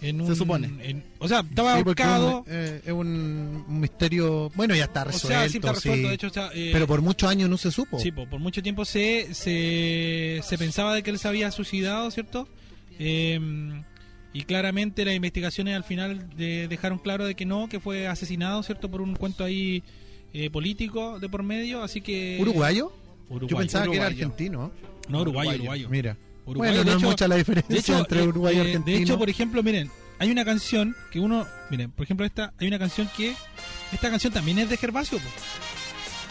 en 0.00 0.16
Se 0.16 0.22
un- 0.22 0.36
supone. 0.36 0.70
en- 0.82 1.04
o 1.18 1.28
sea 1.28 1.40
estaba 1.40 1.74
Sí, 1.74 1.82
ahorcado 1.84 2.28
es 2.30 2.34
un, 2.36 2.44
eh, 2.48 2.80
es 2.86 2.92
un 2.92 3.64
un 3.68 3.80
misterio... 3.80 4.50
Bueno, 4.54 4.74
ya 4.74 4.84
está 4.84 5.02
o 5.02 5.04
resuelto, 5.04 5.28
sea 5.28 5.48
sí 5.50 5.58
está 5.58 5.72
resuelto 5.74 6.02
sí. 6.02 6.08
de 6.08 6.14
hecho 6.14 6.26
está, 6.28 6.50
eh, 6.54 6.70
Pero 6.72 6.86
por 6.86 7.02
muchos 7.02 7.28
años 7.28 7.50
no 7.50 7.58
se 7.58 7.70
supo. 7.70 7.98
Sí, 8.00 8.10
po, 8.10 8.26
por 8.26 8.40
mucho 8.40 8.62
tiempo 8.62 8.86
se, 8.86 9.34
se, 9.34 10.40
se 10.42 10.56
pensaba 10.58 10.94
de 10.94 11.02
que 11.02 11.10
él 11.10 11.18
se 11.18 11.28
había 11.28 11.50
suicidado, 11.50 12.10
¿cierto? 12.10 12.48
Eh, 13.02 13.82
y 14.32 14.42
claramente 14.42 15.04
las 15.04 15.14
investigaciones 15.14 15.74
al 15.74 15.82
final 15.82 16.30
de- 16.36 16.68
dejaron 16.68 16.98
claro 16.98 17.24
de 17.26 17.34
que 17.34 17.44
no, 17.46 17.68
que 17.68 17.80
fue 17.80 18.06
asesinado, 18.06 18.62
¿cierto? 18.62 18.88
Por 18.90 19.00
un 19.00 19.16
cuento 19.16 19.42
ahí 19.42 19.82
eh, 20.32 20.50
político 20.50 21.18
de 21.18 21.28
por 21.28 21.42
medio, 21.42 21.82
así 21.82 22.00
que... 22.00 22.38
¿Uruguayo? 22.40 22.92
Uruguayo. 23.28 23.48
Yo 23.48 23.56
pensaba 23.56 23.86
que 23.90 23.96
era 23.96 24.06
argentino. 24.06 24.70
No, 25.08 25.22
uruguayo, 25.22 25.54
Uruguayo. 25.54 25.88
Mira. 25.88 26.16
Uruguayo, 26.46 26.72
bueno, 26.74 26.84
no 26.84 26.90
hecho- 26.90 27.06
es 27.06 27.10
mucha 27.10 27.26
la 27.28 27.36
diferencia 27.36 27.76
hecho, 27.78 27.98
entre 27.98 28.20
eh, 28.22 28.26
uruguayo 28.28 28.58
y 28.58 28.60
eh, 28.60 28.66
argentino. 28.68 28.96
de 28.96 29.02
hecho, 29.02 29.18
por 29.18 29.28
ejemplo, 29.30 29.62
miren, 29.64 29.90
hay 30.18 30.30
una 30.30 30.44
canción 30.44 30.94
que 31.10 31.18
uno, 31.18 31.46
miren, 31.70 31.90
por 31.90 32.04
ejemplo, 32.04 32.24
esta, 32.26 32.52
hay 32.58 32.68
una 32.68 32.78
canción 32.78 33.08
que, 33.16 33.34
esta 33.92 34.10
canción 34.10 34.32
también 34.32 34.58
es 34.60 34.68
de 34.70 34.76
Gervasio, 34.76 35.18
po, 35.18 35.24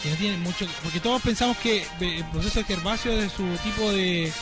que 0.02 0.10
no 0.10 0.16
tiene 0.16 0.36
mucho, 0.38 0.66
porque 0.82 1.00
todos 1.00 1.20
pensamos 1.22 1.56
que 1.58 1.86
de- 1.98 2.18
el 2.18 2.24
proceso 2.26 2.60
de 2.60 2.64
Gervasio 2.64 3.12
es 3.12 3.32
su 3.32 3.44
tipo 3.62 3.90
de, 3.92 4.32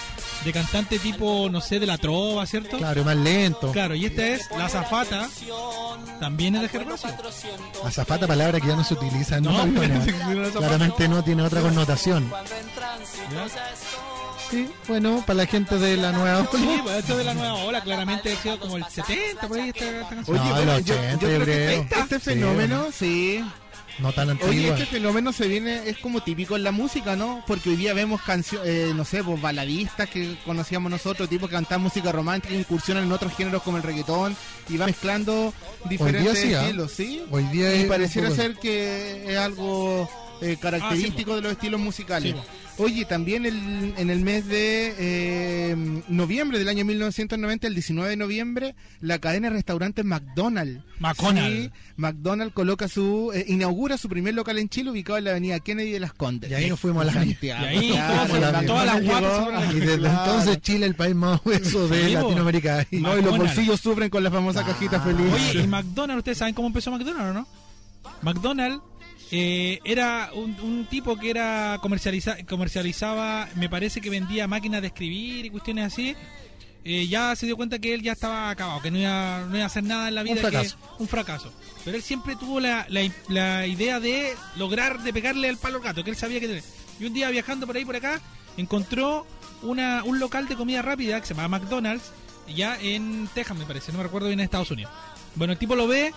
de 0.44 0.52
cantante 0.52 0.98
tipo, 0.98 1.48
no 1.50 1.60
sé, 1.60 1.80
de 1.80 1.86
la 1.86 1.98
trova, 1.98 2.46
¿cierto? 2.46 2.78
Claro, 2.78 3.02
más 3.04 3.16
lento. 3.16 3.72
Claro, 3.72 3.94
y 3.94 4.06
esta 4.06 4.26
es 4.26 4.48
La 4.56 4.68
Zafata, 4.68 5.28
también 6.20 6.54
es 6.56 6.62
de 6.62 6.68
Gervasio. 6.68 7.10
Azafata, 7.84 8.26
palabra 8.26 8.60
que 8.60 8.68
ya 8.68 8.76
no 8.76 8.84
se 8.84 8.94
utiliza. 8.94 9.40
No, 9.40 9.50
No, 9.66 9.66
no, 9.66 10.04
sí, 10.04 10.10
sí. 10.52 10.52
Claramente 10.58 11.08
no 11.08 11.22
tiene 11.24 11.42
otra 11.42 11.60
connotación. 11.60 12.30
¿ya? 12.30 13.46
Sí, 14.50 14.66
bueno, 14.86 15.22
para 15.26 15.38
la 15.38 15.46
gente 15.46 15.78
de 15.78 15.96
la 15.98 16.10
nueva 16.12 16.46
Sí, 16.50 16.56
ola. 16.66 16.82
pues 16.82 16.96
esto 17.00 17.16
de 17.18 17.24
la 17.24 17.34
nueva 17.34 17.54
ola, 17.54 17.80
claramente 17.82 18.32
ha 18.32 18.36
sido 18.36 18.58
como 18.58 18.78
el 18.78 18.84
70, 18.84 19.46
por 19.46 19.58
ahí 19.58 19.68
esta, 19.68 19.84
esta 19.84 20.08
canción. 20.08 20.36
No, 20.38 20.42
bueno, 20.54 20.72
el 20.72 20.82
80, 20.82 21.12
yo 21.12 21.18
que 21.28 21.44
creo. 21.44 21.82
este, 21.82 22.14
Sí, 22.14 22.20
fenómeno, 22.20 22.86
sí. 22.96 23.44
No 23.98 24.12
tan 24.12 24.30
Oye, 24.30 24.42
antigua. 24.44 24.74
este 24.78 24.86
fenómeno 24.86 25.32
se 25.32 25.48
viene, 25.48 25.88
es 25.88 25.98
como 25.98 26.22
típico 26.22 26.54
en 26.54 26.62
la 26.62 26.70
música, 26.70 27.16
¿no? 27.16 27.42
Porque 27.46 27.70
hoy 27.70 27.76
día 27.76 27.94
vemos 27.94 28.22
canciones, 28.22 28.94
no 28.94 29.04
sé, 29.04 29.24
pues 29.24 29.40
baladistas 29.40 30.08
que 30.08 30.36
conocíamos 30.44 30.90
nosotros, 30.90 31.28
tipo 31.28 31.48
que 31.48 31.54
cantan 31.54 31.80
música 31.82 32.12
romántica, 32.12 32.54
incursionan 32.54 33.04
en 33.04 33.12
otros 33.12 33.34
géneros 33.36 33.62
como 33.62 33.76
el 33.78 33.82
reggaetón 33.82 34.36
y 34.68 34.76
va 34.76 34.86
mezclando 34.86 35.52
diferentes 35.88 36.38
sí, 36.38 36.54
¿ah? 36.54 36.62
estilos, 36.62 36.92
¿sí? 36.92 37.22
Hoy 37.30 37.42
día 37.44 37.74
Y 37.74 37.86
pareciera 37.88 38.28
poco- 38.28 38.40
ser 38.40 38.54
que 38.56 39.32
es 39.32 39.36
algo 39.38 40.08
eh, 40.42 40.56
característico 40.60 41.34
de 41.34 41.42
los 41.42 41.52
estilos 41.52 41.80
musicales. 41.80 42.34
Sí. 42.34 42.40
Oye, 42.80 43.04
también 43.04 43.44
el- 43.44 43.92
en 43.96 44.08
el 44.08 44.20
mes 44.20 44.46
de 44.46 44.94
eh, 44.98 46.02
noviembre 46.08 46.58
del 46.60 46.68
año 46.68 46.84
1990, 46.84 47.66
el 47.66 47.74
19 47.74 48.10
de 48.10 48.16
noviembre, 48.16 48.74
la 49.00 49.18
cadena 49.18 49.48
de 49.48 49.54
restaurantes 49.56 50.04
McDonald's. 50.04 50.80
McDonald's. 51.00 51.64
Sí, 51.64 51.70
McDonald's 51.96 52.54
coloca 52.54 52.86
su, 52.86 53.32
eh, 53.34 53.44
inaugura 53.48 53.98
su 53.98 54.08
primer 54.08 54.34
local 54.34 54.58
en 54.58 54.68
Chile 54.68 54.90
ubicado 54.92 55.18
en 55.18 55.24
la 55.24 55.30
avenida 55.32 55.58
Kennedy 55.58 55.90
de 55.90 55.98
las 56.00 56.12
Condes. 56.12 56.50
Y 56.50 56.54
ahí 56.54 56.68
nos 56.68 56.78
fuimos 56.78 57.02
a 57.02 57.06
la 57.06 57.12
Santiago. 57.14 57.64
Y 57.64 57.66
ahí 57.66 57.90
Claro, 57.90 58.12
todas- 58.14 58.28
McDonald's 58.30 58.66
todas 58.66 58.86
las 58.86 59.04
guapas 59.04 59.74
Y 59.74 59.80
desde 59.80 59.98
Claro. 59.98 60.18
entonces 60.30 60.62
Chile 60.62 60.86
el 60.86 60.94
país 60.94 61.14
más 61.16 61.40
obeso 61.44 61.88
de. 61.88 62.10
Latinoamérica. 62.10 62.86
Y- 62.92 62.96
No, 63.00 63.18
y 63.18 63.22
los 63.22 63.36
bolsillos 63.36 63.80
sufren 63.80 64.08
con 64.08 64.22
la 64.22 64.30
famosa 64.30 64.64
cajita 64.64 65.00
feliz. 65.00 65.32
Oye, 65.32 65.64
y 65.64 65.66
McDonald's, 65.66 66.18
¿ustedes 66.18 66.38
saben 66.38 66.54
cómo 66.54 66.68
empezó 66.68 66.90
McDonald's 66.92 67.30
o 67.30 67.34
no? 67.34 67.46
McDonald's 68.22 68.80
eh, 69.30 69.80
era 69.84 70.30
un, 70.34 70.58
un 70.60 70.86
tipo 70.86 71.16
que 71.16 71.30
era 71.30 71.78
comercializa, 71.82 72.36
comercializaba, 72.46 73.48
me 73.56 73.68
parece 73.68 74.00
que 74.00 74.10
vendía 74.10 74.46
máquinas 74.46 74.80
de 74.80 74.88
escribir 74.88 75.46
y 75.46 75.50
cuestiones 75.50 75.86
así. 75.92 76.14
Eh, 76.84 77.06
ya 77.06 77.34
se 77.36 77.44
dio 77.44 77.56
cuenta 77.56 77.78
que 77.78 77.92
él 77.92 78.02
ya 78.02 78.12
estaba 78.12 78.48
acabado, 78.50 78.80
que 78.80 78.90
no 78.90 78.98
iba, 78.98 79.40
no 79.48 79.54
iba 79.56 79.64
a 79.64 79.66
hacer 79.66 79.84
nada 79.84 80.08
en 80.08 80.14
la 80.14 80.22
vida. 80.22 80.34
Un 80.34 80.40
fracaso. 80.40 80.76
que- 80.76 81.02
un 81.02 81.08
fracaso. 81.08 81.52
Pero 81.84 81.96
él 81.96 82.02
siempre 82.02 82.36
tuvo 82.36 82.60
la, 82.60 82.86
la, 82.88 83.02
la 83.28 83.66
idea 83.66 84.00
de 84.00 84.32
lograr, 84.56 85.02
de 85.02 85.12
pegarle 85.12 85.48
al 85.48 85.58
palo 85.58 85.78
al 85.78 85.82
gato, 85.82 86.02
que 86.04 86.10
él 86.10 86.16
sabía 86.16 86.40
que 86.40 86.46
tenía. 86.46 86.62
Y 86.98 87.04
un 87.04 87.12
día 87.12 87.28
viajando 87.30 87.66
por 87.66 87.76
ahí 87.76 87.84
por 87.84 87.96
acá, 87.96 88.20
encontró 88.56 89.26
una, 89.62 90.02
un 90.04 90.18
local 90.18 90.48
de 90.48 90.54
comida 90.56 90.80
rápida 90.80 91.20
que 91.20 91.26
se 91.26 91.34
llama 91.34 91.58
McDonald's, 91.58 92.10
ya 92.54 92.78
en 92.80 93.28
Texas 93.34 93.58
me 93.58 93.66
parece, 93.66 93.92
no 93.92 93.98
me 93.98 94.04
recuerdo 94.04 94.28
bien 94.28 94.40
en 94.40 94.44
Estados 94.44 94.70
Unidos. 94.70 94.90
Bueno, 95.34 95.52
el 95.52 95.58
tipo 95.58 95.76
lo 95.76 95.86
ve 95.86 96.14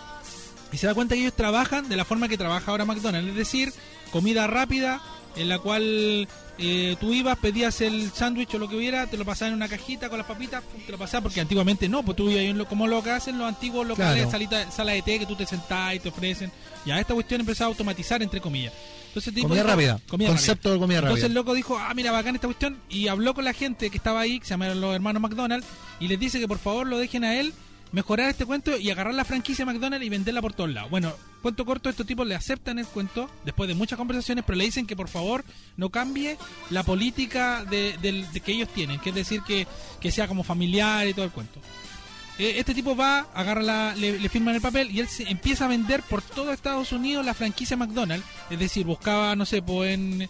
y 0.72 0.78
se 0.78 0.88
da 0.88 0.94
cuenta 0.94 1.16
que 1.16 1.22
ellos 1.22 1.34
trabajan 1.36 1.90
de 1.90 1.96
la 1.96 2.06
forma 2.06 2.28
que 2.28 2.38
trabaja 2.38 2.72
ahora 2.72 2.86
McDonald's, 2.86 3.30
es 3.30 3.36
decir, 3.36 3.74
comida 4.12 4.48
rápida 4.48 5.02
en 5.36 5.48
la 5.50 5.60
cual 5.60 6.28
eh, 6.58 6.96
tú 7.00 7.14
ibas, 7.14 7.38
pedías 7.38 7.80
el 7.82 8.12
sándwich 8.12 8.54
o 8.56 8.60
lo 8.60 8.68
que 8.70 8.76
hubiera, 8.76 9.08
te 9.08 9.18
lo 9.18 9.26
pasaban 9.26 9.54
en 9.54 9.56
una 9.58 9.68
cajita 9.70 10.10
con 10.10 10.18
las 10.18 10.28
papitas, 10.28 10.62
te 10.86 10.92
lo 10.92 10.98
pasaban, 10.98 11.24
porque 11.24 11.40
antiguamente 11.42 11.88
no, 11.90 12.04
pues 12.04 12.16
tú 12.18 12.30
ibas 12.30 12.44
en 12.44 12.58
lo- 12.58 12.68
como 12.68 12.86
lo 12.88 13.02
que 13.02 13.12
hacen 13.12 13.38
los 13.38 13.48
antiguos 13.48 13.88
locales, 13.88 14.16
Claro. 14.24 14.32
salita, 14.32 14.70
sala 14.72 14.92
de 14.92 15.02
té 15.02 15.20
que 15.20 15.26
tú 15.26 15.36
te 15.36 15.46
sentás 15.46 15.96
y 15.96 16.00
te 16.00 16.10
ofrecen. 16.10 16.52
Ya 16.86 17.00
esta 17.00 17.14
cuestión 17.14 17.40
empezó 17.42 17.64
a 17.64 17.68
automatizar, 17.68 18.22
entre 18.22 18.42
comillas. 18.42 18.74
Entonces, 19.08 19.34
tipo 19.34 19.48
Comida 19.48 19.64
dijo- 19.64 19.74
rápida. 19.76 20.00
comida 20.08 20.28
Concepto 20.30 20.70
rápida. 20.70 20.74
de 20.74 20.80
comida 20.80 20.98
Entonces 21.00 21.24
el 21.24 21.30
rápida. 21.32 21.40
loco 21.42 21.54
dijo, 21.56 21.78
ah, 21.80 21.94
mira, 21.94 22.12
bacán 22.12 22.36
esta 22.36 22.48
cuestión, 22.48 22.78
y 22.90 23.08
habló 23.08 23.34
con 23.34 23.44
la 23.46 23.54
gente 23.54 23.90
que 23.90 23.98
estaba 23.98 24.20
ahí, 24.22 24.40
que 24.40 24.46
se 24.46 24.52
llaman 24.52 24.80
los 24.80 24.94
hermanos 24.94 25.22
McDonald's, 25.22 25.68
y 26.00 26.08
les 26.10 26.20
dice 26.20 26.40
que 26.40 26.48
por 26.48 26.60
favor 26.60 26.86
lo 26.88 26.98
dejen 26.98 27.24
a 27.24 27.40
él 27.40 27.54
mejorar 27.92 28.30
este 28.30 28.46
cuento 28.46 28.78
y 28.78 28.90
agarrar 28.90 29.14
la 29.14 29.26
franquicia 29.26 29.66
McDonald's 29.66 30.06
y 30.06 30.10
venderla 30.10 30.42
por 30.42 30.54
todos 30.54 30.70
lados. 30.70 30.90
Bueno, 30.90 31.14
cuento 31.42 31.66
corto, 31.66 31.90
estos 31.90 32.06
tipos 32.06 32.26
le 32.28 32.36
aceptan 32.36 32.80
el 32.80 32.86
cuento 32.86 33.30
después 33.46 33.68
de 33.68 33.76
muchas 33.76 33.98
conversaciones, 33.98 34.44
pero 34.46 34.58
le 34.58 34.66
dicen 34.66 34.88
que 34.88 34.96
por 34.96 35.08
favor 35.08 35.44
no 35.78 35.90
cambie 35.90 36.38
la 36.70 36.84
política 36.84 37.66
de, 37.66 37.98
de 38.02 38.40
que 38.40 38.52
ellos 38.52 38.70
tienen, 38.70 39.00
que 39.00 39.10
es 39.10 39.16
decir, 39.16 39.42
que, 39.42 39.68
que 40.00 40.12
sea 40.12 40.28
como 40.28 40.44
familiar 40.44 41.08
y 41.08 41.14
todo 41.14 41.26
el 41.26 41.32
cuento. 41.32 41.60
Eh, 42.40 42.56
este 42.58 42.74
tipo 42.74 42.96
va, 42.96 43.28
agarra 43.34 43.62
la, 43.62 43.96
le, 43.96 44.18
le 44.18 44.30
firman 44.30 44.56
el 44.56 44.62
papel 44.62 44.90
y 44.90 45.00
él 45.00 45.08
se 45.08 45.30
empieza 45.30 45.66
a 45.66 45.68
vender 45.68 46.02
por 46.02 46.22
todo 46.22 46.52
Estados 46.52 46.92
Unidos 46.92 47.26
la 47.26 47.34
franquicia 47.34 47.78
McDonald's. 47.78 48.26
Es 48.50 48.58
decir, 48.58 48.86
buscaba, 48.86 49.36
no 49.36 49.46
sé, 49.46 49.62
pues 49.62 49.94
en, 49.94 50.28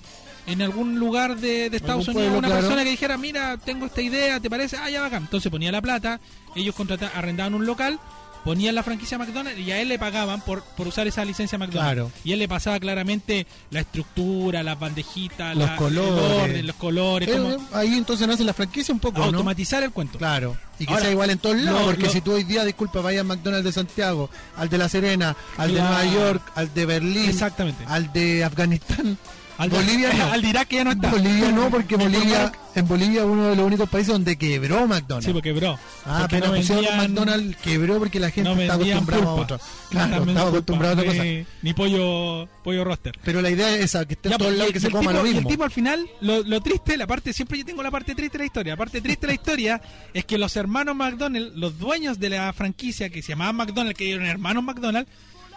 en 0.48 0.62
algún 0.62 1.00
lugar 1.00 1.38
de, 1.38 1.70
de 1.70 1.78
Estados 1.78 2.08
Unidos 2.08 2.24
pueblo, 2.24 2.40
una 2.40 2.48
claro. 2.48 2.62
persona 2.62 2.84
que 2.84 2.90
dijera, 2.92 3.18
mira, 3.18 3.58
tengo 3.58 3.86
esta 3.86 4.02
idea, 4.02 4.40
¿te 4.40 4.50
parece? 4.50 4.78
Ah, 4.78 4.90
ya 4.90 5.02
bacán. 5.02 5.24
Entonces 5.24 5.52
ponía 5.52 5.72
la 5.72 5.82
plata, 5.82 6.20
ellos 6.56 6.76
contrataban, 6.76 7.16
arrendaban 7.18 7.54
un 7.54 7.66
local, 7.66 8.00
ponían 8.44 8.74
la 8.74 8.82
franquicia 8.82 9.20
McDonald's 9.20 9.60
y 9.60 9.70
a 9.72 9.80
él 9.80 9.88
le 9.90 10.00
pagaban 10.00 10.42
por, 10.42 10.64
por 10.76 10.88
usar 10.88 11.06
esa 11.06 11.24
licencia 11.24 11.60
McDonald's. 11.60 11.94
Claro. 11.94 12.12
Y 12.24 12.32
él 12.34 12.40
le 12.40 12.48
pasaba 12.48 12.80
claramente 12.80 13.46
la 13.70 13.82
estructura, 13.82 14.64
las 14.64 14.80
bandejitas, 14.80 15.56
Los 15.56 15.70
la- 15.70 15.76
colores. 15.76 16.24
el 16.26 16.50
orden, 16.50 16.68
los 16.68 16.76
colores, 16.78 17.30
Eh, 17.30 17.34
cómo 17.34 17.50
eh, 17.52 17.58
ahí 17.74 17.94
entonces 17.96 18.28
nace 18.28 18.44
la 18.44 18.56
franquicia 18.56 18.92
un 18.96 19.00
poco, 19.00 19.20
¿no? 19.20 19.26
automatizar 19.26 19.84
el 19.84 19.92
cuento. 19.92 20.18
Claro. 20.18 20.58
Y 20.80 20.88
que 20.88 20.92
Ahora, 20.94 21.04
sea 21.06 21.12
igual 21.12 21.30
en 21.30 21.38
todos 21.38 21.58
lados, 21.58 21.82
lo- 21.82 21.86
porque 21.86 22.06
lo- 22.06 22.10
si 22.12 22.22
tú 22.22 22.32
hoy 22.34 22.44
día, 22.44 22.66
disculpa, 22.66 23.00
vayas 23.02 23.22
al 23.22 23.28
McDonald's 23.28 23.64
de 23.66 23.72
Santiago, 23.74 24.32
al 24.58 24.70
de 24.70 24.78
La 24.80 24.90
Serena, 24.90 25.36
al 25.58 25.70
Claro. 25.72 25.74
de 25.74 25.82
Nueva 25.82 26.06
York, 26.06 26.52
al 26.56 26.74
de 26.74 26.86
Berlín, 26.88 27.30
Exactamente. 27.30 27.84
al 27.88 28.12
de 28.12 28.44
Afganistán, 28.44 29.20
Al 29.62 29.70
Bolivia 29.70 30.12
no. 30.14 30.26
al 30.32 30.42
de 30.42 30.48
Irak 30.50 30.68
que 30.68 30.76
ya 30.78 30.84
no 30.84 30.92
está. 30.92 31.10
Bolivia 31.12 31.52
no, 31.52 31.70
porque 31.70 31.96
Bolivia, 31.96 32.52
en 32.74 32.88
Bolivia 32.88 33.22
es 33.22 33.28
uno 33.28 33.50
de 33.50 33.56
los 33.56 33.66
únicos 33.66 33.88
países 33.90 34.12
donde 34.14 34.36
quebró 34.36 34.88
McDonald's. 34.88 35.26
Sí, 35.26 35.34
porque 35.34 35.52
bro. 35.54 35.78
Ah, 36.06 36.28
pero 36.30 36.48
no 36.48 36.54
vendían- 36.54 36.98
McDonald's 36.98 37.58
quebró 37.58 38.00
porque 38.00 38.20
la 38.20 38.32
gente 38.32 38.50
no 38.54 38.60
está 38.60 38.74
acostumbrada 38.74 39.24
a 39.24 39.34
otra. 39.34 39.60
Claro, 39.90 40.08
estaba 40.16 40.26
pulpa, 40.26 40.42
acostumbrado 40.50 40.94
a 40.94 41.00
otra 41.02 41.06
cosa. 41.14 41.24
ni, 41.62 41.74
pollo, 41.74 42.50
pollo 42.64 42.84
roster. 42.84 43.14
Pero 43.24 43.42
la 43.42 43.50
idea 43.52 43.76
es 43.76 43.86
esa, 43.86 44.04
que 44.06 44.14
esté 44.16 44.30
en 44.30 44.38
todos 44.38 44.48
pues, 44.48 44.58
lados 44.58 44.70
y 44.72 44.74
que 44.74 44.80
se 44.80 44.88
y 44.88 44.92
coma 44.92 45.12
tipo- 45.12 45.14
lo 45.14 45.20
y 45.28 45.34
mismo. 45.34 45.40
el 45.42 45.54
tipo 45.54 45.64
al 45.64 45.72
final, 45.72 46.10
lo, 46.22 46.42
lo 46.44 46.62
triste, 46.62 46.98
la 46.98 47.06
parte, 47.08 47.32
siempre 47.34 47.58
yo 47.60 47.66
tengo 47.66 47.84
la 47.84 47.92
parte 47.92 48.16
triste 48.16 48.38
de 48.38 48.44
la 48.44 48.46
historia. 48.48 48.74
La 48.74 48.78
parte 48.78 49.00
triste 49.02 49.28
de 49.28 49.34
la 49.34 49.36
historia 49.36 49.82
es 50.14 50.26
que 50.26 50.38
los 50.40 50.56
hermanos 50.56 50.96
McDonald's, 50.96 51.56
los 51.56 51.78
dueños 51.78 52.20
de 52.20 52.30
la 52.32 52.52
franquicia 52.54 53.10
que 53.10 53.22
se 53.22 53.30
llamaban 53.34 53.58
McDonald's, 53.58 53.98
que 53.98 54.12
eran 54.12 54.26
hermanos 54.26 54.64
McDonald's, 54.64 55.12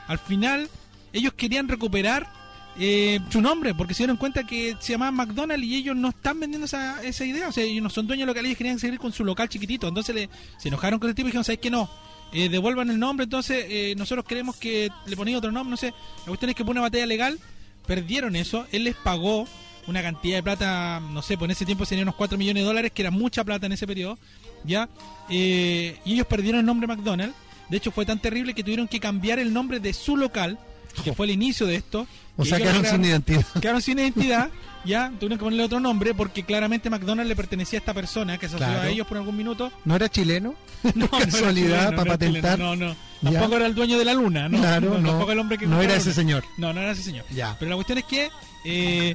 al 0.09 0.19
final 0.19 0.69
ellos 1.15 1.33
querían 1.33 1.69
recuperar 1.69 2.44
eh, 2.79 3.21
su 3.31 3.41
nombre, 3.41 3.75
porque 3.75 3.95
se 3.95 3.99
dieron 3.99 4.17
cuenta 4.17 4.45
que 4.45 4.77
se 4.81 4.93
llamaban 4.93 5.15
McDonald's 5.15 5.65
y 5.65 5.77
ellos 5.77 5.97
no 5.97 6.09
están 6.09 6.41
vendiendo 6.41 6.67
esa, 6.67 7.03
esa 7.03 7.25
idea. 7.25 7.49
O 7.49 7.53
sea, 7.53 7.65
ellos 7.65 7.83
no 7.83 7.91
son 7.91 8.07
dueños 8.07 8.27
locales, 8.27 8.49
ellos 8.49 8.59
querían 8.59 8.79
seguir 8.79 8.99
con 8.99 9.13
su 9.13 9.25
local 9.25 9.49
chiquitito. 9.49 9.89
Entonces 9.89 10.15
le, 10.15 10.29
se 10.59 10.69
enojaron 10.69 10.99
con 10.99 11.09
el 11.09 11.15
tipo 11.15 11.29
y 11.29 11.31
dijeron, 11.31 11.45
¿sabes 11.45 11.61
qué 11.61 11.71
no? 11.71 11.89
Eh, 12.33 12.49
devuelvan 12.49 12.91
el 12.91 12.99
nombre, 12.99 13.25
entonces 13.25 13.65
eh, 13.69 13.95
nosotros 13.97 14.25
queremos 14.27 14.57
que 14.57 14.91
le 15.07 15.17
ponéis 15.17 15.37
otro 15.37 15.53
nombre, 15.53 15.71
no 15.71 15.77
sé. 15.77 15.95
La 16.21 16.27
cuestión 16.27 16.51
es 16.51 16.57
que 16.57 16.65
fue 16.65 16.73
una 16.73 16.81
batalla 16.81 17.07
legal, 17.07 17.39
perdieron 17.87 18.35
eso, 18.35 18.67
él 18.73 18.85
les 18.85 18.97
pagó 18.97 19.47
una 19.87 20.03
cantidad 20.03 20.39
de 20.39 20.43
plata, 20.43 21.01
no 21.01 21.23
sé, 21.23 21.35
en 21.35 21.51
ese 21.53 21.65
tiempo 21.65 21.85
serían 21.85 22.09
unos 22.09 22.17
4 22.17 22.37
millones 22.37 22.63
de 22.63 22.67
dólares, 22.67 22.93
que 22.93 23.03
era 23.03 23.13
mucha 23.13 23.45
plata 23.45 23.67
en 23.67 23.73
ese 23.73 23.87
periodo, 23.87 24.19
¿ya? 24.65 24.89
Eh, 25.29 25.99
y 26.05 26.15
ellos 26.15 26.27
perdieron 26.27 26.59
el 26.61 26.67
nombre 26.67 26.89
McDonald's. 26.89 27.37
De 27.69 27.77
hecho, 27.77 27.93
fue 27.93 28.05
tan 28.05 28.19
terrible 28.19 28.53
que 28.53 28.65
tuvieron 28.65 28.89
que 28.89 28.99
cambiar 28.99 29.39
el 29.39 29.53
nombre 29.53 29.79
de 29.79 29.93
su 29.93 30.17
local, 30.17 30.59
que 31.03 31.13
fue 31.13 31.27
el 31.27 31.33
inicio 31.33 31.67
de 31.67 31.77
esto. 31.77 32.07
O 32.37 32.45
sea, 32.45 32.59
quedaron 32.59 32.85
sin 32.85 33.05
identidad. 33.05 33.45
Quedaron 33.61 33.81
sin 33.83 33.99
identidad, 33.99 34.51
ya, 34.85 35.09
tuvieron 35.19 35.39
que 35.39 35.45
ponerle 35.45 35.65
otro 35.65 35.81
nombre, 35.81 36.15
porque 36.15 36.43
claramente 36.45 36.91
McDonald's 36.91 37.29
le 37.29 37.37
pertenecía 37.37 37.79
a 37.79 37.81
esta 37.81 37.95
persona 37.95 38.39
que 38.39 38.49
se 38.49 38.57
asoció 38.57 38.73
Claro. 38.75 38.89
a 38.89 38.91
ellos 38.91 39.07
por 39.07 39.17
algún 39.17 39.37
minuto. 39.37 39.73
¿No 39.85 39.97
era 39.97 40.09
chileno? 40.09 40.55
No, 40.85 40.93
no 40.95 41.09
casualidad 41.09 41.91
chileno, 41.91 41.97
para 41.97 42.05
no 42.05 42.15
era 42.15 42.19
chileno, 42.19 42.43
patentar. 42.43 42.59
No, 42.59 42.77
no. 42.77 42.97
Ya. 43.23 43.31
Tampoco 43.33 43.57
era 43.57 43.67
el 43.67 43.75
dueño 43.75 43.99
de 43.99 44.05
la 44.05 44.13
luna, 44.15 44.49
no. 44.49 44.59
Claro, 44.59 44.99
no. 44.99 45.11
Tampoco 45.11 45.33
el 45.33 45.39
hombre 45.39 45.57
que 45.59 45.67
No 45.67 45.81
era 45.81 45.95
ese 45.97 46.13
señor. 46.13 46.45
No, 46.59 46.73
no 46.75 46.81
era 46.81 46.91
ese 46.91 47.03
señor. 47.03 47.25
Ya. 47.31 47.57
Pero 47.59 47.71
la 47.71 47.77
cuestión 47.77 47.99
es 47.99 48.05
que 48.05 48.29
eh, 48.67 49.15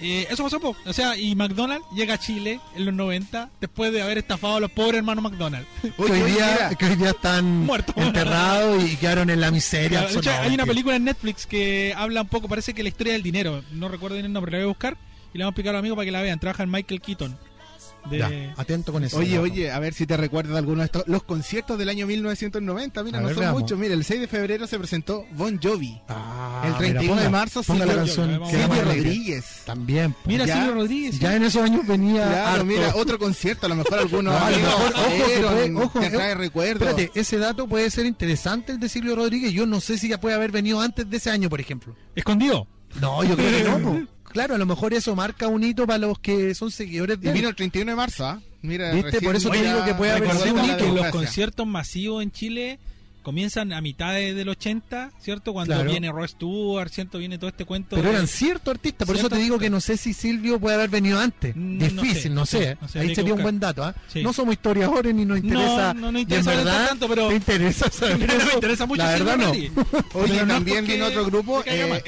eh, 0.00 0.26
eso 0.30 0.44
pasó, 0.44 0.60
po. 0.60 0.76
o 0.86 0.92
sea, 0.92 1.16
y 1.16 1.34
McDonald's 1.34 1.86
llega 1.94 2.14
a 2.14 2.18
Chile 2.18 2.60
en 2.76 2.84
los 2.84 2.94
90 2.94 3.50
después 3.60 3.92
de 3.92 4.02
haber 4.02 4.18
estafado 4.18 4.56
a 4.56 4.60
los 4.60 4.70
pobres 4.70 4.96
hermanos 4.98 5.24
McDonald's. 5.24 5.68
Hoy, 5.98 6.10
día, 6.22 6.70
que 6.78 6.86
hoy 6.86 6.96
día 6.96 7.10
están 7.10 7.64
Muertos. 7.66 7.94
enterrados 7.96 8.82
y 8.84 8.96
quedaron 8.96 9.30
en 9.30 9.40
la 9.40 9.50
miseria. 9.50 10.00
Claro, 10.00 10.12
de 10.14 10.18
hecho, 10.20 10.30
hay 10.40 10.54
una 10.54 10.66
película 10.66 10.96
en 10.96 11.04
Netflix 11.04 11.46
que 11.46 11.94
habla 11.96 12.22
un 12.22 12.28
poco, 12.28 12.48
parece 12.48 12.74
que 12.74 12.82
la 12.82 12.88
historia 12.90 13.12
del 13.12 13.22
dinero. 13.22 13.62
No 13.72 13.88
recuerdo 13.88 14.14
bien 14.16 14.26
el 14.26 14.32
nombre, 14.32 14.52
la 14.52 14.58
voy 14.58 14.64
a 14.64 14.68
buscar 14.68 14.96
y 15.34 15.38
la 15.38 15.44
vamos 15.44 15.50
a 15.50 15.52
explicar 15.52 15.70
a 15.70 15.72
los 15.74 15.80
amigos 15.80 15.96
para 15.96 16.04
que 16.06 16.12
la 16.12 16.22
vean. 16.22 16.38
Trabaja 16.38 16.62
en 16.62 16.70
Michael 16.70 17.00
Keaton. 17.00 17.38
De... 18.10 18.18
Ya, 18.18 18.54
atento 18.56 18.92
con 18.92 19.04
eso. 19.04 19.18
Oye, 19.18 19.38
oye, 19.38 19.70
a 19.70 19.78
ver 19.78 19.94
si 19.94 20.06
te 20.06 20.16
recuerdas 20.16 20.52
de 20.52 20.58
alguno 20.58 20.80
de 20.80 20.86
estos. 20.86 21.04
Los 21.06 21.22
conciertos 21.22 21.78
del 21.78 21.88
año 21.88 22.06
1990, 22.06 23.02
mira, 23.04 23.18
A 23.18 23.20
no 23.20 23.26
ver, 23.28 23.34
son 23.36 23.40
veamos. 23.42 23.60
muchos. 23.62 23.78
Mira, 23.78 23.94
el 23.94 24.04
6 24.04 24.20
de 24.20 24.28
febrero 24.28 24.66
se 24.66 24.78
presentó 24.78 25.24
Bon 25.32 25.58
Jovi. 25.62 26.00
Ah, 26.08 26.62
el 26.66 26.74
31 26.76 27.00
mira, 27.02 27.14
ponga- 27.14 27.22
de 27.24 27.30
marzo, 27.30 27.62
ponga 27.62 27.86
la 27.86 27.92
Silvio, 28.06 28.28
canción 28.40 28.50
Silvio. 28.50 28.84
Rodríguez. 28.84 29.44
También. 29.66 30.12
po. 30.12 30.18
Mira, 30.26 30.46
Ya, 30.46 30.54
Silvio 30.56 30.74
Rodríguez. 30.74 31.18
Ya 31.18 31.36
en 31.36 31.42
esos 31.42 31.62
años 31.62 31.86
venía. 31.86 32.26
Claro, 32.26 32.46
harto. 32.52 32.64
mira, 32.64 32.92
otro 32.96 33.18
concierto, 33.18 33.66
a 33.66 33.68
lo 33.68 33.74
mejor 33.76 33.98
algunos 33.98 34.34
No, 34.38 34.44
a 34.46 34.50
lo 34.50 34.56
mejor, 34.58 34.92
ojo, 34.94 35.08
que 35.26 35.40
puede- 35.40 35.74
ojo, 35.76 36.00
te 36.00 36.10
trae 36.10 36.32
eh, 36.32 36.34
recuerdos. 36.34 36.88
Espérate, 36.88 37.20
ese 37.20 37.38
dato 37.38 37.66
puede 37.68 37.90
ser 37.90 38.06
interesante 38.06 38.72
el 38.72 38.80
de 38.80 38.88
Silvio 38.88 39.16
Rodríguez. 39.16 39.52
Yo 39.52 39.66
no 39.66 39.80
sé 39.80 39.98
si 39.98 40.08
ya 40.08 40.18
puede 40.20 40.34
haber 40.34 40.50
venido 40.50 40.80
antes 40.80 41.08
de 41.08 41.16
ese 41.16 41.30
año, 41.30 41.48
por 41.48 41.60
ejemplo. 41.60 41.94
Escondido. 42.14 42.66
No, 43.00 43.22
yo 43.22 43.36
creo 43.36 43.74
que 43.74 43.80
no. 43.80 44.06
Claro, 44.28 44.54
a 44.54 44.58
lo 44.58 44.66
mejor 44.66 44.94
eso 44.94 45.14
marca 45.16 45.48
un 45.48 45.64
hito 45.64 45.86
para 45.86 45.98
los 45.98 46.18
que 46.18 46.54
son 46.54 46.70
seguidores 46.70 47.18
Y 47.18 47.20
de 47.22 47.28
él. 47.30 47.34
vino 47.34 47.48
el 47.48 47.54
31 47.56 47.92
de 47.92 47.96
marzo, 47.96 48.26
¿ah? 48.26 48.40
Mira, 48.62 48.92
¿Viste? 48.92 49.20
Por 49.20 49.36
eso 49.36 49.50
te 49.50 49.62
digo 49.62 49.84
que 49.84 49.94
puede 49.94 50.12
haber 50.12 50.30
sido 50.32 50.54
un 50.54 50.64
hito. 50.64 50.92
los 50.94 51.06
conciertos 51.08 51.66
masivos 51.66 52.22
en 52.22 52.30
Chile 52.32 52.78
comienzan 53.22 53.72
a 53.74 53.80
mitad 53.82 54.14
de- 54.14 54.32
del 54.32 54.48
80, 54.48 55.10
¿cierto? 55.20 55.52
Cuando 55.52 55.74
Claro. 55.74 55.90
viene 55.90 56.10
Roy 56.10 56.26
Stewart, 56.28 56.90
¿cierto? 56.90 57.18
Viene 57.18 57.36
todo 57.36 57.50
este 57.50 57.66
cuento. 57.66 57.94
Pero 57.96 58.08
de- 58.08 58.14
eran 58.14 58.26
ciertos 58.26 58.72
artistas, 58.72 59.04
por 59.06 59.16
eso 59.16 59.22
Cierto 59.24 59.36
te 59.36 59.42
digo 59.42 59.56
artista. 59.56 59.66
que 59.66 59.70
no 59.70 59.80
sé 59.82 59.96
si 59.98 60.14
Silvio 60.14 60.58
puede 60.58 60.76
haber 60.76 60.88
venido 60.88 61.20
antes. 61.20 61.54
Mm, 61.54 61.78
no 61.94 62.02
Difícil, 62.02 62.22
sé, 62.22 62.28
no 62.30 62.34
no 62.36 62.46
sé. 62.46 62.78
no 62.80 62.88
sé, 62.88 62.98
Ahí 62.98 63.02
habría 63.02 63.08
que 63.10 63.14
sería 63.16 63.34
un 63.34 63.42
buen 63.42 63.60
dato. 63.60 63.84
¿ah? 63.84 63.94
Sí. 64.10 64.22
No 64.22 64.32
somos 64.32 64.54
historiadores 64.54 65.14
ni 65.14 65.26
nos 65.26 65.42
No, 65.42 65.46
interesa. 65.48 65.92
no 65.94 66.10
nos 66.12 66.20
y 66.20 66.22
interesa 66.22 66.50
verdad, 66.56 66.88
tanto, 66.88 67.06
pero- 67.08 67.28
te 67.28 67.34
interesa 67.36 67.90
saber 67.90 68.18
No 68.26 68.26
me 68.34 68.42
eso. 68.42 68.54
interesa 68.54 68.86
mucho 68.86 69.02
La 69.02 69.16
Silvio 69.16 69.36
verdad 69.36 69.52
no. 69.52 70.20
Oye, 70.20 70.40
no 70.46 70.54
también 70.54 70.86
vino 70.86 71.06
otro 71.06 71.24
grupo, 71.26 71.62
eh, 71.66 71.86
mal. 71.90 72.02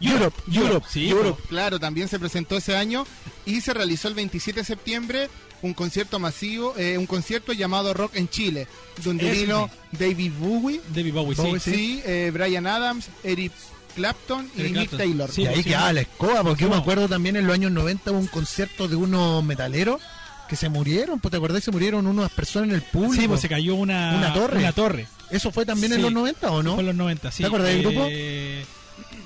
Europe. 0.00 0.36
Europe, 0.46 0.66
Europe, 0.68 0.86
sí, 0.88 1.08
Europe, 1.10 1.42
claro, 1.48 1.78
también 1.78 2.08
se 2.08 2.18
presentó 2.18 2.56
ese 2.56 2.76
año 2.76 3.06
y 3.44 3.60
se 3.60 3.74
realizó 3.74 4.08
el 4.08 4.14
27 4.14 4.60
de 4.60 4.64
septiembre 4.64 5.28
un 5.62 5.74
concierto 5.74 6.18
masivo, 6.18 6.74
eh, 6.76 6.96
un 6.96 7.06
concierto 7.06 7.52
llamado 7.52 7.92
Rock 7.92 8.16
en 8.16 8.28
Chile, 8.28 8.66
donde 9.04 9.30
vino 9.30 9.70
David 9.92 10.32
Bowie, 10.38 10.80
David 10.94 11.12
Bowie, 11.12 11.36
sí. 11.36 11.42
Bowie, 11.42 11.60
sí, 11.60 12.02
eh, 12.04 12.30
Brian 12.32 12.66
Adams, 12.66 13.08
Eric 13.22 13.52
Clapton 13.94 14.50
y 14.56 14.60
Eric 14.60 14.74
Nick. 14.74 14.96
Taylor. 14.96 15.30
Sí, 15.30 15.42
y 15.42 15.46
ahí 15.46 15.56
sí. 15.56 15.64
quedaba 15.64 15.92
la 15.92 16.00
escoba, 16.00 16.42
porque 16.42 16.62
yo 16.62 16.70
me 16.70 16.76
acuerdo 16.76 17.08
también 17.08 17.36
en 17.36 17.46
los 17.46 17.54
años 17.54 17.72
90 17.72 18.10
hubo 18.10 18.18
un 18.18 18.26
concierto 18.26 18.88
de 18.88 18.96
unos 18.96 19.44
metaleros 19.44 20.00
que 20.48 20.56
se 20.56 20.68
murieron, 20.68 21.20
pues 21.20 21.30
te 21.30 21.36
acordás, 21.36 21.62
se 21.62 21.70
murieron 21.70 22.06
unas 22.06 22.30
personas 22.32 22.70
en 22.70 22.74
el 22.74 22.82
público. 22.82 23.22
Sí, 23.22 23.28
pues 23.28 23.40
se 23.40 23.48
cayó 23.48 23.74
una, 23.76 24.16
Una 24.16 24.32
torre. 24.32 24.58
Una 24.58 24.72
torre. 24.72 25.06
¿Eso 25.30 25.52
fue 25.52 25.64
también 25.64 25.92
en 25.92 26.02
los 26.02 26.12
90 26.12 26.50
o 26.50 26.62
no? 26.62 26.74
Fue 26.74 26.80
en 26.80 26.86
los 26.86 26.96
90, 26.96 27.30
sí. 27.30 27.42
¿Te 27.42 27.46
acuerdas 27.46 27.68
del 27.68 27.82
grupo? 27.82 28.08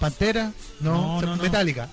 Pantera, 0.01 0.53
no, 0.81 1.21
No, 1.23 1.37
no. 1.37 1.43
Metallica. 1.43 1.89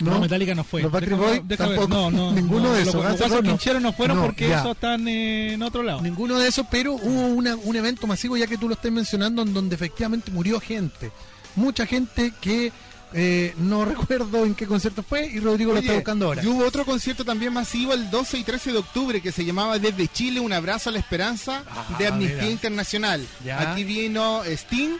No, 0.00 0.20
Metallica 0.20 0.54
no 0.54 0.62
fue. 0.62 0.82
Los 0.82 0.92
déjame 0.92 1.40
ver. 1.42 1.56
tampoco. 1.58 1.88
No, 1.88 2.10
no. 2.10 2.32
Ninguno 2.34 2.68
no. 2.68 2.72
de 2.74 2.82
esos. 2.82 2.94
Los 2.94 3.30
no. 3.30 3.42
Quincheros 3.42 3.82
no 3.82 3.92
fueron 3.92 4.20
porque 4.22 4.48
ya. 4.48 4.60
esos 4.60 4.72
están 4.72 5.08
eh, 5.08 5.54
en 5.54 5.62
otro 5.62 5.82
lado. 5.82 6.00
Ninguno 6.02 6.38
de 6.38 6.48
esos, 6.48 6.66
pero 6.70 6.92
hubo 6.94 7.26
una- 7.26 7.56
un 7.56 7.74
evento 7.76 8.06
masivo, 8.06 8.36
ya 8.36 8.46
que 8.46 8.56
tú 8.58 8.68
lo 8.68 8.74
estás 8.74 8.92
mencionando, 8.92 9.42
en 9.42 9.52
donde 9.52 9.74
efectivamente 9.74 10.30
murió 10.30 10.60
gente. 10.60 11.10
mucha 11.56 11.84
gente 11.86 12.32
que 12.40 12.70
eh, 13.12 13.54
no 13.58 13.84
recuerdo 13.86 14.44
en 14.44 14.54
qué 14.54 14.66
concierto 14.68 15.02
fue 15.02 15.26
y 15.26 15.40
Rodrigo 15.40 15.72
lo 15.72 15.80
está 15.80 15.94
buscando 15.94 16.26
ahora. 16.26 16.44
Y 16.44 16.46
hubo 16.46 16.64
otro 16.64 16.84
concierto 16.84 17.24
también 17.24 17.52
masivo 17.52 17.92
el 17.92 18.08
12 18.08 18.38
y 18.38 18.44
13 18.44 18.70
de 18.72 18.78
octubre 18.78 19.20
que 19.20 19.32
se 19.32 19.44
llamaba 19.44 19.80
Desde 19.80 20.06
Chile, 20.06 20.38
un 20.38 20.52
abrazo 20.52 20.90
a 20.90 20.92
la 20.92 21.00
esperanza 21.00 21.64
de 21.98 22.06
Amnistía 22.06 22.36
Ah, 22.38 22.42
mira. 22.42 22.52
Internacional. 22.52 23.26
Ya. 23.44 23.72
Aquí 23.72 23.82
vino 23.82 24.44
Sting, 24.44 24.90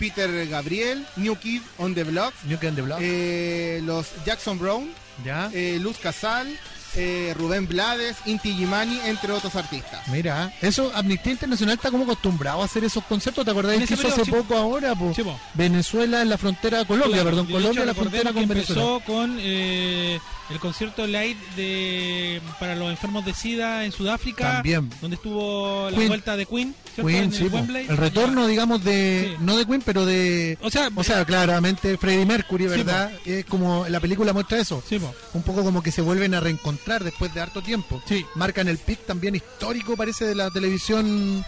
Peter 0.00 0.46
Gabriel, 0.48 1.06
New 1.16 1.36
Kid 1.36 1.60
on 1.78 1.94
the 1.94 2.02
Block, 2.04 2.32
New 2.46 2.58
Kid 2.58 2.70
on 2.70 2.74
the 2.76 2.82
Block. 2.82 2.98
eh, 3.02 3.80
los 3.84 4.06
Jackson 4.24 4.58
Brown, 4.58 4.90
Ya. 5.24 5.50
eh, 5.52 5.78
Luz 5.80 5.98
Casal, 5.98 6.48
eh, 6.96 7.34
Rubén 7.36 7.68
Blades, 7.68 8.16
Inti 8.24 8.52
Gimani, 8.54 8.98
entre 9.04 9.30
otros 9.32 9.54
artistas. 9.54 10.08
Mira, 10.08 10.52
eso 10.62 10.90
Amnistía 10.94 11.32
Internacional 11.32 11.76
está 11.76 11.90
como 11.90 12.04
acostumbrado 12.04 12.62
a 12.62 12.64
hacer 12.64 12.82
esos 12.82 13.04
conciertos. 13.04 13.44
¿Te 13.44 13.50
acordás 13.52 13.74
En 13.74 13.86
que 13.86 13.94
hizo 13.94 14.08
hace 14.08 14.24
poco 14.24 14.56
ahora? 14.56 14.94
po? 14.96 15.12
Venezuela 15.54 16.22
en 16.22 16.30
la 16.30 16.38
frontera, 16.38 16.84
Colombia, 16.86 17.16
Claro, 17.22 17.30
perdón, 17.30 17.46
de 17.46 17.52
Colombia 17.52 17.80
en 17.82 17.86
la 17.86 17.94
frontera 17.94 18.32
con 18.32 18.48
Venezuela. 18.48 18.82
empezó 18.82 19.00
con 19.06 19.36
eh, 19.38 20.18
el 20.50 20.58
concierto 20.58 21.06
light 21.06 21.38
de 21.56 22.40
para 22.58 22.74
los 22.76 22.90
enfermos 22.90 23.24
de 23.24 23.32
SIDA 23.34 23.84
en 23.84 23.92
Sudáfrica, 23.92 24.54
También. 24.54 24.90
donde 25.00 25.14
estuvo 25.16 25.88
la 25.90 25.96
Queen. 25.96 26.08
vuelta 26.08 26.36
de 26.36 26.46
Queen. 26.46 26.74
Queen, 26.96 27.24
en 27.24 27.32
sí, 27.32 27.44
el 27.44 27.50
po. 27.50 27.56
Wembley. 27.58 27.86
el 27.88 27.96
retorno, 27.96 28.46
digamos, 28.46 28.82
de 28.84 29.34
Sí. 29.38 29.44
no 29.44 29.56
de 29.56 29.64
Queen, 29.66 29.82
pero 29.84 30.04
de 30.04 30.58
O 30.62 30.70
sea, 30.70 30.90
o 30.94 31.04
sea, 31.04 31.24
claramente 31.24 31.96
Freddie 31.96 32.26
Mercury, 32.26 32.64
Sí, 32.64 32.70
¿verdad? 32.70 33.12
es 33.24 33.44
como 33.44 33.86
la 33.88 34.00
película 34.00 34.32
muestra 34.32 34.58
eso. 34.58 34.82
Sí. 34.88 34.98
Un 35.34 35.42
poco 35.42 35.62
como 35.62 35.82
que 35.82 35.92
se 35.92 36.02
vuelven 36.02 36.34
a 36.34 36.40
reencontrar 36.40 37.04
después 37.04 37.32
de 37.32 37.40
harto 37.40 37.62
tiempo. 37.62 38.02
Sí. 38.06 38.26
Marcan 38.34 38.66
el 38.68 38.78
pic 38.78 39.06
también 39.06 39.34
histórico, 39.36 39.96
parece, 39.96 40.24
de 40.26 40.34
la 40.34 40.50
televisión 40.50 41.44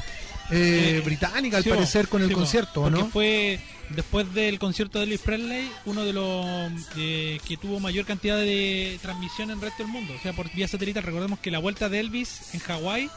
eh, 0.51 0.99
Eh, 0.99 1.03
británica, 1.05 1.57
al 1.57 1.65
parecer, 1.65 2.09
con 2.09 2.23
el 2.23 2.33
concierto, 2.33 2.81
¿o 2.81 2.85
Porque 2.85 2.99
¿no? 3.01 3.09
fue 3.09 3.59
después 3.95 4.33
del 4.35 4.59
concierto 4.59 4.99
de 4.99 5.05
Elvis 5.05 5.21
Presley, 5.21 5.71
uno 5.87 6.05
de 6.05 6.13
los 6.13 6.71
eh, 6.97 7.39
que 7.47 7.57
tuvo 7.57 7.81
mayor 7.81 8.05
cantidad 8.05 8.37
de 8.37 8.99
transmisión 9.03 9.51
en 9.51 9.57
el 9.59 9.63
resto 9.63 9.83
del 9.83 9.93
mundo, 9.93 10.13
o 10.19 10.23
sea, 10.23 10.33
por 10.33 10.53
vía 10.53 10.69
satelital. 10.69 11.03
Recordemos 11.03 11.39
que 11.39 11.51
la 11.51 11.59
vuelta 11.59 11.89
de 11.89 12.01
Elvis 12.01 12.55
en 12.55 12.61
Hawái 12.61 13.11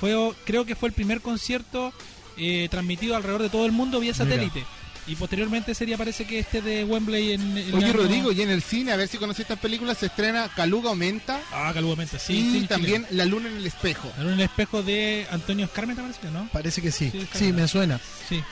fue, 0.00 0.14
creo 0.44 0.64
que 0.64 0.74
fue 0.76 0.88
el 0.88 0.94
primer 0.94 1.20
concierto 1.20 1.92
eh, 2.36 2.68
transmitido 2.70 3.16
alrededor 3.16 3.42
de 3.42 3.48
todo 3.48 3.66
el 3.66 3.72
mundo 3.72 4.00
vía 4.00 4.14
satélite. 4.14 4.64
Y 5.08 5.14
posteriormente 5.14 5.72
sería, 5.72 5.96
parece 5.96 6.24
que 6.24 6.40
este 6.40 6.60
de 6.60 6.82
Wembley 6.84 7.30
en, 7.34 7.40
en 7.56 7.56
el 7.68 7.74
Oye, 7.76 7.84
año- 7.84 7.92
Rodrigo, 7.94 8.32
y 8.32 8.42
en 8.42 8.50
el 8.50 8.60
cine, 8.60 8.90
a 8.90 8.96
ver 8.96 9.06
si 9.06 9.18
conoces 9.18 9.42
estas 9.42 9.60
películas, 9.60 9.98
se 9.98 10.06
estrena 10.06 10.48
Caluga 10.56 10.88
Aumenta 10.90 11.40
Ah, 11.52 11.70
calugamente, 11.72 12.18
sí. 12.18 12.32
y 12.32 12.60
sí, 12.62 12.66
también 12.66 13.04
Chile. 13.04 13.16
La 13.16 13.24
Luna 13.24 13.48
en 13.48 13.56
el 13.58 13.66
Espejo. 13.66 14.10
En 14.18 14.26
el 14.26 14.40
espejo 14.40 14.82
de 14.82 15.24
Antonio 15.30 15.66
Escarmenta, 15.66 16.02
parece 16.02 16.20
que, 16.20 16.30
¿no? 16.32 16.48
Parece 16.52 16.82
que 16.82 16.90
sí. 16.90 17.12
Sí, 17.34 17.52
me 17.52 17.68
suena. 17.68 18.00
Sí. 18.28 18.42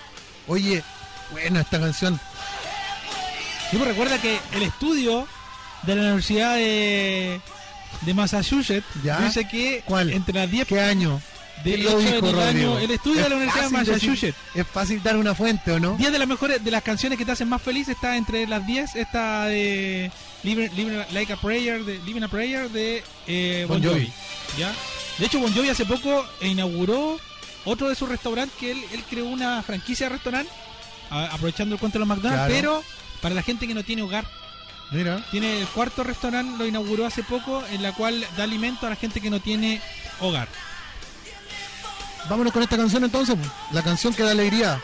Oye, 0.47 0.85
buena 1.35 1.61
esta 1.61 1.79
canción. 1.81 2.19
Sí, 3.71 3.77
pues 3.77 3.89
recuerda 3.89 4.19
que 4.21 4.39
el 4.53 4.63
estudio 4.63 5.27
de 5.83 5.95
la 5.97 6.03
Universidad 6.03 6.55
de, 6.57 7.41
de 8.03 8.15
Massachusetts 8.15 8.87
Ya. 9.03 9.21
dice 9.21 9.47
que 9.49 9.83
¿Cuál? 9.85 10.13
entre 10.13 10.35
las 10.35 10.51
10 10.51 10.67
¿Qué 10.69 10.81
año? 10.81 11.21
de 11.65 11.75
¿Quién 11.75 11.85
lo 11.85 11.99
dijo, 11.99 12.29
el, 12.29 12.39
año, 12.41 12.79
el 12.79 12.91
estudio 12.91 13.23
de 13.23 13.29
la 13.29 13.37
Universidad 13.37 13.71
de 13.71 13.77
decir- 13.79 13.93
Massachusetts. 13.93 14.39
es 14.55 14.67
fácil 14.67 15.03
dar 15.03 15.17
una 15.17 15.35
fuente, 15.35 15.73
¿o 15.73 15.81
no? 15.81 15.97
10 15.97 16.13
de 16.13 16.19
las 16.19 16.29
mejores 16.29 16.63
de 16.63 16.71
las 16.71 16.83
canciones 16.83 17.17
que 17.19 17.25
te 17.25 17.33
hacen 17.33 17.49
más 17.49 17.63
feliz 17.63 17.89
está 17.89 18.17
entre 18.17 18.47
las 18.47 18.67
10 18.67 18.97
esta 18.97 19.45
de 19.47 20.11
Living, 20.43 20.69
Living 20.77 20.99
Like 21.13 21.33
a 21.33 21.37
Prayer 21.37 21.85
de 21.85 21.99
Living 22.05 22.23
a 22.23 22.29
Prayer 22.29 22.69
de 22.71 23.03
eh, 23.27 23.65
Bon, 23.69 23.81
Bon 23.81 23.91
Jovi. 23.93 24.01
Jovi. 24.07 24.13
¿ya? 24.59 24.73
De 25.19 25.27
hecho 25.27 25.39
Bon 25.41 25.53
Jovi 25.55 25.69
hace 25.71 25.87
poco 25.87 26.27
inauguró 26.43 27.19
otro 27.65 27.89
de 27.89 27.95
sus 27.95 28.09
restaurantes 28.09 28.55
que 28.59 28.73
él, 28.73 28.85
él 28.93 29.03
creó 29.09 29.25
una 29.27 29.63
franquicia 29.63 30.07
de 30.07 30.15
restaurante 30.17 30.51
a- 31.11 31.27
aprovechando 31.27 31.75
el 31.75 31.81
cuento 31.81 31.99
de 31.99 32.01
los 32.05 32.09
McDonald's, 32.09 32.47
Claro. 32.47 32.55
pero 32.55 32.85
para 33.21 33.35
la 33.35 33.43
gente 33.43 33.67
que 33.67 33.75
no 33.75 33.83
tiene 33.83 34.03
hogar. 34.03 34.27
Mira. 34.91 35.25
Tiene 35.31 35.61
el 35.61 35.67
cuarto 35.69 36.05
restaurante, 36.05 36.57
lo 36.59 36.67
inauguró 36.67 37.07
hace 37.07 37.23
poco, 37.23 37.65
en 37.73 37.83
la 37.83 37.93
cual 37.93 38.25
da 38.37 38.45
alimento 38.45 38.87
a 38.87 38.91
la 38.91 38.97
gente 38.97 39.21
que 39.21 39.31
no 39.31 39.41
tiene 39.41 39.81
hogar. 40.21 40.47
Vámonos 42.29 42.53
con 42.53 42.63
esta 42.63 42.77
canción 42.77 43.05
entonces. 43.05 43.37
La 43.73 43.83
canción 43.83 44.15
que 44.15 44.23
da 44.23 44.31
alegría. 44.31 44.81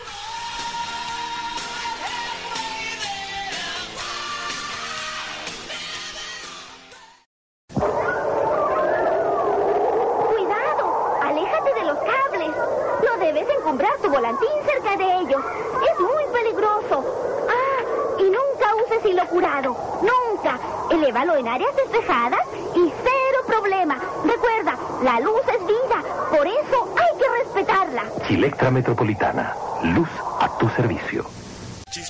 Chilectra 28.26 28.70
Metropolitana. 28.70 29.54
Luz 29.82 30.08
a 30.40 30.58
tu 30.58 30.68
servicio. 30.70 31.28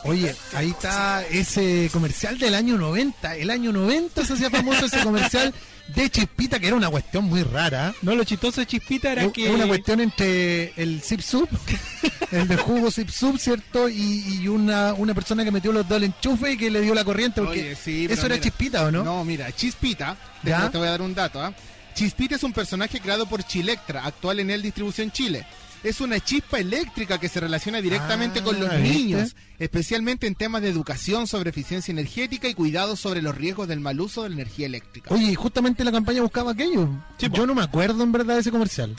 Oye, 0.04 0.34
ahí 0.54 0.70
está 0.70 1.24
ese 1.26 1.88
comercial 1.92 2.38
del 2.38 2.54
año 2.54 2.76
90. 2.76 3.36
El 3.36 3.50
año 3.50 3.72
90 3.72 4.24
se 4.24 4.34
hacía 4.34 4.50
famoso 4.50 4.86
ese 4.86 5.02
comercial 5.02 5.54
de 5.88 6.10
Chispita, 6.10 6.58
que 6.58 6.66
era 6.66 6.76
una 6.76 6.90
cuestión 6.90 7.24
muy 7.24 7.42
rara. 7.42 7.94
No, 8.02 8.14
lo 8.14 8.24
chistoso 8.24 8.60
de 8.60 8.66
Chispita 8.66 9.12
era 9.12 9.24
Es 9.24 9.32
que... 9.32 9.48
una 9.48 9.66
cuestión 9.66 10.00
entre 10.00 10.72
el 10.76 11.00
Zip 11.00 11.20
Sup, 11.20 11.48
el 12.30 12.46
de 12.46 12.56
jugo 12.58 12.90
Zip 12.90 13.08
Sup, 13.08 13.38
¿cierto? 13.38 13.88
Y, 13.88 14.40
y 14.42 14.48
una, 14.48 14.92
una 14.94 15.14
persona 15.14 15.44
que 15.44 15.50
metió 15.50 15.72
los 15.72 15.88
dos 15.88 15.96
al 15.96 16.04
enchufe 16.04 16.52
y 16.52 16.56
que 16.58 16.70
le 16.70 16.82
dio 16.82 16.94
la 16.94 17.04
corriente. 17.04 17.40
Porque 17.40 17.60
Oye, 17.60 17.76
sí, 17.76 18.04
eso 18.04 18.26
era 18.26 18.34
mira, 18.34 18.40
Chispita, 18.40 18.84
¿o 18.84 18.90
no? 18.90 19.02
No, 19.02 19.24
mira, 19.24 19.50
Chispita, 19.52 20.16
te, 20.42 20.50
¿Ya? 20.50 20.70
te 20.70 20.76
voy 20.76 20.88
a 20.88 20.90
dar 20.90 21.02
un 21.02 21.14
dato, 21.14 21.40
¿ah? 21.42 21.54
Chispita 21.94 22.36
es 22.36 22.42
un 22.44 22.52
personaje 22.52 23.00
creado 23.00 23.26
por 23.26 23.42
Chilectra, 23.42 24.04
actual 24.04 24.40
en 24.40 24.50
el 24.50 24.62
Distribución 24.62 25.10
Chile. 25.10 25.46
Es 25.82 26.00
una 26.02 26.20
chispa 26.20 26.58
eléctrica 26.58 27.18
que 27.18 27.28
se 27.28 27.40
relaciona 27.40 27.80
directamente 27.80 28.40
Ah, 28.40 28.44
con 28.44 28.60
los 28.60 28.70
¿viste? 28.70 28.88
niños, 28.98 29.34
especialmente 29.58 30.26
en 30.26 30.34
temas 30.34 30.60
de 30.60 30.68
educación 30.68 31.26
sobre 31.26 31.50
eficiencia 31.50 31.90
energética 31.92 32.48
y 32.48 32.54
cuidado 32.54 32.96
sobre 32.96 33.22
los 33.22 33.34
riesgos 33.34 33.66
del 33.66 33.80
mal 33.80 33.98
uso 34.00 34.22
de 34.22 34.28
la 34.28 34.34
energía 34.34 34.66
eléctrica. 34.66 35.12
Oye, 35.14 35.32
y 35.32 35.34
justamente 35.34 35.82
la 35.84 35.92
campaña 35.92 36.20
buscaba 36.22 36.52
aquello. 36.52 36.88
Yo 37.18 37.46
no 37.46 37.54
me 37.54 37.62
acuerdo 37.62 38.02
en 38.04 38.12
verdad 38.12 38.34
de 38.34 38.40
ese 38.40 38.50
comercial. 38.50 38.94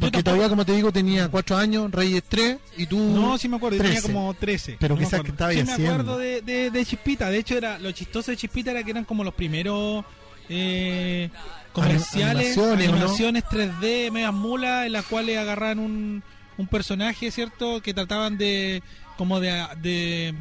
Porque 0.00 0.24
todavía, 0.24 0.48
como 0.48 0.64
te 0.66 0.72
digo, 0.72 0.90
tenía 0.90 1.28
cuatro 1.28 1.56
años, 1.56 1.88
Reyes 1.92 2.24
3 2.28 2.56
y 2.78 2.86
tú. 2.86 2.98
No, 2.98 3.38
sí 3.38 3.48
me 3.48 3.58
acuerdo, 3.58 3.76
yo 3.76 3.82
tenía 3.84 4.00
13. 4.00 4.12
como 4.12 4.34
13. 4.34 4.76
Pero 4.80 4.96
no 4.96 4.98
me 5.00 5.06
quizás 5.06 5.20
acuerdo. 5.20 5.24
que 5.24 5.30
estaba 5.30 5.52
Sí, 5.52 5.60
haciendo. 5.60 5.82
me 5.82 5.88
acuerdo 5.88 6.18
de, 6.18 6.42
de, 6.42 6.70
de 6.72 6.84
Chispita. 6.84 7.30
De 7.30 7.38
hecho, 7.38 7.56
era 7.56 7.78
lo 7.78 7.92
chistoso 7.92 8.32
de 8.32 8.36
Chispita 8.36 8.72
era 8.72 8.82
que 8.82 8.90
eran 8.90 9.04
como 9.04 9.22
los 9.22 9.34
primeros 9.34 10.04
eh, 10.48 11.30
comerciales, 11.74 12.56
animaciones, 12.56 12.88
¿o 12.88 12.90
no? 12.90 12.96
animaciones 12.96 13.44
3D, 13.44 14.10
megas 14.10 14.32
mulas, 14.32 14.86
en 14.86 14.92
las 14.92 15.04
cuales 15.04 15.36
agarraban 15.38 15.78
un, 15.78 16.22
un 16.56 16.66
personaje, 16.66 17.30
¿cierto? 17.30 17.82
Que 17.82 17.92
trataban 17.92 18.38
de 18.38 18.82
como 19.18 19.40
de, 19.40 19.66
de, 19.82 20.34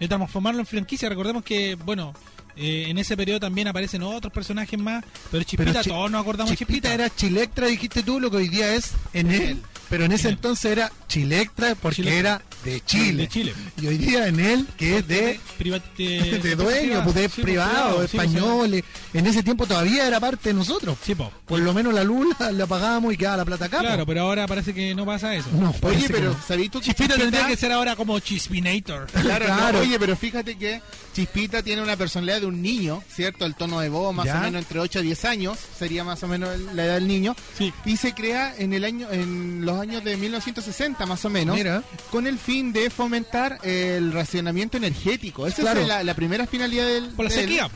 de 0.00 0.08
transformarlo 0.08 0.60
en 0.60 0.66
franquicia. 0.66 1.08
Recordemos 1.08 1.44
que, 1.44 1.74
bueno, 1.74 2.14
eh, 2.58 2.86
en 2.88 2.98
ese 2.98 3.16
periodo 3.16 3.40
también 3.40 3.68
aparecen 3.68 4.02
otros 4.02 4.32
personajes 4.32 4.78
más, 4.78 5.04
pero 5.30 5.42
Chispita, 5.44 5.70
Pero 5.72 5.82
Chi- 5.84 5.90
todos 5.90 6.10
nos 6.10 6.20
acordamos 6.22 6.50
Chispita 6.50 6.88
Chispita. 6.88 6.94
era 6.94 7.14
Chilectra, 7.14 7.66
dijiste 7.68 8.02
tú, 8.02 8.20
lo 8.20 8.30
que 8.30 8.38
hoy 8.38 8.48
día 8.48 8.74
es 8.74 8.92
en 9.12 9.30
él. 9.30 9.62
Pero 9.90 10.04
en 10.04 10.12
ese 10.12 10.28
entonces 10.28 10.70
era 10.70 10.92
Chilectra 11.08 11.74
porque 11.74 12.18
era 12.18 12.42
de 12.62 12.82
Chile. 12.84 13.22
De 13.22 13.28
Chile. 13.28 13.54
Y 13.80 13.86
hoy 13.86 13.96
día 13.96 14.26
en 14.28 14.38
él, 14.38 14.66
que 14.76 14.98
es 14.98 15.08
de, 15.08 15.40
Priva- 15.58 15.80
de, 15.96 16.38
de- 16.42 16.56
dueño, 16.56 17.02
pues, 17.04 17.14
de 17.14 17.22
sí, 17.22 17.28
pues, 17.36 17.44
privado, 17.46 18.02
sí, 18.06 18.14
pues, 18.16 18.26
españoles. 18.28 18.84
En 19.14 19.26
ese 19.26 19.42
tiempo 19.42 19.66
todavía 19.66 20.06
era 20.06 20.20
parte 20.20 20.50
de 20.50 20.54
nosotros. 20.54 20.98
Sí, 21.02 21.14
po. 21.14 21.32
Por 21.46 21.60
lo 21.60 21.72
menos 21.72 21.94
la 21.94 22.04
luz 22.04 22.36
la, 22.38 22.52
la 22.52 22.66
pagábamos 22.66 23.14
y 23.14 23.16
quedaba 23.16 23.38
la 23.38 23.44
plata 23.46 23.64
acá. 23.64 23.78
Claro, 23.78 24.00
po. 24.04 24.08
pero 24.08 24.20
ahora 24.24 24.46
parece 24.46 24.74
que 24.74 24.94
no 24.94 25.06
pasa 25.06 25.34
eso. 25.34 25.48
No, 25.52 25.74
Oye, 25.80 26.04
pero 26.08 26.34
no. 26.34 26.40
¿sabías 26.46 26.70
tú 26.70 26.80
que 26.80 26.84
Chispita 26.88 27.14
Chispita- 27.14 27.18
tendría 27.22 27.46
que 27.46 27.56
ser 27.56 27.72
ahora 27.72 27.96
como 27.96 28.20
Chispinator. 28.20 29.06
Claro, 29.06 29.48
no, 29.48 29.56
Claro. 29.56 29.80
oye, 29.80 29.98
pero 29.98 30.14
fíjate 30.16 30.58
que 30.58 30.82
Chispita 31.14 31.62
tiene 31.62 31.80
una 31.80 31.96
personalidad 31.96 32.40
de 32.42 32.46
un 32.48 32.60
niño, 32.62 33.02
¿cierto? 33.14 33.46
El 33.46 33.54
tono 33.54 33.80
de 33.80 33.88
voz 33.88 34.14
más 34.14 34.26
¿Ya? 34.26 34.38
o 34.38 34.42
menos 34.42 34.62
entre 34.62 34.80
8 34.80 34.98
a 34.98 35.02
10 35.02 35.24
años, 35.26 35.58
sería 35.78 36.02
más 36.04 36.22
o 36.22 36.28
menos 36.28 36.58
la 36.74 36.84
edad 36.84 36.94
del 36.94 37.06
niño. 37.08 37.36
Sí. 37.56 37.72
Y 37.84 37.96
se 37.96 38.12
crea 38.14 38.54
en 38.58 38.72
el 38.72 38.84
año 38.84 39.08
en 39.10 39.64
los 39.64 39.78
años 39.80 40.02
de 40.04 40.16
1960 40.16 41.06
más 41.06 41.24
o 41.24 41.30
menos, 41.30 41.56
Mira. 41.56 41.82
con 42.10 42.26
el 42.26 42.38
fin 42.38 42.72
de 42.72 42.90
fomentar 42.90 43.58
el 43.62 44.12
racionamiento 44.12 44.76
energético. 44.76 45.46
Esa 45.46 45.62
Claro. 45.62 45.80
es 45.80 45.88
la, 45.88 46.02
la 46.02 46.14
primera 46.14 46.46
finalidad 46.46 46.86
del 46.86 47.10
Por 47.10 47.26
la 47.26 47.30
del- 47.30 47.40
sequía. 47.42 47.70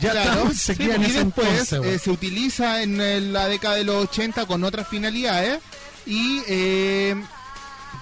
Ya 0.00 0.10
Claro, 0.10 0.50
sí, 0.52 0.72
en 0.80 1.02
y 1.04 1.10
después 1.12 1.72
eh, 1.72 1.98
se 2.00 2.10
utiliza 2.10 2.82
en 2.82 3.32
la 3.32 3.46
década 3.46 3.76
de 3.76 3.84
los 3.84 4.04
80 4.08 4.44
con 4.46 4.64
otras 4.64 4.88
finalidades 4.88 5.60
y 6.04 6.40
eh, 6.48 7.14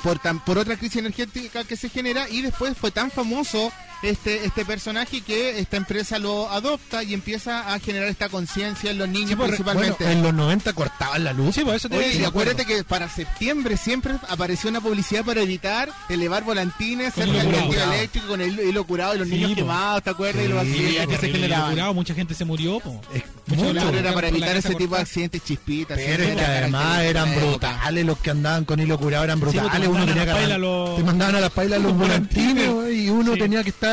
por, 0.03 0.19
tan, 0.19 0.43
por 0.43 0.57
otra 0.57 0.77
crisis 0.79 0.97
energética 0.97 1.65
que 1.65 1.77
se 1.77 1.91
genera 1.91 2.29
y 2.31 2.41
después 2.41 2.77
fue 2.79 2.91
tan 2.93 3.11
famoso 3.11 3.71
este 4.03 4.45
este 4.45 4.65
personaje 4.65 5.21
que 5.21 5.59
esta 5.59 5.77
empresa 5.77 6.19
lo 6.19 6.51
adopta 6.51 7.03
y 7.03 7.15
empieza 7.15 7.73
a 7.73 7.79
generar 7.79 8.09
esta 8.09 8.29
conciencia 8.29 8.91
en 8.91 8.99
los 8.99 9.09
niños 9.09 9.31
Sí, 9.31 9.37
pues, 9.37 9.49
principalmente. 9.49 9.97
bueno, 10.05 10.13
en 10.13 10.23
los 10.23 10.35
90 10.35 10.73
cortaban 10.73 11.25
la 11.25 11.33
luz. 11.33 11.55
Sí, 11.55 11.63
pues 11.65 11.77
eso 11.77 11.89
te 11.89 11.97
Oye, 11.99 12.15
y 12.17 12.25
acuérdate 12.25 12.65
que 12.65 12.83
para 12.85 13.09
septiembre 13.09 13.77
siempre 13.77 14.15
apareció 14.29 14.71
una 14.71 14.81
publicidad 14.81 15.25
para 15.25 15.41
evitar 15.43 15.91
elevar 16.09 16.45
volantines 16.45 17.15
cerca 17.15 17.33
del 17.33 17.55
eléctrico 17.55 18.27
con 18.27 18.41
el 18.41 18.59
hilo 18.61 18.85
curado 18.85 19.15
y 19.15 19.19
los 19.19 19.29
Sí, 19.29 19.35
niños 19.35 19.51
po. 19.51 19.57
quemados, 19.57 20.03
¿te 20.03 20.11
acuerdas? 20.11 20.45
y 20.45 20.49
los 20.49 20.59
accidentes 20.61 21.07
que 21.07 21.13
se 21.13 21.19
horrible, 21.19 21.39
generaban. 21.41 21.71
curado, 21.73 21.95
mucha 21.95 22.15
gente 22.15 22.35
se 22.35 22.45
murió, 22.45 22.81
po. 22.81 23.01
Mucho, 23.47 23.71
era 23.71 23.83
por 24.13 24.15
para 24.15 24.29
evitar 24.29 24.57
ese 24.57 24.75
tipo 24.75 24.95
de 24.95 25.03
accidentes 25.03 25.43
chispitas. 25.45 25.99
Pero 25.99 26.37
que 26.37 26.45
además 26.45 27.01
eran 27.01 27.29
época. 27.29 27.47
brutales 27.47 28.07
los 28.07 28.19
que 28.19 28.31
andaban 28.31 28.65
con 28.65 28.81
hilo 28.81 28.99
curado, 28.99 29.25
eran 29.25 29.41
pues, 29.41 29.53
brutales. 29.53 29.89
uno 29.89 29.99
mandaban 29.99 30.09
tenía 30.09 30.23
a 30.23 30.25
que 30.27 30.31
la 30.33 30.37
paila 30.39 30.55
agarrar- 30.55 30.61
los- 30.61 30.97
te 30.97 31.03
mandaban 31.05 31.35
a 31.37 31.41
las 31.41 31.51
pailas 31.51 31.81
los 31.83 31.93
volantines 31.99 32.71
y 32.95 33.09
uno 33.11 33.37
tenía 33.37 33.63
que 33.63 33.71
estar 33.71 33.92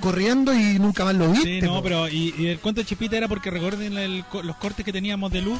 corriendo 0.00 0.52
y 0.54 0.78
nunca 0.78 1.04
más 1.04 1.14
lo 1.14 1.28
viste. 1.30 1.60
Sí, 1.60 1.66
no, 1.66 1.76
po. 1.76 1.82
pero 1.82 2.08
y, 2.08 2.34
y 2.38 2.46
el 2.48 2.58
cuento 2.58 2.80
de 2.80 2.86
Chipita 2.86 3.16
era 3.16 3.28
porque 3.28 3.50
recuerden 3.50 3.96
el 3.96 4.24
los 4.42 4.56
cortes 4.56 4.84
que 4.84 4.92
teníamos 4.92 5.30
de 5.32 5.42
luz. 5.42 5.58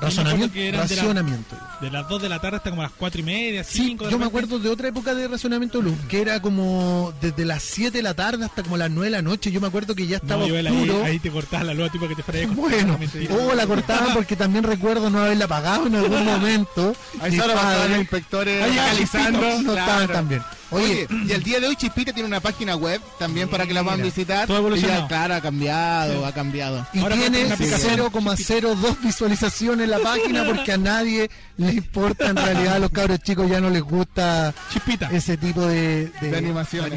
Razonamiento- 0.00 0.52
que 0.52 0.68
eran 0.68 0.86
de 0.86 0.94
la- 0.94 1.02
racionamiento. 1.02 1.56
De, 1.80 1.90
las 1.90 2.08
2 2.08 2.22
de 2.22 2.28
la 2.28 2.40
tarde 2.40 2.58
hasta 2.58 2.70
como 2.70 2.82
las 2.82 2.92
4 2.92 3.20
y 3.20 3.24
media, 3.24 3.64
Sí, 3.64 3.78
5 3.88 4.08
yo 4.08 4.16
me 4.18 4.26
acuerdo 4.26 4.60
de 4.60 4.68
otra 4.70 4.88
época 4.88 5.12
de 5.12 5.26
razonamiento 5.26 5.78
de 5.78 5.84
luz, 5.90 5.98
que 6.08 6.20
era 6.20 6.40
como 6.40 7.12
desde 7.20 7.44
las 7.44 7.64
7 7.64 7.96
de 7.98 8.02
la 8.04 8.14
tarde 8.14 8.44
hasta 8.44 8.62
como 8.62 8.76
las 8.76 8.90
9 8.90 9.06
de 9.06 9.10
la 9.10 9.22
noche. 9.22 9.50
Yo 9.50 9.60
me 9.60 9.66
acuerdo 9.66 9.96
que 9.96 10.06
ya 10.06 10.18
estaba 10.18 10.46
No, 10.46 11.04
ahí, 11.04 11.18
te 11.18 11.30
cortabas 11.30 11.66
la 11.66 11.74
luz, 11.74 11.90
tipo 11.90 12.06
que 12.06 12.14
te 12.14 12.22
freía. 12.22 12.46
Bueno, 12.54 12.96
o 13.30 13.54
la 13.54 13.66
cortaban 13.66 14.14
porque 14.14 14.36
también 14.36 14.62
recuerdo 14.62 15.10
no 15.10 15.18
haberla 15.18 15.48
pagado 15.48 15.88
en 15.88 15.96
algún 15.96 16.24
momento. 16.24 16.94
Ahí 17.20 17.36
solo 17.36 17.54
los 17.88 17.98
inspectores 17.98 18.62
Ahí 18.62 18.76
localizando. 18.76 19.40
no, 19.40 19.62
no 19.62 19.72
claro. 19.72 19.78
estaban 19.80 20.08
tan 20.08 20.28
bien. 20.28 20.42
Oye, 20.70 21.06
y 21.26 21.32
el 21.32 21.42
día 21.42 21.60
de 21.60 21.66
hoy 21.66 21.76
Chispita 21.76 22.12
tiene 22.12 22.26
una 22.28 22.40
página 22.40 22.76
web 22.76 23.00
también 23.18 23.48
para 23.48 23.66
que 23.66 23.72
la 23.72 23.82
puedan 23.82 24.02
visitar. 24.02 24.46
todo 24.46 24.58
evolucionado. 24.58 24.98
Y 25.00 25.02
ya, 25.02 25.08
claro, 25.08 25.34
ha 25.34 25.40
cambiado, 25.40 26.12
Sí. 26.20 26.24
ha 26.24 26.32
cambiado. 26.32 26.86
y 26.92 26.98
Ahora 27.00 27.16
tiene 27.16 27.44
una 27.46 27.54
aplicación 27.54 27.94
0,02 27.98 29.00
visualizaciones 29.02 29.84
en 29.84 29.90
la 29.90 29.98
página 30.00 30.44
porque 30.44 30.72
a 30.72 30.76
nadie 30.78 31.30
le 31.56 31.72
importa 31.72 32.28
en 32.28 32.36
realidad 32.36 32.74
a 32.74 32.78
los 32.80 32.90
cabros 32.90 33.20
chicos 33.20 33.48
ya 33.48 33.60
no 33.60 33.70
les 33.70 33.82
gusta 33.82 34.52
Chispita. 34.72 35.08
ese 35.10 35.36
tipo 35.38 35.62
de, 35.66 36.10
De 36.20 36.36
animación. 36.36 36.90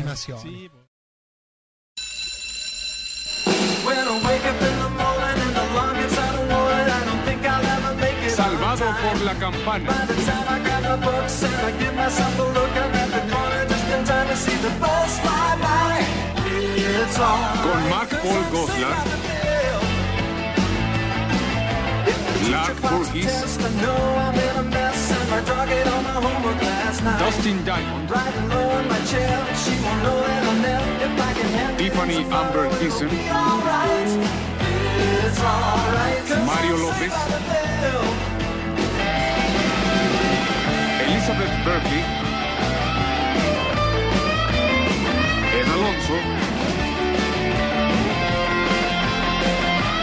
Sí, 0.44 0.70
po. 0.70 0.78
When 0.78 0.81
la 9.34 9.40
campana. 9.40 9.86
By 9.86 10.06
the 10.06 10.16
time 10.26 10.48
I 10.48 10.60
grab 10.64 10.84
my 10.84 11.06
books 11.06 11.44
and 11.44 11.56
I 11.56 11.72
give 11.80 11.96
myself 11.96 12.40
a 12.40 12.44
look, 12.44 12.72
I'm 12.84 12.96
at 13.02 13.10
the 13.16 13.24
corner 13.34 13.66
just 13.68 13.88
in 13.96 14.04
time 14.06 14.28
to 14.28 14.36
see 14.36 14.58
the 14.58 14.72
bus 14.80 15.20
fly 15.20 15.58
by. 15.62 16.06
It's 16.76 17.20
all 17.20 17.44
Con 17.64 17.82
Mac 17.92 18.10
Paul 18.22 18.44
Goslar, 18.54 18.98
Lark 22.52 22.78
Burgess. 22.82 23.58
Dustin 27.20 27.64
Diamond, 27.66 28.12
Riding 28.12 28.50
low 28.50 28.80
in 28.80 28.88
my 28.88 29.00
chair, 29.06 29.56
she 29.56 29.72
won't 29.84 30.02
Elizabeth 41.32 41.64
Berkley, 41.64 42.04
Ed 45.58 45.68
Alonso 45.76 46.18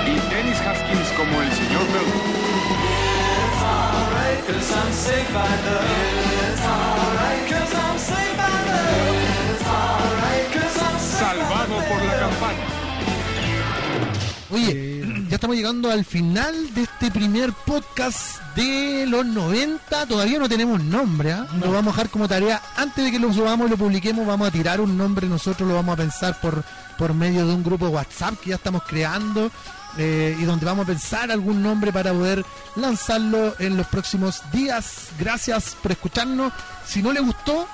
y 0.07 0.15
Dennis 0.31 0.61
Haskins 0.61 1.09
como 1.17 1.43
el 1.43 1.53
señor 1.53 1.87
Bell. 1.93 2.11
It's 3.45 3.63
alright, 3.63 4.41
'cause 4.47 4.73
I'm 4.73 4.93
saved 4.93 5.33
by 5.35 5.53
love. 5.67 5.85
It's 6.49 6.63
alright, 6.65 7.43
'cause 7.49 7.75
I'm 7.75 7.99
saved 7.99 8.37
by 8.39 8.49
love. 8.69 9.17
It's 9.53 9.67
alright, 9.69 10.47
'cause 10.53 10.77
I'm 10.81 10.99
saved 10.99 11.19
Salvado 11.19 11.77
por 11.89 12.01
la 12.05 12.15
campana. 12.19 12.65
Oye, 14.51 14.73
estamos 15.39 15.55
llegando 15.55 15.89
al 15.89 16.05
final 16.05 16.75
de 16.75 16.83
este 16.83 17.13
primer 17.13 17.53
podcast 17.53 18.43
de 18.57 19.07
los 19.07 19.25
90. 19.25 20.07
Todavía 20.07 20.41
no 20.41 20.49
tenemos 20.49 20.83
nombre, 20.83 21.31
¿ah? 21.31 21.47
Lo 21.61 21.71
vamos 21.71 21.95
a 21.95 21.97
dejar 21.97 22.11
como 22.11 22.27
tarea. 22.27 22.61
Antes 22.77 23.05
de 23.05 23.13
que 23.13 23.21
lo 23.21 23.33
subamos 23.33 23.69
y 23.69 23.71
lo 23.71 23.77
publiquemos, 23.77 24.27
vamos 24.27 24.49
a 24.49 24.51
tirar 24.51 24.81
un 24.81 24.99
nombre. 24.99 25.29
Nosotros 25.29 25.69
lo 25.69 25.77
vamos 25.77 25.93
a 25.93 25.97
pensar 25.97 26.41
por, 26.41 26.65
por 26.99 27.15
medio 27.15 27.47
de 27.47 27.55
un 27.55 27.63
grupo 27.63 27.87
de 27.87 27.93
WhatsApp 27.93 28.35
que 28.41 28.51
ya 28.51 28.57
estamos 28.57 28.83
creando. 28.83 29.49
eh, 29.97 30.37
y 30.41 30.45
donde 30.45 30.67
vamos 30.67 30.85
a 30.85 30.89
pensar 30.89 31.31
algún 31.31 31.63
nombre 31.63 31.93
para 31.93 32.13
poder 32.13 32.45
lanzarlo 32.75 33.55
en 33.61 33.77
los 33.77 33.87
próximos 33.87 34.43
días. 34.53 35.09
Gracias 35.21 35.77
por 35.81 35.93
escucharnos. 35.93 36.53
Si 36.85 37.01
no 37.01 37.13
le 37.13 37.21
gustó, 37.21 37.69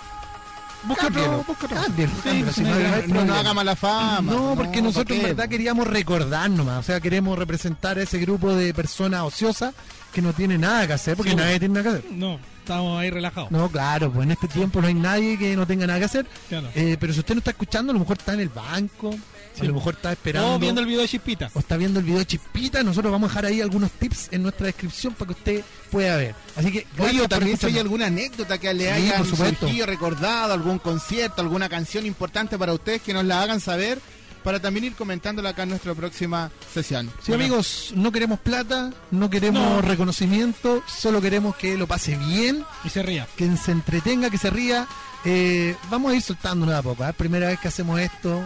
Sí, 0.89 0.95
cámbialo, 1.01 2.53
si 2.53 2.63
no, 2.63 3.25
no 3.25 3.35
haga 3.35 3.55
mala 3.55 3.77
fama. 3.77 4.33
No, 4.33 4.55
porque 4.57 4.83
nosotros 4.83 5.19
en 5.19 5.25
verdad 5.25 5.49
queríamos 5.49 5.87
recordar 5.87 6.51
nomás, 6.51 6.81
o 6.81 6.83
sea, 6.83 7.01
queremos 7.01 7.39
representar 7.39 7.99
a 7.99 8.03
ese 8.03 8.19
grupo 8.19 8.55
de 8.55 8.75
personas 8.75 9.23
ociosas 9.23 9.75
que 10.13 10.23
no 10.23 10.33
tiene 10.33 10.59
nada 10.59 10.87
que 10.87 10.93
hacer, 10.93 11.17
porque 11.17 11.31
Sí, 11.31 11.37
nadie 11.37 11.59
tiene 11.59 11.75
nada 11.75 11.91
que 11.91 11.99
hacer. 11.99 12.13
No, 12.13 12.39
estamos 12.59 13.01
ahí 13.01 13.11
relajados. 13.11 13.51
No, 13.51 13.69
claro, 13.69 14.13
pues 14.13 14.25
en 14.27 14.33
este 14.33 14.49
tiempo 14.49 14.81
no 14.81 14.87
hay 14.87 14.95
nadie 14.95 15.39
que 15.39 15.57
no 15.57 15.67
tenga 15.67 15.87
nada 15.87 15.99
que 15.99 16.05
hacer. 16.05 16.27
Claro. 16.49 16.69
Eh, 16.75 16.97
pero 17.01 17.13
si 17.13 17.21
usted 17.21 17.35
no 17.35 17.39
está 17.39 17.51
escuchando, 17.51 17.91
a 17.91 17.95
lo 17.95 18.01
mejor 18.01 18.19
está 18.19 18.35
en 18.35 18.41
el 18.41 18.49
banco, 18.49 19.11
Sí. 19.55 19.63
a 19.63 19.65
lo 19.65 19.75
mejor 19.75 19.95
está 19.95 20.13
esperando. 20.13 20.55
O 20.55 20.59
viendo 20.59 20.81
el 20.81 20.87
video 20.87 21.01
de 21.03 21.09
Chispita. 21.09 21.51
o 21.55 21.59
está 21.61 21.77
viendo 21.77 22.01
el 22.01 22.05
video 22.05 22.19
de 22.19 22.27
Chispita, 22.27 22.83
nosotros 22.83 23.13
vamos 23.13 23.29
a 23.29 23.31
dejar 23.31 23.47
ahí 23.47 23.61
algunos 23.61 23.91
tips 23.93 24.29
en 24.33 24.43
nuestra 24.43 24.67
descripción 24.67 25.15
para 25.15 25.27
que 25.29 25.39
usted 25.39 25.65
pueda 25.91 26.17
ver. 26.17 26.35
Así 26.57 26.73
que, 26.73 26.87
Oye, 26.99 27.27
también 27.29 27.57
si 27.57 27.67
hay 27.67 27.79
alguna 27.79 28.07
anécdota 28.07 28.59
que 28.59 28.75
le 28.75 28.85
Sí, 28.85 28.91
hayan 28.91 29.25
surgido, 29.25 29.87
recordado, 29.87 30.53
algún 30.53 30.79
concierto, 30.79 31.41
alguna 31.41 31.69
canción 31.69 32.05
importante 32.07 32.59
para 32.59 32.73
ustedes, 32.73 33.03
que 33.03 33.15
nos 33.15 33.25
la 33.25 33.43
hagan 33.43 33.61
saber, 33.61 34.01
para 34.43 34.61
también 34.61 34.85
ir 34.85 34.95
comentándola 34.95 35.51
acá 35.51 35.63
en 35.63 35.71
nuestra 35.71 35.95
próxima 35.95 36.51
sesión. 36.75 37.11
Sí, 37.25 37.33
amigos, 37.33 37.93
no 37.95 38.13
queremos 38.13 38.41
plata, 38.41 38.93
no 39.11 39.31
queremos 39.31 39.63
No. 39.63 39.81
reconocimiento, 39.81 40.83
solo 40.87 41.21
queremos 41.23 41.57
que 41.57 41.79
lo 41.79 41.87
pase 41.87 42.17
bien, 42.17 42.63
Y 42.85 42.91
se 42.91 43.03
ría. 43.03 43.27
que 43.37 43.57
se 43.57 43.73
entretenga, 43.73 44.29
que 44.29 44.37
se 44.39 44.51
ría. 44.51 44.87
Eh, 45.25 45.75
vamos 45.91 46.13
a 46.13 46.17
ir 46.17 46.21
soltando 46.21 46.77
a 46.77 46.83
poco. 46.83 47.07
¿eh? 47.07 47.13
Primera 47.15 47.47
vez 47.49 47.59
que 47.59 47.69
hacemos 47.69 47.99
esto, 47.99 48.43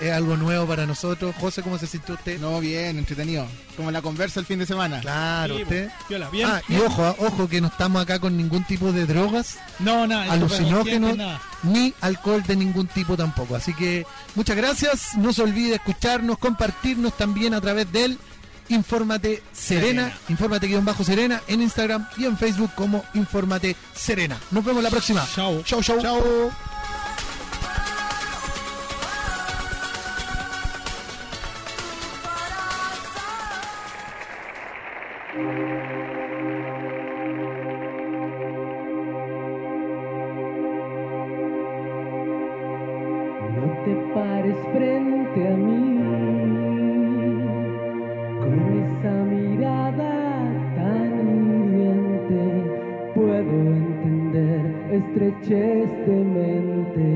es 0.00 0.12
algo 0.12 0.36
nuevo 0.36 0.66
para 0.66 0.86
nosotros. 0.86 1.34
José, 1.40 1.62
¿cómo 1.62 1.78
se 1.78 1.86
sintió 1.86 2.14
usted? 2.14 2.38
No, 2.40 2.60
bien, 2.60 2.98
entretenido. 2.98 3.46
Como 3.76 3.90
la 3.90 4.02
conversa 4.02 4.40
el 4.40 4.46
fin 4.46 4.58
de 4.58 4.66
semana. 4.66 5.00
Claro, 5.00 5.56
Sí, 5.56 5.62
usted. 5.62 5.90
bien, 6.32 6.48
ah, 6.48 6.60
y 6.68 6.76
ojo, 6.76 7.02
ah, 7.04 7.14
ojo 7.18 7.48
que 7.48 7.60
no 7.60 7.68
estamos 7.68 8.02
acá 8.02 8.18
con 8.18 8.36
ningún 8.36 8.64
tipo 8.64 8.92
de 8.92 9.06
drogas, 9.06 9.58
No, 9.78 10.06
nada. 10.06 10.32
alucinógenos, 10.32 11.16
nada. 11.16 11.40
ni 11.62 11.94
alcohol 12.00 12.42
de 12.46 12.56
ningún 12.56 12.86
tipo 12.86 13.16
tampoco. 13.16 13.56
Así 13.56 13.72
que 13.74 14.06
muchas 14.34 14.56
gracias. 14.56 15.16
No 15.16 15.32
se 15.32 15.42
olvide 15.42 15.76
escucharnos, 15.76 16.38
compartirnos 16.38 17.16
también 17.16 17.54
a 17.54 17.60
través 17.60 17.90
del 17.92 18.18
Infórmate 18.68 19.42
Serena, 19.52 20.02
Serena. 20.04 20.18
Infórmate 20.28 20.66
guion 20.68 20.84
bajo 20.84 21.02
Serena 21.02 21.40
en 21.48 21.60
Instagram 21.62 22.06
y 22.16 22.24
en 22.26 22.38
Facebook 22.38 22.70
como 22.76 23.04
Infórmate 23.14 23.74
Serena. 23.94 24.38
Nos 24.52 24.64
vemos 24.64 24.82
la 24.82 24.90
próxima. 24.90 25.26
Chao. 25.34 25.62
Chau, 25.64 25.82
chau. 25.82 26.00
Chau. 26.00 26.69
No 35.32 35.38
te 43.84 43.94
pares 44.12 44.56
frente 44.72 45.40
a 45.46 45.56
mí 45.56 45.98
con 48.40 48.58
esa 48.82 49.14
mirada 49.22 50.14
tan 50.74 51.12
hiriente. 51.38 52.42
Puedo 53.14 53.54
entender 53.70 54.60
estrechez 54.90 55.90
de 56.06 56.18
mente, 56.24 57.06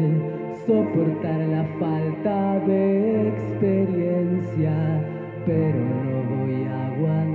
soportar 0.64 1.40
la 1.48 1.64
falta 1.80 2.60
de 2.60 3.28
experiencia, 3.28 4.72
pero 5.44 5.80
no 5.80 6.22
voy 6.36 6.62
a 6.64 6.86
aguantar 6.86 7.33